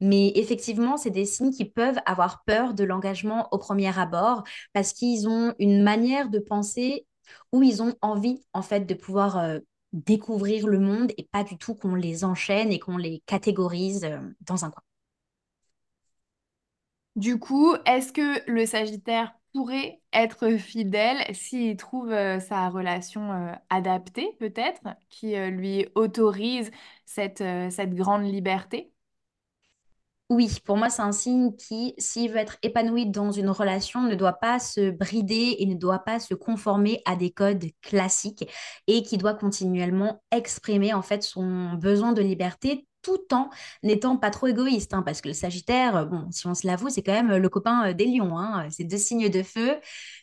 Mais 0.00 0.32
effectivement, 0.34 0.96
c'est 0.96 1.10
des 1.10 1.24
signes 1.26 1.52
qui 1.52 1.64
peuvent 1.64 1.98
avoir 2.06 2.42
peur 2.44 2.74
de 2.74 2.84
l'engagement 2.84 3.48
au 3.52 3.58
premier 3.58 3.96
abord 3.98 4.42
parce 4.72 4.92
qu'ils 4.92 5.28
ont 5.28 5.54
une 5.58 5.82
manière 5.82 6.28
de 6.28 6.40
penser 6.40 7.06
où 7.52 7.62
ils 7.62 7.82
ont 7.82 7.94
envie, 8.02 8.44
en 8.52 8.62
fait, 8.62 8.80
de 8.80 8.94
pouvoir 8.94 9.38
euh, 9.38 9.60
découvrir 9.92 10.66
le 10.66 10.80
monde 10.80 11.12
et 11.18 11.28
pas 11.30 11.44
du 11.44 11.56
tout 11.58 11.74
qu'on 11.74 11.94
les 11.94 12.24
enchaîne 12.24 12.72
et 12.72 12.78
qu'on 12.80 12.96
les 12.96 13.22
catégorise 13.26 14.04
euh, 14.04 14.18
dans 14.40 14.64
un 14.64 14.70
coin. 14.70 14.82
Du 17.16 17.38
coup, 17.38 17.74
est-ce 17.86 18.12
que 18.12 18.50
le 18.50 18.64
Sagittaire 18.66 19.34
pourrait 19.52 20.00
être 20.14 20.56
fidèle 20.56 21.18
s'il 21.34 21.76
trouve 21.76 22.10
euh, 22.10 22.40
sa 22.40 22.68
relation 22.70 23.32
euh, 23.32 23.52
adaptée, 23.70 24.34
peut-être, 24.40 24.80
qui 25.10 25.36
euh, 25.36 25.50
lui 25.50 25.86
autorise 25.94 26.70
cette, 27.04 27.44
cette 27.70 27.94
grande 27.94 28.24
liberté? 28.24 28.92
Oui, 30.30 30.50
pour 30.64 30.78
moi, 30.78 30.88
c'est 30.88 31.02
un 31.02 31.12
signe 31.12 31.54
qui, 31.56 31.94
s'il 31.98 32.30
veut 32.30 32.38
être 32.38 32.56
épanoui 32.62 33.06
dans 33.06 33.30
une 33.32 33.50
relation, 33.50 34.00
ne 34.02 34.14
doit 34.14 34.32
pas 34.32 34.58
se 34.58 34.90
brider 34.90 35.56
et 35.58 35.66
ne 35.66 35.74
doit 35.74 35.98
pas 35.98 36.20
se 36.20 36.32
conformer 36.32 37.02
à 37.04 37.16
des 37.16 37.30
codes 37.30 37.66
classiques 37.82 38.48
et 38.86 39.02
qui 39.02 39.18
doit 39.18 39.34
continuellement 39.34 40.22
exprimer 40.30 40.94
en 40.94 41.02
fait 41.02 41.22
son 41.22 41.74
besoin 41.74 42.12
de 42.12 42.22
liberté 42.22 42.86
tout 43.02 43.18
en 43.32 43.50
n'étant 43.82 44.16
pas 44.16 44.30
trop 44.30 44.46
égoïste. 44.46 44.94
hein, 44.94 45.02
parce 45.02 45.20
que 45.20 45.28
le 45.28 45.34
Sagittaire, 45.34 45.96
euh, 45.96 46.04
bon, 46.04 46.26
si 46.30 46.46
on 46.46 46.54
se 46.54 46.66
l'avoue, 46.66 46.88
c'est 46.90 47.02
quand 47.02 47.12
même 47.12 47.30
euh, 47.32 47.38
le 47.38 47.48
copain 47.48 47.88
euh, 47.90 47.92
des 47.94 48.06
lions. 48.06 48.38
hein, 48.38 48.66
c'est 48.70 48.84
deux 48.84 48.98
signes 48.98 49.28
de 49.28 49.42
feu. 49.42 49.78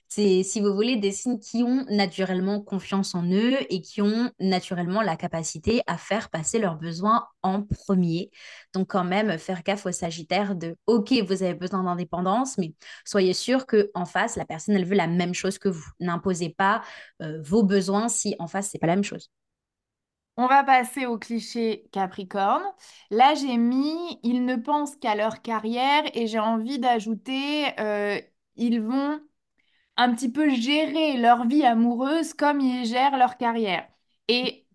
C'est, 0.08 0.42
si 0.44 0.60
vous 0.60 0.74
voulez, 0.74 0.96
des 0.98 1.12
signes 1.12 1.40
qui 1.40 1.64
ont 1.64 1.86
naturellement 1.90 2.62
confiance 2.62 3.14
en 3.14 3.24
eux 3.32 3.58
et 3.70 3.82
qui 3.82 4.02
ont 4.02 4.32
naturellement 4.40 5.02
la 5.02 5.16
capacité 5.16 5.82
à 5.88 5.98
faire 5.98 6.30
passer 6.30 6.58
leurs 6.60 6.78
besoins 6.78 7.28
en 7.44 7.62
premier 7.64 8.32
donc, 8.74 8.88
quand 8.90 9.04
même, 9.04 9.38
faire 9.38 9.64
gaffe 9.64 9.86
aux 9.86 9.92
Sagittaires 9.92 10.56
de 10.56 10.76
OK, 10.88 11.14
vous 11.28 11.44
avez 11.44 11.54
besoin 11.54 11.84
d'indépendance, 11.84 12.58
mais 12.58 12.74
soyez 13.06 13.34
sûr 13.34 13.66
que 13.66 13.92
en 13.94 14.06
face, 14.06 14.36
la 14.36 14.46
personne, 14.46 14.76
elle 14.76 14.86
veut 14.86 14.96
la 14.96 15.08
même 15.08 15.34
chose 15.34 15.58
que 15.60 15.70
vous. 15.70 15.86
N'imposez 16.00 16.50
pas 16.50 16.82
vos 17.20 17.64
besoins 17.64 18.10
si 18.10 18.36
en 18.40 18.48
face, 18.48 18.70
c'est 18.72 18.80
pas 18.80 18.88
la 18.88 18.96
même 18.96 19.04
chose. 19.04 19.30
On 20.42 20.48
va 20.48 20.64
passer 20.64 21.06
au 21.06 21.18
cliché 21.18 21.90
Capricorne. 21.92 22.64
Là, 23.12 23.36
j'ai 23.36 23.58
mis, 23.58 24.20
ils 24.24 24.46
ne 24.46 24.56
pensent 24.56 24.96
qu'à 24.96 25.14
leur 25.14 25.42
carrière 25.42 26.04
et 26.14 26.28
j'ai 26.28 26.40
envie 26.40 26.80
d'ajouter, 26.80 27.78
euh, 27.80 28.22
ils 28.56 28.80
vont 28.82 29.20
un 29.98 30.16
petit 30.16 30.32
peu 30.32 30.50
gérer 30.52 31.18
leur 31.18 31.48
vie 31.48 31.66
amoureuse 31.66 32.34
comme 32.36 32.62
ils 32.62 32.86
gèrent 32.86 33.18
leur 33.18 33.38
carrière. 33.38 33.88
Et 34.30 34.68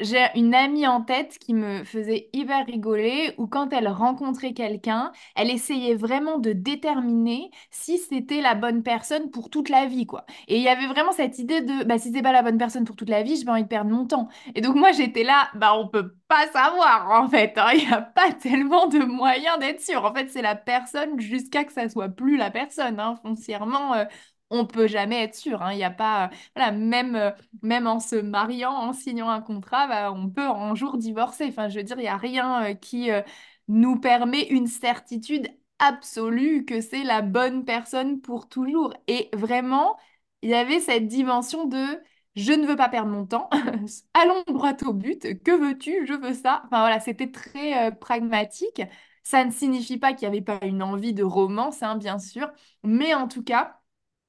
j'ai 0.00 0.26
une 0.36 0.54
amie 0.54 0.86
en 0.86 1.02
tête 1.02 1.38
qui 1.38 1.54
me 1.54 1.84
faisait 1.84 2.28
hyper 2.32 2.64
rigoler, 2.66 3.34
où 3.38 3.46
quand 3.46 3.72
elle 3.72 3.88
rencontrait 3.88 4.54
quelqu'un, 4.54 5.12
elle 5.36 5.50
essayait 5.50 5.94
vraiment 5.94 6.38
de 6.38 6.52
déterminer 6.52 7.50
si 7.70 7.98
c'était 7.98 8.40
la 8.40 8.54
bonne 8.54 8.82
personne 8.82 9.30
pour 9.30 9.50
toute 9.50 9.68
la 9.68 9.86
vie, 9.86 10.06
quoi. 10.06 10.24
Et 10.48 10.56
il 10.56 10.62
y 10.62 10.68
avait 10.68 10.86
vraiment 10.86 11.12
cette 11.12 11.38
idée 11.38 11.60
de, 11.60 11.84
bah, 11.84 11.98
si 11.98 12.10
c'est 12.12 12.22
pas 12.22 12.32
la 12.32 12.42
bonne 12.42 12.58
personne 12.58 12.84
pour 12.84 12.96
toute 12.96 13.10
la 13.10 13.22
vie, 13.22 13.36
j'ai 13.36 13.44
pas 13.44 13.52
envie 13.52 13.62
de 13.64 13.68
perdre 13.68 13.90
mon 13.90 14.06
temps. 14.06 14.28
Et 14.54 14.60
donc 14.60 14.76
moi, 14.76 14.92
j'étais 14.92 15.24
là, 15.24 15.50
bah, 15.54 15.74
on 15.76 15.88
peut 15.88 16.14
pas 16.28 16.46
savoir, 16.52 17.10
en 17.22 17.28
fait, 17.28 17.52
hein. 17.58 17.70
Il 17.74 17.86
n'y 17.86 17.92
a 17.92 18.00
pas 18.02 18.32
tellement 18.32 18.86
de 18.88 18.98
moyens 18.98 19.58
d'être 19.58 19.80
sûr. 19.80 20.04
En 20.04 20.14
fait, 20.14 20.28
c'est 20.30 20.42
la 20.42 20.54
personne 20.56 21.18
jusqu'à 21.20 21.64
que 21.64 21.72
ça 21.72 21.88
soit 21.88 22.08
plus 22.08 22.36
la 22.36 22.50
personne, 22.50 22.98
hein. 23.00 23.16
Foncièrement, 23.22 23.94
euh, 23.94 24.04
on 24.52 24.66
peut 24.66 24.86
jamais 24.86 25.22
être 25.24 25.34
sûr. 25.34 25.62
hein. 25.62 25.72
Il 25.72 25.78
y 25.78 25.84
a 25.84 25.90
pas, 25.90 26.30
voilà, 26.56 26.72
même, 26.72 27.34
même 27.62 27.86
en 27.86 28.00
se 28.00 28.16
mariant, 28.16 28.72
en 28.72 28.92
signant 28.92 29.28
un 29.30 29.40
contrat, 29.40 29.86
bah, 29.88 30.12
on 30.12 30.28
peut 30.30 30.42
un 30.46 30.74
jour 30.74 30.98
divorcer. 30.98 31.46
Enfin, 31.48 31.68
je 31.68 31.78
veux 31.78 31.84
dire, 31.84 31.96
il 31.98 32.02
n'y 32.02 32.08
a 32.08 32.16
rien 32.16 32.64
euh, 32.70 32.74
qui 32.74 33.10
euh, 33.10 33.22
nous 33.68 33.98
permet 34.00 34.42
une 34.48 34.66
certitude 34.66 35.48
absolue 35.78 36.64
que 36.64 36.80
c'est 36.80 37.02
la 37.04 37.22
bonne 37.22 37.64
personne 37.64 38.20
pour 38.20 38.48
toujours. 38.48 38.94
Et 39.08 39.30
vraiment, 39.34 39.96
il 40.42 40.50
y 40.50 40.54
avait 40.54 40.80
cette 40.80 41.06
dimension 41.08 41.66
de 41.66 42.00
je 42.34 42.52
ne 42.52 42.66
veux 42.66 42.76
pas 42.76 42.88
perdre 42.88 43.10
mon 43.10 43.26
temps, 43.26 43.50
allons 44.14 44.42
droit 44.48 44.72
au 44.86 44.92
but, 44.94 45.42
que 45.42 45.50
veux-tu, 45.52 46.06
je 46.06 46.14
veux 46.14 46.32
ça. 46.34 46.62
Enfin 46.64 46.80
voilà, 46.80 46.98
c'était 47.00 47.30
très 47.30 47.88
euh, 47.88 47.90
pragmatique. 47.90 48.82
Ça 49.22 49.44
ne 49.44 49.50
signifie 49.50 49.98
pas 49.98 50.14
qu'il 50.14 50.28
n'y 50.28 50.36
avait 50.36 50.44
pas 50.44 50.58
une 50.66 50.82
envie 50.82 51.12
de 51.14 51.22
romance, 51.22 51.82
hein, 51.82 51.96
bien 51.96 52.18
sûr, 52.18 52.50
mais 52.82 53.14
en 53.14 53.28
tout 53.28 53.44
cas, 53.44 53.80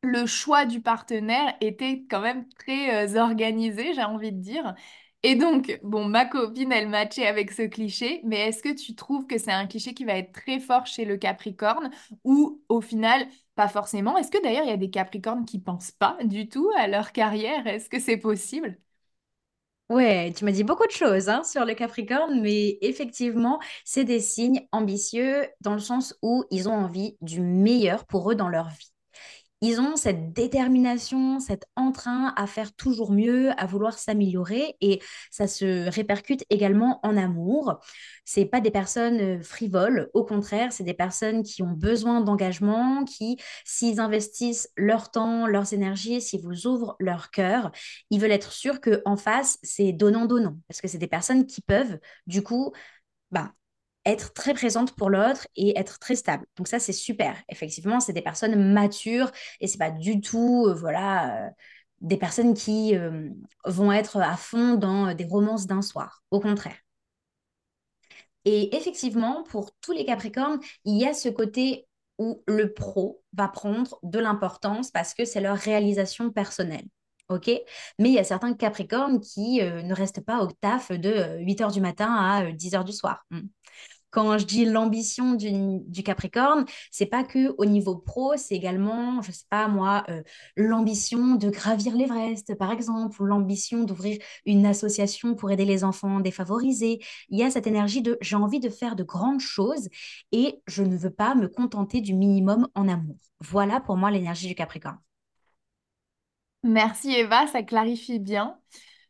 le 0.03 0.25
choix 0.25 0.65
du 0.65 0.81
partenaire 0.81 1.55
était 1.61 2.05
quand 2.09 2.21
même 2.21 2.47
très 2.49 3.07
euh, 3.15 3.19
organisé, 3.21 3.93
j'ai 3.93 4.03
envie 4.03 4.31
de 4.31 4.39
dire. 4.39 4.75
Et 5.23 5.35
donc, 5.35 5.79
bon, 5.83 6.05
ma 6.05 6.25
copine, 6.25 6.71
elle 6.73 6.89
matchait 6.89 7.25
avec 7.27 7.51
ce 7.51 7.61
cliché, 7.63 8.21
mais 8.25 8.49
est-ce 8.49 8.61
que 8.61 8.73
tu 8.73 8.93
trouves 8.95 9.25
que 9.25 9.37
c'est 9.37 9.51
un 9.53 9.67
cliché 9.67 9.93
qui 9.93 10.03
va 10.05 10.15
être 10.17 10.33
très 10.33 10.59
fort 10.59 10.85
chez 10.85 11.05
le 11.05 11.15
Capricorne 11.17 11.91
ou 12.25 12.61
au 12.67 12.81
final, 12.81 13.25
pas 13.55 13.69
forcément? 13.69 14.17
Est-ce 14.17 14.31
que 14.31 14.41
d'ailleurs, 14.43 14.65
il 14.65 14.69
y 14.69 14.73
a 14.73 14.77
des 14.77 14.89
Capricornes 14.89 15.45
qui 15.45 15.59
pensent 15.59 15.91
pas 15.91 16.17
du 16.25 16.49
tout 16.49 16.69
à 16.77 16.87
leur 16.87 17.13
carrière? 17.13 17.65
Est-ce 17.67 17.89
que 17.89 17.99
c'est 17.99 18.17
possible? 18.17 18.77
Ouais, 19.89 20.33
tu 20.35 20.43
m'as 20.45 20.51
dit 20.51 20.63
beaucoup 20.63 20.85
de 20.87 20.91
choses 20.91 21.29
hein, 21.29 21.43
sur 21.43 21.65
le 21.65 21.73
Capricorne, 21.75 22.41
mais 22.41 22.77
effectivement, 22.81 23.59
c'est 23.85 24.03
des 24.05 24.19
signes 24.19 24.67
ambitieux 24.71 25.47
dans 25.61 25.73
le 25.73 25.79
sens 25.79 26.15
où 26.21 26.45
ils 26.51 26.67
ont 26.69 26.73
envie 26.73 27.17
du 27.21 27.41
meilleur 27.41 28.05
pour 28.05 28.31
eux 28.31 28.35
dans 28.35 28.49
leur 28.49 28.69
vie. 28.69 28.92
Ils 29.65 29.79
ont 29.79 29.95
cette 29.95 30.33
détermination, 30.33 31.39
cet 31.39 31.63
entrain 31.77 32.33
à 32.35 32.47
faire 32.47 32.75
toujours 32.75 33.13
mieux, 33.13 33.51
à 33.57 33.65
vouloir 33.65 33.97
s'améliorer 33.97 34.75
et 34.81 35.01
ça 35.31 35.47
se 35.47 35.89
répercute 35.89 36.43
également 36.49 36.99
en 37.01 37.15
amour. 37.15 37.79
C'est 38.25 38.43
pas 38.43 38.59
des 38.59 38.71
personnes 38.71 39.21
euh, 39.21 39.41
frivoles, 39.41 40.09
au 40.13 40.25
contraire, 40.25 40.73
c'est 40.73 40.83
des 40.83 40.93
personnes 40.93 41.43
qui 41.43 41.63
ont 41.63 41.71
besoin 41.71 42.19
d'engagement, 42.19 43.05
qui, 43.05 43.37
s'ils 43.63 44.01
investissent 44.01 44.69
leur 44.75 45.11
temps, 45.11 45.47
leurs 45.47 45.73
énergies, 45.73 46.19
s'ils 46.19 46.41
vous 46.41 46.67
ouvrent 46.67 46.97
leur 46.99 47.31
cœur, 47.31 47.71
ils 48.09 48.19
veulent 48.19 48.31
être 48.31 48.51
sûrs 48.51 48.81
que 48.81 49.01
en 49.05 49.15
face, 49.15 49.59
c'est 49.63 49.93
donnant-donnant 49.93 50.57
parce 50.67 50.81
que 50.81 50.89
c'est 50.89 50.97
des 50.97 51.07
personnes 51.07 51.45
qui 51.45 51.61
peuvent, 51.61 51.99
du 52.27 52.43
coup, 52.43 52.73
bah, 53.31 53.53
être 54.05 54.33
très 54.33 54.53
présente 54.53 54.95
pour 54.95 55.09
l'autre 55.09 55.47
et 55.55 55.77
être 55.77 55.99
très 55.99 56.15
stable. 56.15 56.45
Donc 56.57 56.67
ça, 56.67 56.79
c'est 56.79 56.93
super. 56.93 57.41
Effectivement, 57.49 57.99
c'est 57.99 58.13
des 58.13 58.21
personnes 58.21 58.73
matures 58.73 59.31
et 59.59 59.67
c'est 59.67 59.77
pas 59.77 59.91
du 59.91 60.21
tout, 60.21 60.65
euh, 60.67 60.73
voilà, 60.73 61.47
euh, 61.47 61.49
des 62.01 62.17
personnes 62.17 62.53
qui 62.53 62.95
euh, 62.95 63.29
vont 63.65 63.91
être 63.91 64.17
à 64.19 64.35
fond 64.37 64.75
dans 64.75 65.13
des 65.13 65.25
romances 65.25 65.67
d'un 65.67 65.81
soir. 65.81 66.23
Au 66.31 66.39
contraire. 66.39 66.75
Et 68.45 68.75
effectivement, 68.75 69.43
pour 69.43 69.71
tous 69.81 69.93
les 69.93 70.05
Capricornes, 70.05 70.59
il 70.83 70.99
y 70.99 71.05
a 71.05 71.13
ce 71.13 71.29
côté 71.29 71.87
où 72.19 72.43
le 72.45 72.73
pro 72.73 73.23
va 73.33 73.47
prendre 73.47 73.99
de 74.03 74.19
l'importance 74.19 74.91
parce 74.91 75.13
que 75.13 75.23
c'est 75.25 75.39
leur 75.41 75.57
réalisation 75.57 76.29
personnelle. 76.29 76.85
OK? 77.29 77.47
Mais 77.99 78.09
il 78.09 78.13
y 78.13 78.19
a 78.19 78.23
certains 78.25 78.53
Capricornes 78.53 79.21
qui 79.21 79.61
ne 79.61 79.93
restent 79.93 80.25
pas 80.25 80.43
au 80.43 80.47
taf 80.51 80.91
de 80.91 81.37
8 81.39 81.61
heures 81.61 81.71
du 81.71 81.79
matin 81.79 82.13
à 82.13 82.51
10 82.51 82.75
heures 82.75 82.83
du 82.83 82.91
soir. 82.91 83.25
Hmm. 83.31 83.47
Quand 84.13 84.37
je 84.37 84.45
dis 84.45 84.65
l'ambition 84.65 85.33
du, 85.33 86.03
Capricorne, 86.03 86.65
c'est 86.91 87.07
pas 87.07 87.23
que 87.23 87.55
au 87.57 87.65
niveau 87.65 87.95
pro, 87.97 88.37
c'est 88.37 88.53
également, 88.53 89.23
je 89.23 89.31
sais 89.31 89.47
pas 89.49 89.67
moi, 89.67 90.03
euh, 90.09 90.21
l'ambition 90.55 91.33
de 91.35 91.49
gravir 91.49 91.95
l'Everest, 91.95 92.55
par 92.55 92.71
exemple, 92.71 93.19
ou 93.23 93.25
l'ambition 93.25 93.83
d'ouvrir 93.83 94.19
une 94.45 94.67
association 94.67 95.33
pour 95.33 95.49
aider 95.49 95.65
les 95.65 95.83
enfants 95.83 96.19
défavorisés. 96.19 96.99
Il 97.29 97.39
y 97.39 97.43
a 97.43 97.49
cette 97.49 97.65
énergie 97.65 98.03
de 98.03 98.19
j'ai 98.21 98.35
envie 98.35 98.59
de 98.59 98.69
faire 98.69 98.95
de 98.95 99.03
grandes 99.03 99.39
choses 99.39 99.89
et 100.31 100.61
je 100.67 100.83
ne 100.83 100.95
veux 100.95 101.09
pas 101.09 101.33
me 101.33 101.47
contenter 101.47 101.99
du 101.99 102.13
minimum 102.13 102.67
en 102.75 102.87
amour. 102.87 103.17
Voilà 103.39 103.79
pour 103.79 103.97
moi 103.97 104.11
l'énergie 104.11 104.47
du 104.47 104.53
Capricorne. 104.53 104.99
Merci 106.63 107.11
Eva, 107.13 107.47
ça 107.47 107.63
clarifie 107.63 108.19
bien. 108.19 108.59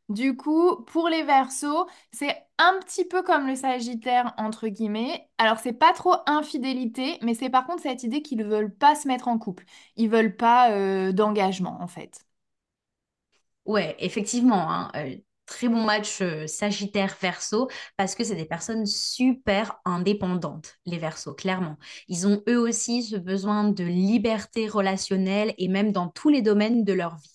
Du 0.09 0.35
coup, 0.35 0.83
pour 0.85 1.07
les 1.09 1.23
Verseaux, 1.23 1.87
c'est 2.11 2.35
un 2.57 2.77
petit 2.81 3.05
peu 3.05 3.23
comme 3.23 3.47
le 3.47 3.55
Sagittaire, 3.55 4.33
entre 4.37 4.67
guillemets. 4.67 5.29
Alors, 5.37 5.59
c'est 5.59 5.73
pas 5.73 5.93
trop 5.93 6.13
infidélité, 6.27 7.17
mais 7.21 7.33
c'est 7.33 7.49
par 7.49 7.65
contre 7.65 7.81
cette 7.83 8.03
idée 8.03 8.21
qu'ils 8.21 8.43
veulent 8.43 8.73
pas 8.75 8.95
se 8.95 9.07
mettre 9.07 9.27
en 9.29 9.37
couple. 9.39 9.63
Ils 9.95 10.09
veulent 10.09 10.35
pas 10.35 10.71
euh, 10.71 11.11
d'engagement, 11.13 11.81
en 11.81 11.87
fait. 11.87 12.25
Ouais, 13.65 13.95
effectivement, 13.99 14.69
hein, 14.71 14.91
euh, 14.95 15.15
très 15.45 15.69
bon 15.69 15.83
match 15.85 16.21
euh, 16.21 16.47
Sagittaire-Verseau 16.47 17.69
parce 17.97 18.13
que 18.15 18.23
c'est 18.25 18.35
des 18.35 18.45
personnes 18.45 18.85
super 18.85 19.79
indépendantes, 19.85 20.75
les 20.85 20.97
Verseaux, 20.97 21.33
clairement. 21.33 21.77
Ils 22.09 22.27
ont 22.27 22.43
eux 22.49 22.59
aussi 22.59 23.03
ce 23.03 23.15
besoin 23.15 23.63
de 23.69 23.83
liberté 23.85 24.67
relationnelle 24.67 25.53
et 25.57 25.69
même 25.69 25.91
dans 25.93 26.09
tous 26.09 26.29
les 26.29 26.41
domaines 26.41 26.83
de 26.83 26.93
leur 26.93 27.15
vie. 27.17 27.32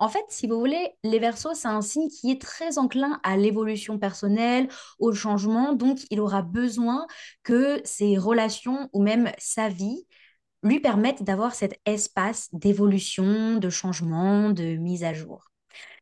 En 0.00 0.08
fait, 0.08 0.24
si 0.30 0.46
vous 0.48 0.58
voulez, 0.58 0.90
les 1.04 1.18
Verseaux, 1.20 1.54
c'est 1.54 1.68
un 1.68 1.82
signe 1.82 2.08
qui 2.08 2.30
est 2.32 2.40
très 2.40 2.78
enclin 2.78 3.20
à 3.22 3.36
l'évolution 3.36 3.98
personnelle, 3.98 4.68
au 4.98 5.12
changement, 5.12 5.74
donc 5.74 5.98
il 6.10 6.20
aura 6.20 6.42
besoin 6.42 7.06
que 7.44 7.80
ses 7.84 8.16
relations 8.18 8.88
ou 8.92 9.02
même 9.02 9.30
sa 9.38 9.68
vie 9.68 10.06
lui 10.62 10.80
permettent 10.80 11.22
d'avoir 11.22 11.54
cet 11.54 11.78
espace 11.86 12.48
d'évolution, 12.54 13.56
de 13.58 13.70
changement, 13.70 14.50
de 14.50 14.76
mise 14.76 15.04
à 15.04 15.14
jour. 15.14 15.50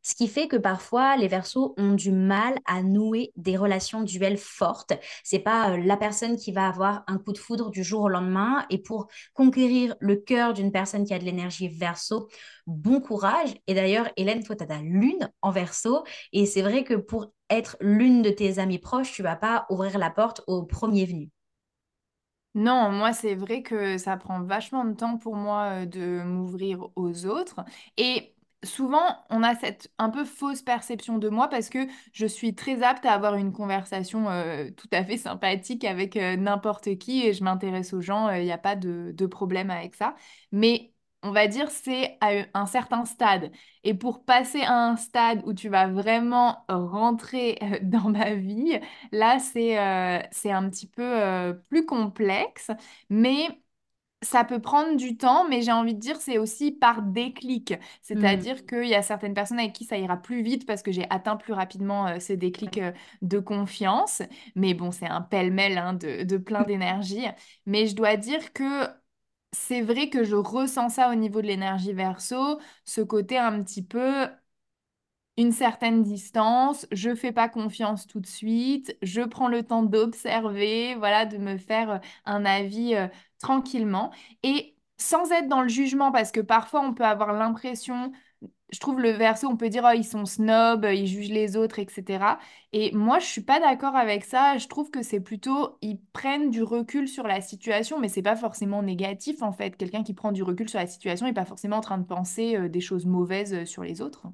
Ce 0.03 0.14
qui 0.14 0.29
fait 0.29 0.49
que 0.49 0.57
parfois, 0.57 1.16
les 1.16 1.29
versos 1.29 1.75
ont 1.77 1.93
du 1.93 2.12
mal 2.12 2.55
à 2.64 2.83
nouer 2.83 3.33
des 3.37 3.57
relations 3.57 4.03
duelles 4.03 4.39
fortes. 4.39 4.93
C'est 5.25 5.39
pas 5.39 5.73
euh, 5.73 5.77
la 5.79 5.97
personne 5.97 6.37
qui 6.37 6.53
va 6.53 6.69
avoir 6.69 7.05
un 7.09 7.19
coup 7.19 7.33
de 7.33 7.39
foudre 7.39 7.71
du 7.71 7.83
jour 7.83 8.03
au 8.03 8.09
lendemain. 8.09 8.64
Et 8.71 8.79
pour 8.79 9.09
conquérir 9.35 9.97
le 10.01 10.16
cœur 10.16 10.55
d'une 10.55 10.73
personne 10.73 11.05
qui 11.05 11.14
a 11.14 11.19
de 11.19 11.25
l'énergie 11.25 11.69
verso, 11.69 12.29
bon 12.66 13.01
courage. 13.01 13.55
Et 13.66 13.75
d'ailleurs, 13.75 14.09
Hélène, 14.16 14.43
toi, 14.43 14.57
tu 14.57 14.64
as 14.64 14.66
ta 14.66 14.81
lune 14.81 15.31
en 15.43 15.51
verso. 15.51 16.05
Et 16.33 16.47
c'est 16.47 16.62
vrai 16.62 16.85
que 16.85 16.95
pour 16.95 17.33
être 17.51 17.77
l'une 17.81 18.23
de 18.23 18.31
tes 18.31 18.59
amies 18.59 18.79
proches, 18.79 19.12
tu 19.12 19.23
vas 19.23 19.37
pas 19.37 19.66
ouvrir 19.71 19.99
la 19.99 20.11
porte 20.11 20.43
au 20.47 20.64
premier 20.64 21.05
venu. 21.07 21.31
Non, 22.55 22.91
moi, 22.91 23.12
c'est 23.12 23.35
vrai 23.35 23.62
que 23.62 23.99
ça 23.99 24.16
prend 24.16 24.43
vachement 24.43 24.85
de 24.85 24.95
temps 24.95 25.19
pour 25.19 25.37
moi 25.37 25.83
euh, 25.83 25.87
de 25.87 26.23
m'ouvrir 26.25 26.89
aux 26.97 27.27
autres. 27.27 27.64
Et 27.97 28.35
souvent, 28.64 29.16
on 29.30 29.42
a 29.42 29.54
cette 29.54 29.92
un 29.98 30.11
peu 30.11 30.24
fausse 30.24 30.62
perception 30.62 31.18
de 31.18 31.28
moi 31.28 31.48
parce 31.48 31.68
que 31.68 31.86
je 32.12 32.26
suis 32.26 32.54
très 32.54 32.82
apte 32.82 33.06
à 33.06 33.12
avoir 33.12 33.36
une 33.36 33.52
conversation 33.52 34.28
euh, 34.30 34.70
tout 34.76 34.88
à 34.92 35.04
fait 35.04 35.16
sympathique 35.16 35.84
avec 35.84 36.16
euh, 36.16 36.36
n'importe 36.36 36.98
qui 36.98 37.22
et 37.26 37.32
je 37.32 37.44
m'intéresse 37.44 37.92
aux 37.92 38.00
gens, 38.00 38.30
il 38.30 38.44
n'y 38.44 38.52
a 38.52 38.59
pas 38.59 38.76
de, 38.76 39.26
problème 39.26 39.70
avec 39.70 39.94
ça. 39.94 40.14
Mais 40.52 40.92
on 41.22 41.32
va 41.32 41.46
dire 41.48 41.70
c'est 41.70 42.16
à 42.20 42.46
un 42.54 42.66
certain 42.66 43.04
stade. 43.04 43.50
Et 43.84 43.94
pour 43.94 44.24
passer 44.24 44.62
à 44.62 44.72
un 44.88 44.96
stade 44.96 45.42
où 45.44 45.52
tu 45.52 45.68
vas 45.68 45.88
vraiment 45.88 46.64
rentrer 46.68 47.59
euh, 47.62 47.78
dans 47.82 48.11
ma 48.11 48.34
vie, 48.34 48.78
là, 49.12 49.38
c'est 49.38 49.76
c'est 50.32 50.52
un 50.52 50.68
petit 50.70 50.86
peu 50.88 51.54
plus 51.68 51.86
complexe. 51.86 52.70
Mais 53.11 53.48
ça 54.23 54.45
peut 54.45 54.61
prendre 54.61 54.97
du 54.97 55.16
temps, 55.16 55.49
mais 55.49 55.62
j'ai 55.62 55.73
envie 55.73 55.95
de 55.95 56.01
dire, 56.01 56.16
c'est 56.21 56.39
aussi 56.39 56.73
par 56.73 57.03
déclic. 57.03 57.73
Hmm. 57.73 57.79
C'est-à-dire 58.03 58.66
qu'il 58.66 58.87
y 58.89 58.95
a 58.95 59.03
certaines 59.03 59.35
personnes 59.35 59.61
avec 59.61 59.73
qui 59.73 59.85
ça 59.85 59.97
ira 59.99 60.16
plus 60.16 60.43
vite 60.43 60.66
parce 60.66 60.83
que 60.83 60.91
j'ai 60.93 61.07
atteint 61.11 61.37
plus 61.37 61.53
rapidement 61.53 62.09
euh, 62.09 62.19
ce 62.19 62.33
déclic 62.33 62.79
euh, 62.79 62.93
de 63.23 63.39
confiance. 63.39 64.23
Mais 64.57 64.75
bon, 64.75 64.91
c'est 64.91 65.07
un 65.09 65.23
pêle-mêle 65.23 65.79
hein, 65.79 65.95
de, 65.95 66.25
de 66.25 66.37
plein 66.37 66.62
d'énergie. 66.64 67.27
Mais 67.66 67.87
je 67.87 67.95
dois 67.95 68.16
dire 68.16 68.53
que 68.53 68.64
c'est 69.53 69.83
vrai 69.83 70.11
que 70.11 70.25
je 70.25 70.37
ressens 70.37 70.91
ça 70.91 71.11
au 71.11 71.14
niveau 71.14 71.41
de 71.43 71.47
l'énergie 71.47 71.93
verso, 71.93 72.61
ce 72.85 73.01
côté 73.01 73.39
un 73.39 73.62
petit 73.62 73.83
peu 73.85 74.29
une 75.37 75.53
certaine 75.53 76.03
distance, 76.03 76.87
je 76.91 77.14
fais 77.14 77.31
pas 77.33 77.49
confiance 77.49 78.07
tout 78.09 78.19
de 78.21 78.27
suite, 78.27 78.97
je 79.03 79.21
prends 79.23 79.47
le 79.49 79.62
temps 79.62 79.85
d'observer, 79.85 80.97
voilà, 80.97 81.27
de 81.27 81.39
me 81.39 81.57
faire 81.57 81.91
euh, 81.93 81.99
un 82.25 82.45
avis 82.45 82.97
euh, 82.97 83.07
tranquillement 83.39 84.11
et 84.43 84.76
sans 84.99 85.30
être 85.32 85.49
dans 85.49 85.62
le 85.62 85.68
jugement 85.68 86.11
parce 86.12 86.32
que 86.32 86.41
parfois 86.41 86.80
on 86.82 86.95
peut 86.95 87.05
avoir 87.05 87.32
l'impression, 87.32 88.12
je 88.72 88.80
trouve 88.80 89.01
le 89.01 89.11
verso, 89.11 89.47
on 89.49 89.57
peut 89.57 89.68
dire 89.70 89.84
oh, 89.86 89.93
ils 89.97 90.05
sont 90.05 90.26
snobs, 90.26 90.84
ils 90.93 91.07
jugent 91.07 91.30
les 91.30 91.57
autres, 91.57 91.78
etc. 91.78 92.39
Et 92.72 92.93
moi 92.95 93.18
je 93.18 93.26
suis 93.26 93.43
pas 93.43 93.61
d'accord 93.61 93.97
avec 93.97 94.24
ça, 94.24 94.59
je 94.59 94.66
trouve 94.68 94.91
que 94.91 95.03
c'est 95.03 95.20
plutôt 95.20 95.78
ils 95.82 96.01
prennent 96.12 96.51
du 96.51 96.62
recul 96.62 97.09
sur 97.09 97.26
la 97.26 97.41
situation, 97.41 97.99
mais 98.01 98.09
c'est 98.09 98.22
pas 98.22 98.36
forcément 98.36 98.82
négatif 98.82 99.43
en 99.43 99.53
fait. 99.53 99.76
Quelqu'un 99.76 100.03
qui 100.05 100.14
prend 100.14 100.32
du 100.32 100.43
recul 100.43 100.68
sur 100.68 100.78
la 100.80 100.86
situation 100.86 101.26
n'est 101.26 101.32
pas 101.34 101.45
forcément 101.47 101.76
en 101.78 101.80
train 101.80 101.99
de 101.99 102.07
penser 102.07 102.57
euh, 102.57 102.68
des 102.68 102.80
choses 102.80 103.07
mauvaises 103.07 103.64
sur 103.64 103.82
les 103.84 104.03
autres. 104.03 104.26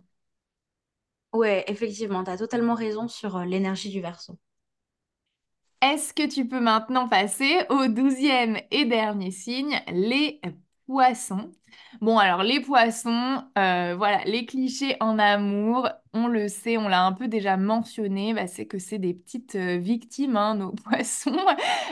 Ouais, 1.35 1.65
effectivement, 1.69 2.25
tu 2.25 2.31
as 2.31 2.39
totalement 2.39 2.73
raison 2.75 3.09
sur 3.09 3.37
euh, 3.37 3.45
l'énergie 3.45 3.91
du 3.91 4.01
Verseau. 4.01 4.39
Est-ce 5.85 6.15
que 6.15 6.27
tu 6.27 6.49
peux 6.49 6.61
maintenant 6.61 7.09
passer 7.09 7.59
au 7.69 7.89
douzième 7.89 8.57
et 8.71 8.87
dernier 8.87 9.31
signe, 9.31 9.83
les 9.93 10.41
poissons? 10.87 11.51
Bon, 12.01 12.19
alors 12.19 12.43
les 12.43 12.61
poissons, 12.61 13.43
euh, 13.59 13.95
voilà, 13.97 14.25
les 14.25 14.47
clichés 14.47 14.97
en 15.01 15.19
amour, 15.19 15.89
on 16.13 16.27
le 16.29 16.49
sait, 16.49 16.77
on 16.77 16.89
l'a 16.89 17.05
un 17.05 17.13
peu 17.13 17.29
déjà 17.29 17.57
mentionné, 17.57 18.35
bah, 18.35 18.47
c'est 18.47 18.67
que 18.67 18.79
c'est 18.79 18.99
des 18.99 19.15
petites 19.15 19.55
euh, 19.57 19.79
victimes, 19.79 20.37
hein, 20.37 20.55
nos 20.55 20.73
poissons, 20.85 21.37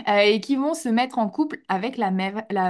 euh, 0.08 0.18
et 0.18 0.40
qui 0.40 0.56
vont 0.56 0.74
se 0.74 0.88
mettre 0.88 1.18
en 1.18 1.28
couple 1.28 1.60
avec 1.68 1.96
la, 1.96 2.10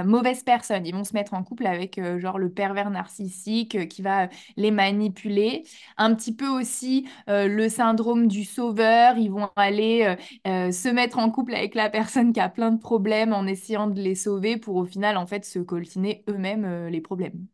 mauvaise 0.03 0.43
personne. 0.43 0.85
Ils 0.85 0.93
vont 0.95 1.03
se 1.03 1.13
mettre 1.13 1.33
en 1.33 1.43
couple 1.43 1.65
avec 1.65 1.99
genre 2.19 2.39
le 2.39 2.49
pervers 2.51 2.89
narcissique 2.89 3.87
qui 3.87 4.01
va 4.01 4.29
les 4.57 4.71
manipuler. 4.71 5.63
Un 5.97 6.13
petit 6.15 6.35
peu 6.35 6.47
aussi 6.47 7.07
le 7.27 7.67
syndrome 7.67 8.27
du 8.27 8.43
sauveur, 8.43 9.17
ils 9.17 9.29
vont 9.29 9.49
aller 9.55 10.15
se 10.45 10.89
mettre 10.89 11.19
en 11.19 11.29
couple 11.29 11.55
avec 11.55 11.75
la 11.75 11.89
personne 11.89 12.33
qui 12.33 12.39
a 12.39 12.49
plein 12.49 12.71
de 12.71 12.79
problèmes 12.79 13.33
en 13.33 13.45
essayant 13.45 13.87
de 13.87 14.01
les 14.01 14.15
sauver 14.15 14.57
pour 14.57 14.75
au 14.75 14.85
final 14.85 15.17
en 15.17 15.27
fait 15.27 15.45
se 15.45 15.59
coltiner 15.59 16.23
eux-mêmes 16.29 16.87
les 16.87 17.01
problèmes. 17.03 17.45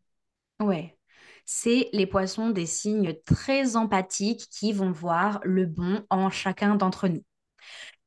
Ouais. 0.62 0.98
C'est 1.46 1.90
les 1.94 2.06
poissons 2.06 2.52
des 2.52 2.66
signes 2.66 3.16
très 3.26 3.76
empathiques 3.76 4.48
qui 4.52 4.72
vont 4.72 4.92
voir 4.92 5.40
le 5.44 5.66
bon 5.66 6.06
en 6.10 6.30
chacun 6.30 6.76
d'entre 6.76 7.08
nous. 7.08 7.24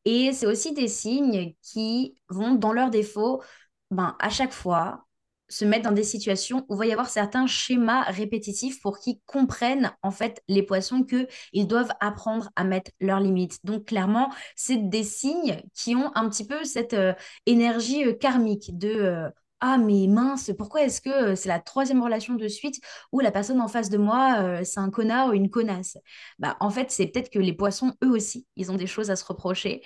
Et 0.05 0.32
c'est 0.32 0.47
aussi 0.47 0.72
des 0.74 0.88
signes 0.88 1.55
qui 1.62 2.16
vont, 2.28 2.55
dans 2.55 2.72
leurs 2.72 2.90
défauts, 2.90 3.43
ben, 3.90 4.16
à 4.20 4.30
chaque 4.30 4.53
fois, 4.53 5.07
se 5.53 5.64
mettre 5.66 5.84
dans 5.84 5.95
des 5.95 6.03
situations 6.03 6.64
où 6.68 6.74
il 6.74 6.78
va 6.78 6.86
y 6.86 6.93
avoir 6.93 7.11
certains 7.11 7.47
schémas 7.47 8.03
répétitifs 8.05 8.80
pour 8.80 8.99
qu'ils 8.99 9.18
comprennent 9.26 9.93
en 10.03 10.11
fait 10.11 10.43
les 10.49 10.62
poissons 10.62 11.05
qu'ils 11.05 11.66
doivent 11.66 11.93
apprendre 12.01 12.49
à 12.57 12.64
mettre 12.64 12.90
leurs 13.01 13.20
limites. 13.20 13.59
Donc 13.62 13.84
clairement, 13.86 14.32
c'est 14.57 14.88
des 14.88 15.05
signes 15.05 15.62
qui 15.74 15.95
ont 15.95 16.11
un 16.14 16.28
petit 16.30 16.47
peu 16.47 16.64
cette 16.64 16.95
euh, 16.95 17.12
énergie 17.45 18.05
euh, 18.05 18.14
karmique 18.14 18.78
de 18.78 18.88
euh, 18.88 19.28
ah 19.65 19.79
mais 19.79 20.09
mince, 20.09 20.51
pourquoi 20.59 20.83
est-ce 20.83 21.01
que 21.01 21.37
c'est 21.37 21.49
la 21.49 21.61
troisième 21.61 22.03
relation 22.03 22.35
de 22.35 22.49
suite 22.49 22.81
où 23.13 23.21
la 23.21 23.31
personne 23.31 23.61
en 23.61 23.69
face 23.69 23.91
de 23.91 23.97
moi, 23.97 24.65
c'est 24.65 24.81
un 24.81 24.91
connard 24.91 25.29
ou 25.29 25.33
une 25.35 25.51
connasse? 25.51 25.97
Bah 26.41 26.57
en 26.61 26.69
fait, 26.71 26.91
c'est 26.91 27.07
peut-être 27.07 27.31
que 27.31 27.39
les 27.39 27.53
poissons, 27.53 27.95
eux 28.05 28.11
aussi, 28.11 28.47
ils 28.57 28.73
ont 28.73 28.77
des 28.77 28.89
choses 28.89 29.11
à 29.11 29.17
se 29.17 29.25
reprocher. 29.25 29.83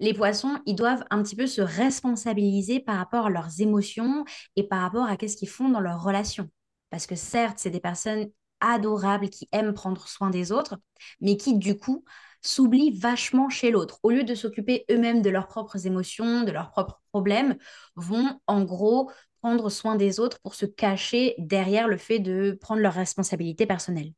Les 0.00 0.14
poissons, 0.14 0.58
ils 0.66 0.76
doivent 0.76 1.04
un 1.10 1.22
petit 1.22 1.36
peu 1.36 1.46
se 1.46 1.62
responsabiliser 1.62 2.80
par 2.80 2.96
rapport 2.96 3.26
à 3.26 3.30
leurs 3.30 3.60
émotions 3.60 4.24
et 4.56 4.68
par 4.68 4.82
rapport 4.82 5.06
à 5.06 5.16
qu'est-ce 5.16 5.36
qu'ils 5.36 5.48
font 5.48 5.68
dans 5.68 5.80
leurs 5.80 6.02
relations. 6.02 6.48
Parce 6.90 7.06
que 7.06 7.16
certes, 7.16 7.58
c'est 7.58 7.70
des 7.70 7.80
personnes 7.80 8.28
adorables 8.60 9.28
qui 9.30 9.48
aiment 9.52 9.74
prendre 9.74 10.06
soin 10.08 10.30
des 10.30 10.52
autres, 10.52 10.78
mais 11.20 11.36
qui 11.36 11.58
du 11.58 11.76
coup 11.76 12.04
s'oublient 12.42 12.98
vachement 12.98 13.48
chez 13.48 13.70
l'autre. 13.70 13.98
Au 14.02 14.10
lieu 14.10 14.24
de 14.24 14.34
s'occuper 14.34 14.84
eux-mêmes 14.90 15.22
de 15.22 15.30
leurs 15.30 15.46
propres 15.46 15.86
émotions, 15.86 16.42
de 16.44 16.50
leurs 16.50 16.70
propres 16.70 17.00
problèmes, 17.12 17.56
vont 17.96 18.40
en 18.46 18.62
gros 18.64 19.10
prendre 19.40 19.70
soin 19.70 19.96
des 19.96 20.20
autres 20.20 20.38
pour 20.40 20.54
se 20.54 20.66
cacher 20.66 21.34
derrière 21.38 21.88
le 21.88 21.96
fait 21.96 22.18
de 22.18 22.56
prendre 22.60 22.80
leurs 22.80 22.94
responsabilités 22.94 23.66
personnelles. 23.66 24.12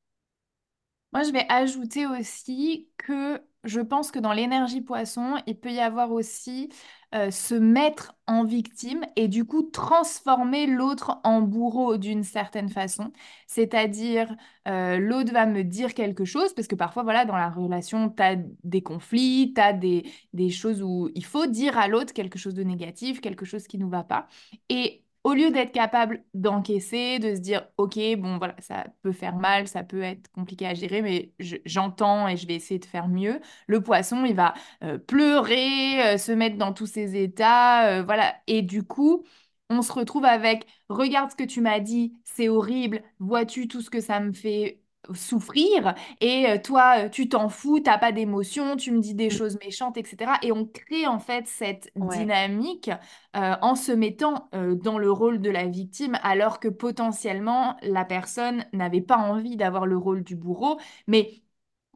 Moi, 1.12 1.22
je 1.22 1.30
vais 1.30 1.46
ajouter 1.48 2.06
aussi 2.06 2.90
que 2.96 3.40
je 3.64 3.80
pense 3.80 4.10
que 4.10 4.18
dans 4.18 4.32
l'énergie 4.32 4.80
poisson, 4.80 5.36
il 5.46 5.58
peut 5.58 5.72
y 5.72 5.80
avoir 5.80 6.10
aussi 6.12 6.70
euh, 7.14 7.30
se 7.30 7.54
mettre 7.54 8.14
en 8.26 8.44
victime 8.44 9.04
et 9.16 9.28
du 9.28 9.44
coup 9.44 9.62
transformer 9.62 10.66
l'autre 10.66 11.20
en 11.24 11.42
bourreau 11.42 11.96
d'une 11.96 12.24
certaine 12.24 12.68
façon. 12.68 13.12
C'est-à-dire, 13.46 14.34
euh, 14.68 14.98
l'autre 14.98 15.32
va 15.32 15.46
me 15.46 15.62
dire 15.64 15.94
quelque 15.94 16.24
chose, 16.24 16.52
parce 16.54 16.66
que 16.68 16.74
parfois, 16.74 17.02
voilà, 17.04 17.24
dans 17.24 17.36
la 17.36 17.50
relation, 17.50 18.10
tu 18.10 18.22
as 18.22 18.36
des 18.64 18.82
conflits, 18.82 19.52
tu 19.54 19.60
as 19.60 19.72
des, 19.72 20.10
des 20.32 20.50
choses 20.50 20.82
où 20.82 21.10
il 21.14 21.24
faut 21.24 21.46
dire 21.46 21.78
à 21.78 21.88
l'autre 21.88 22.12
quelque 22.12 22.38
chose 22.38 22.54
de 22.54 22.62
négatif, 22.64 23.20
quelque 23.20 23.44
chose 23.44 23.66
qui 23.66 23.78
ne 23.78 23.84
nous 23.84 23.90
va 23.90 24.04
pas. 24.04 24.26
Et 24.68 25.03
au 25.24 25.32
lieu 25.34 25.50
d'être 25.50 25.72
capable 25.72 26.22
d'encaisser, 26.34 27.18
de 27.18 27.34
se 27.34 27.40
dire, 27.40 27.66
OK, 27.78 27.98
bon, 28.18 28.38
voilà, 28.38 28.54
ça 28.60 28.86
peut 29.02 29.12
faire 29.12 29.36
mal, 29.36 29.66
ça 29.68 29.82
peut 29.82 30.02
être 30.02 30.30
compliqué 30.32 30.66
à 30.66 30.74
gérer, 30.74 31.02
mais 31.02 31.32
j'entends 31.64 32.28
et 32.28 32.36
je 32.36 32.46
vais 32.46 32.54
essayer 32.54 32.78
de 32.78 32.84
faire 32.84 33.08
mieux. 33.08 33.40
Le 33.66 33.82
poisson, 33.82 34.24
il 34.26 34.34
va 34.36 34.54
euh, 34.82 34.98
pleurer, 34.98 36.14
euh, 36.14 36.18
se 36.18 36.32
mettre 36.32 36.56
dans 36.58 36.72
tous 36.74 36.86
ses 36.86 37.16
états, 37.22 37.88
euh, 37.88 38.02
voilà. 38.04 38.34
Et 38.46 38.62
du 38.62 38.82
coup, 38.84 39.24
on 39.70 39.82
se 39.82 39.92
retrouve 39.92 40.24
avec, 40.26 40.66
regarde 40.90 41.30
ce 41.30 41.36
que 41.36 41.44
tu 41.44 41.60
m'as 41.62 41.80
dit, 41.80 42.14
c'est 42.24 42.48
horrible, 42.48 43.02
vois-tu 43.18 43.66
tout 43.68 43.80
ce 43.80 43.90
que 43.90 44.00
ça 44.00 44.20
me 44.20 44.32
fait 44.32 44.80
souffrir 45.12 45.94
et 46.20 46.46
euh, 46.48 46.58
toi 46.58 47.04
euh, 47.04 47.08
tu 47.08 47.28
t'en 47.28 47.48
fous, 47.48 47.80
t'as 47.80 47.98
pas 47.98 48.12
d'émotion, 48.12 48.76
tu 48.76 48.92
me 48.92 49.00
dis 49.00 49.14
des 49.14 49.30
choses 49.30 49.58
méchantes, 49.64 49.96
etc. 49.96 50.38
Et 50.42 50.52
on 50.52 50.66
crée 50.66 51.06
en 51.06 51.18
fait 51.18 51.46
cette 51.46 51.90
dynamique 51.96 52.90
euh, 53.36 53.54
en 53.62 53.74
se 53.74 53.92
mettant 53.92 54.48
dans 54.52 54.98
le 54.98 55.10
rôle 55.10 55.40
de 55.40 55.50
la 55.50 55.66
victime 55.66 56.18
alors 56.22 56.60
que 56.60 56.68
potentiellement 56.68 57.76
la 57.82 58.04
personne 58.04 58.64
n'avait 58.72 59.00
pas 59.00 59.16
envie 59.18 59.56
d'avoir 59.56 59.86
le 59.86 59.96
rôle 59.96 60.22
du 60.24 60.36
bourreau, 60.36 60.78
mais 61.06 61.42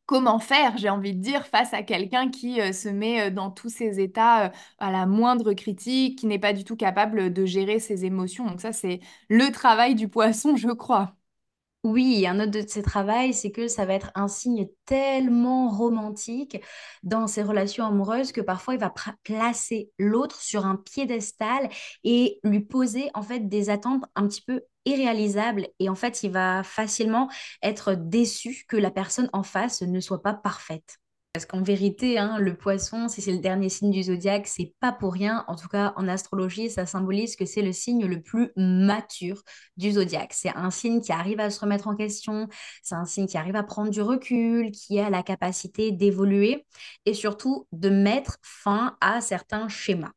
comment 0.07 0.39
faire, 0.39 0.77
j'ai 0.79 0.89
envie 0.91 1.15
de 1.15 1.21
dire, 1.23 1.47
face 1.47 1.75
à 1.75 1.83
quelqu'un 1.83 2.31
qui 2.31 2.61
se 2.73 2.89
met 2.89 3.31
dans 3.31 3.51
tous 3.51 3.69
ses 3.71 4.01
états 4.01 4.53
à 4.79 4.93
la 4.93 5.07
moindre 5.07 5.53
critique, 5.55 6.19
qui 6.21 6.27
n'est 6.27 6.39
pas 6.39 6.53
du 6.55 6.65
tout 6.65 6.77
capable 6.77 7.33
de 7.33 7.45
gérer 7.47 7.79
ses 7.81 8.05
émotions? 8.07 8.47
Donc 8.47 8.61
ça, 8.63 8.73
c'est 8.73 9.01
le 9.29 9.53
travail 9.53 9.95
du 9.95 10.09
poisson, 10.09 10.57
je 10.57 10.71
crois. 10.71 11.18
Oui, 11.85 12.27
un 12.27 12.41
autre 12.41 12.51
de 12.51 12.67
ses 12.67 12.83
travaux, 12.83 13.33
c'est 13.33 13.53
que 13.53 13.69
ça 13.69 13.87
va 13.87 13.95
être 13.95 14.11
un 14.17 14.27
signe 14.29 14.69
tellement 14.85 15.69
romantique 15.69 16.61
dans 17.05 17.27
ses 17.29 17.43
relations 17.43 17.87
amoureuses 17.87 18.33
que 18.33 18.41
parfois 18.41 18.75
il 18.75 18.81
va 18.81 18.93
placer 19.23 19.91
l'autre 19.99 20.41
sur 20.43 20.67
un 20.67 20.77
piédestal 20.77 21.69
et 22.05 22.41
lui 22.43 22.61
poser 22.61 23.11
en 23.15 23.23
fait 23.23 23.49
des 23.49 23.71
attentes 23.71 24.05
un 24.17 24.27
petit 24.27 24.43
peu 24.43 24.63
irréalisables 24.87 25.69
et 25.79 25.89
en 25.89 25.95
fait 25.95 26.23
il 26.25 26.33
va 26.33 26.63
facilement 26.65 27.29
être 27.63 27.95
déçu 27.95 28.65
que 28.69 28.77
la 28.77 28.91
personne 28.91 29.31
en 29.33 29.45
face 29.45 29.83
ne 29.83 30.01
soit 30.01 30.23
pas 30.23 30.35
parfaite. 30.35 30.99
Parce 31.39 31.47
qu'en 31.47 31.63
vérité, 31.63 32.19
hein, 32.19 32.39
le 32.41 32.57
poisson, 32.57 33.07
si 33.07 33.23
c'est 33.23 33.31
le 33.31 33.39
dernier 33.39 33.69
signe 33.69 33.93
du 33.93 34.03
zodiaque, 34.03 34.49
c'est 34.49 34.75
pas 34.81 34.91
pour 34.91 35.13
rien. 35.13 35.45
En 35.47 35.55
tout 35.55 35.69
cas, 35.69 35.93
en 35.95 36.09
astrologie, 36.09 36.69
ça 36.69 36.85
symbolise 36.85 37.37
que 37.37 37.47
c'est 37.47 37.63
le 37.63 37.71
signe 37.71 38.07
le 38.07 38.21
plus 38.21 38.51
mature 38.57 39.45
du 39.77 39.93
zodiaque. 39.93 40.33
C'est 40.33 40.49
un 40.57 40.73
signe 40.73 41.01
qui 41.01 41.13
arrive 41.13 41.39
à 41.39 41.51
se 41.51 41.61
remettre 41.61 41.87
en 41.87 41.95
question, 41.95 42.49
c'est 42.83 42.97
un 42.97 43.05
signe 43.05 43.29
qui 43.29 43.39
arrive 43.39 43.55
à 43.55 43.63
prendre 43.63 43.91
du 43.91 44.03
recul, 44.03 44.73
qui 44.73 44.99
a 44.99 45.11
la 45.11 45.23
capacité 45.23 45.93
d'évoluer 45.93 46.67
et 47.07 47.15
surtout 47.15 47.69
de 47.71 47.89
mettre 47.89 48.39
fin 48.43 48.97
à 49.01 49.21
certains 49.21 49.69
schémas. 49.69 50.11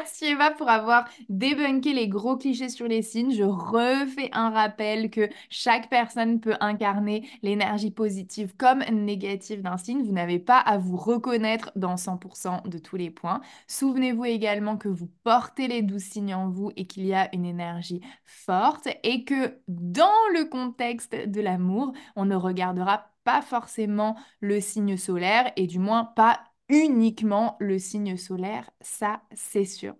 Merci 0.00 0.24
Eva 0.24 0.50
pour 0.50 0.70
avoir 0.70 1.04
débunké 1.28 1.92
les 1.92 2.08
gros 2.08 2.38
clichés 2.38 2.70
sur 2.70 2.88
les 2.88 3.02
signes. 3.02 3.34
Je 3.34 3.44
refais 3.44 4.30
un 4.32 4.48
rappel 4.48 5.10
que 5.10 5.28
chaque 5.50 5.90
personne 5.90 6.40
peut 6.40 6.54
incarner 6.60 7.28
l'énergie 7.42 7.90
positive 7.90 8.56
comme 8.56 8.78
négative 8.78 9.60
d'un 9.60 9.76
signe. 9.76 10.02
Vous 10.02 10.12
n'avez 10.12 10.38
pas 10.38 10.58
à 10.58 10.78
vous 10.78 10.96
reconnaître 10.96 11.70
dans 11.76 11.96
100% 11.96 12.66
de 12.66 12.78
tous 12.78 12.96
les 12.96 13.10
points. 13.10 13.42
Souvenez-vous 13.66 14.24
également 14.24 14.78
que 14.78 14.88
vous 14.88 15.10
portez 15.22 15.68
les 15.68 15.82
douze 15.82 16.04
signes 16.04 16.34
en 16.34 16.48
vous 16.48 16.72
et 16.76 16.86
qu'il 16.86 17.04
y 17.04 17.12
a 17.12 17.28
une 17.34 17.44
énergie 17.44 18.00
forte 18.24 18.88
et 19.02 19.24
que 19.24 19.58
dans 19.68 20.08
le 20.32 20.46
contexte 20.46 21.14
de 21.14 21.40
l'amour, 21.42 21.92
on 22.16 22.24
ne 22.24 22.36
regardera 22.36 23.10
pas 23.24 23.42
forcément 23.42 24.16
le 24.40 24.62
signe 24.62 24.96
solaire 24.96 25.52
et 25.56 25.66
du 25.66 25.78
moins 25.78 26.04
pas 26.04 26.40
uniquement 26.70 27.56
le 27.60 27.78
signe 27.78 28.16
solaire, 28.16 28.70
ça 28.80 29.22
c'est 29.34 29.64
sûr. 29.64 29.94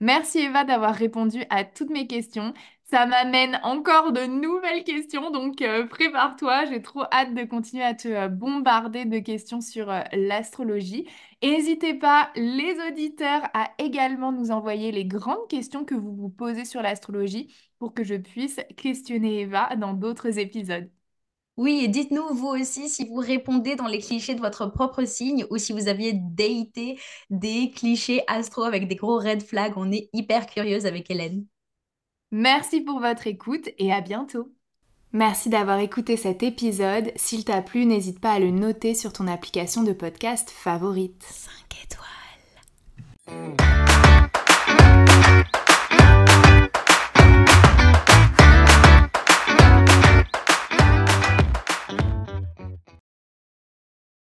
Merci 0.00 0.40
Eva 0.40 0.64
d'avoir 0.64 0.94
répondu 0.94 1.44
à 1.50 1.64
toutes 1.64 1.90
mes 1.90 2.06
questions. 2.06 2.52
Ça 2.84 3.04
m'amène 3.06 3.58
encore 3.64 4.12
de 4.12 4.26
nouvelles 4.26 4.84
questions, 4.84 5.30
donc 5.32 5.60
euh, 5.60 5.86
prépare-toi, 5.86 6.66
j'ai 6.66 6.82
trop 6.82 7.02
hâte 7.12 7.34
de 7.34 7.44
continuer 7.44 7.82
à 7.82 7.94
te 7.94 8.06
euh, 8.06 8.28
bombarder 8.28 9.04
de 9.06 9.18
questions 9.18 9.60
sur 9.60 9.90
euh, 9.90 10.02
l'astrologie. 10.12 11.08
N'hésitez 11.42 11.94
pas, 11.94 12.30
les 12.36 12.76
auditeurs, 12.88 13.42
à 13.54 13.72
également 13.78 14.30
nous 14.30 14.52
envoyer 14.52 14.92
les 14.92 15.04
grandes 15.04 15.48
questions 15.48 15.84
que 15.84 15.96
vous 15.96 16.14
vous 16.14 16.28
posez 16.30 16.64
sur 16.64 16.80
l'astrologie 16.80 17.52
pour 17.80 17.92
que 17.92 18.04
je 18.04 18.14
puisse 18.14 18.60
questionner 18.76 19.40
Eva 19.40 19.74
dans 19.76 19.92
d'autres 19.92 20.38
épisodes. 20.38 20.88
Oui, 21.56 21.80
et 21.82 21.88
dites-nous 21.88 22.34
vous 22.34 22.48
aussi 22.48 22.88
si 22.88 23.06
vous 23.06 23.16
répondez 23.16 23.76
dans 23.76 23.86
les 23.86 24.00
clichés 24.00 24.34
de 24.34 24.40
votre 24.40 24.66
propre 24.66 25.04
signe 25.04 25.46
ou 25.50 25.56
si 25.56 25.72
vous 25.72 25.88
aviez 25.88 26.12
daté 26.12 26.98
des 27.30 27.70
clichés 27.70 28.22
astro 28.26 28.62
avec 28.62 28.88
des 28.88 28.96
gros 28.96 29.18
red 29.18 29.42
flags. 29.42 29.72
On 29.76 29.90
est 29.90 30.10
hyper 30.12 30.46
curieuse 30.46 30.84
avec 30.84 31.10
Hélène. 31.10 31.46
Merci 32.30 32.82
pour 32.82 33.00
votre 33.00 33.26
écoute 33.26 33.70
et 33.78 33.92
à 33.92 34.02
bientôt. 34.02 34.52
Merci 35.12 35.48
d'avoir 35.48 35.78
écouté 35.78 36.18
cet 36.18 36.42
épisode. 36.42 37.10
S'il 37.16 37.44
t'a 37.44 37.62
plu, 37.62 37.86
n'hésite 37.86 38.20
pas 38.20 38.32
à 38.32 38.38
le 38.38 38.50
noter 38.50 38.92
sur 38.94 39.14
ton 39.14 39.26
application 39.26 39.82
de 39.82 39.92
podcast 39.92 40.50
favorite. 40.50 41.22
5 41.22 41.52
étoiles. 43.28 43.85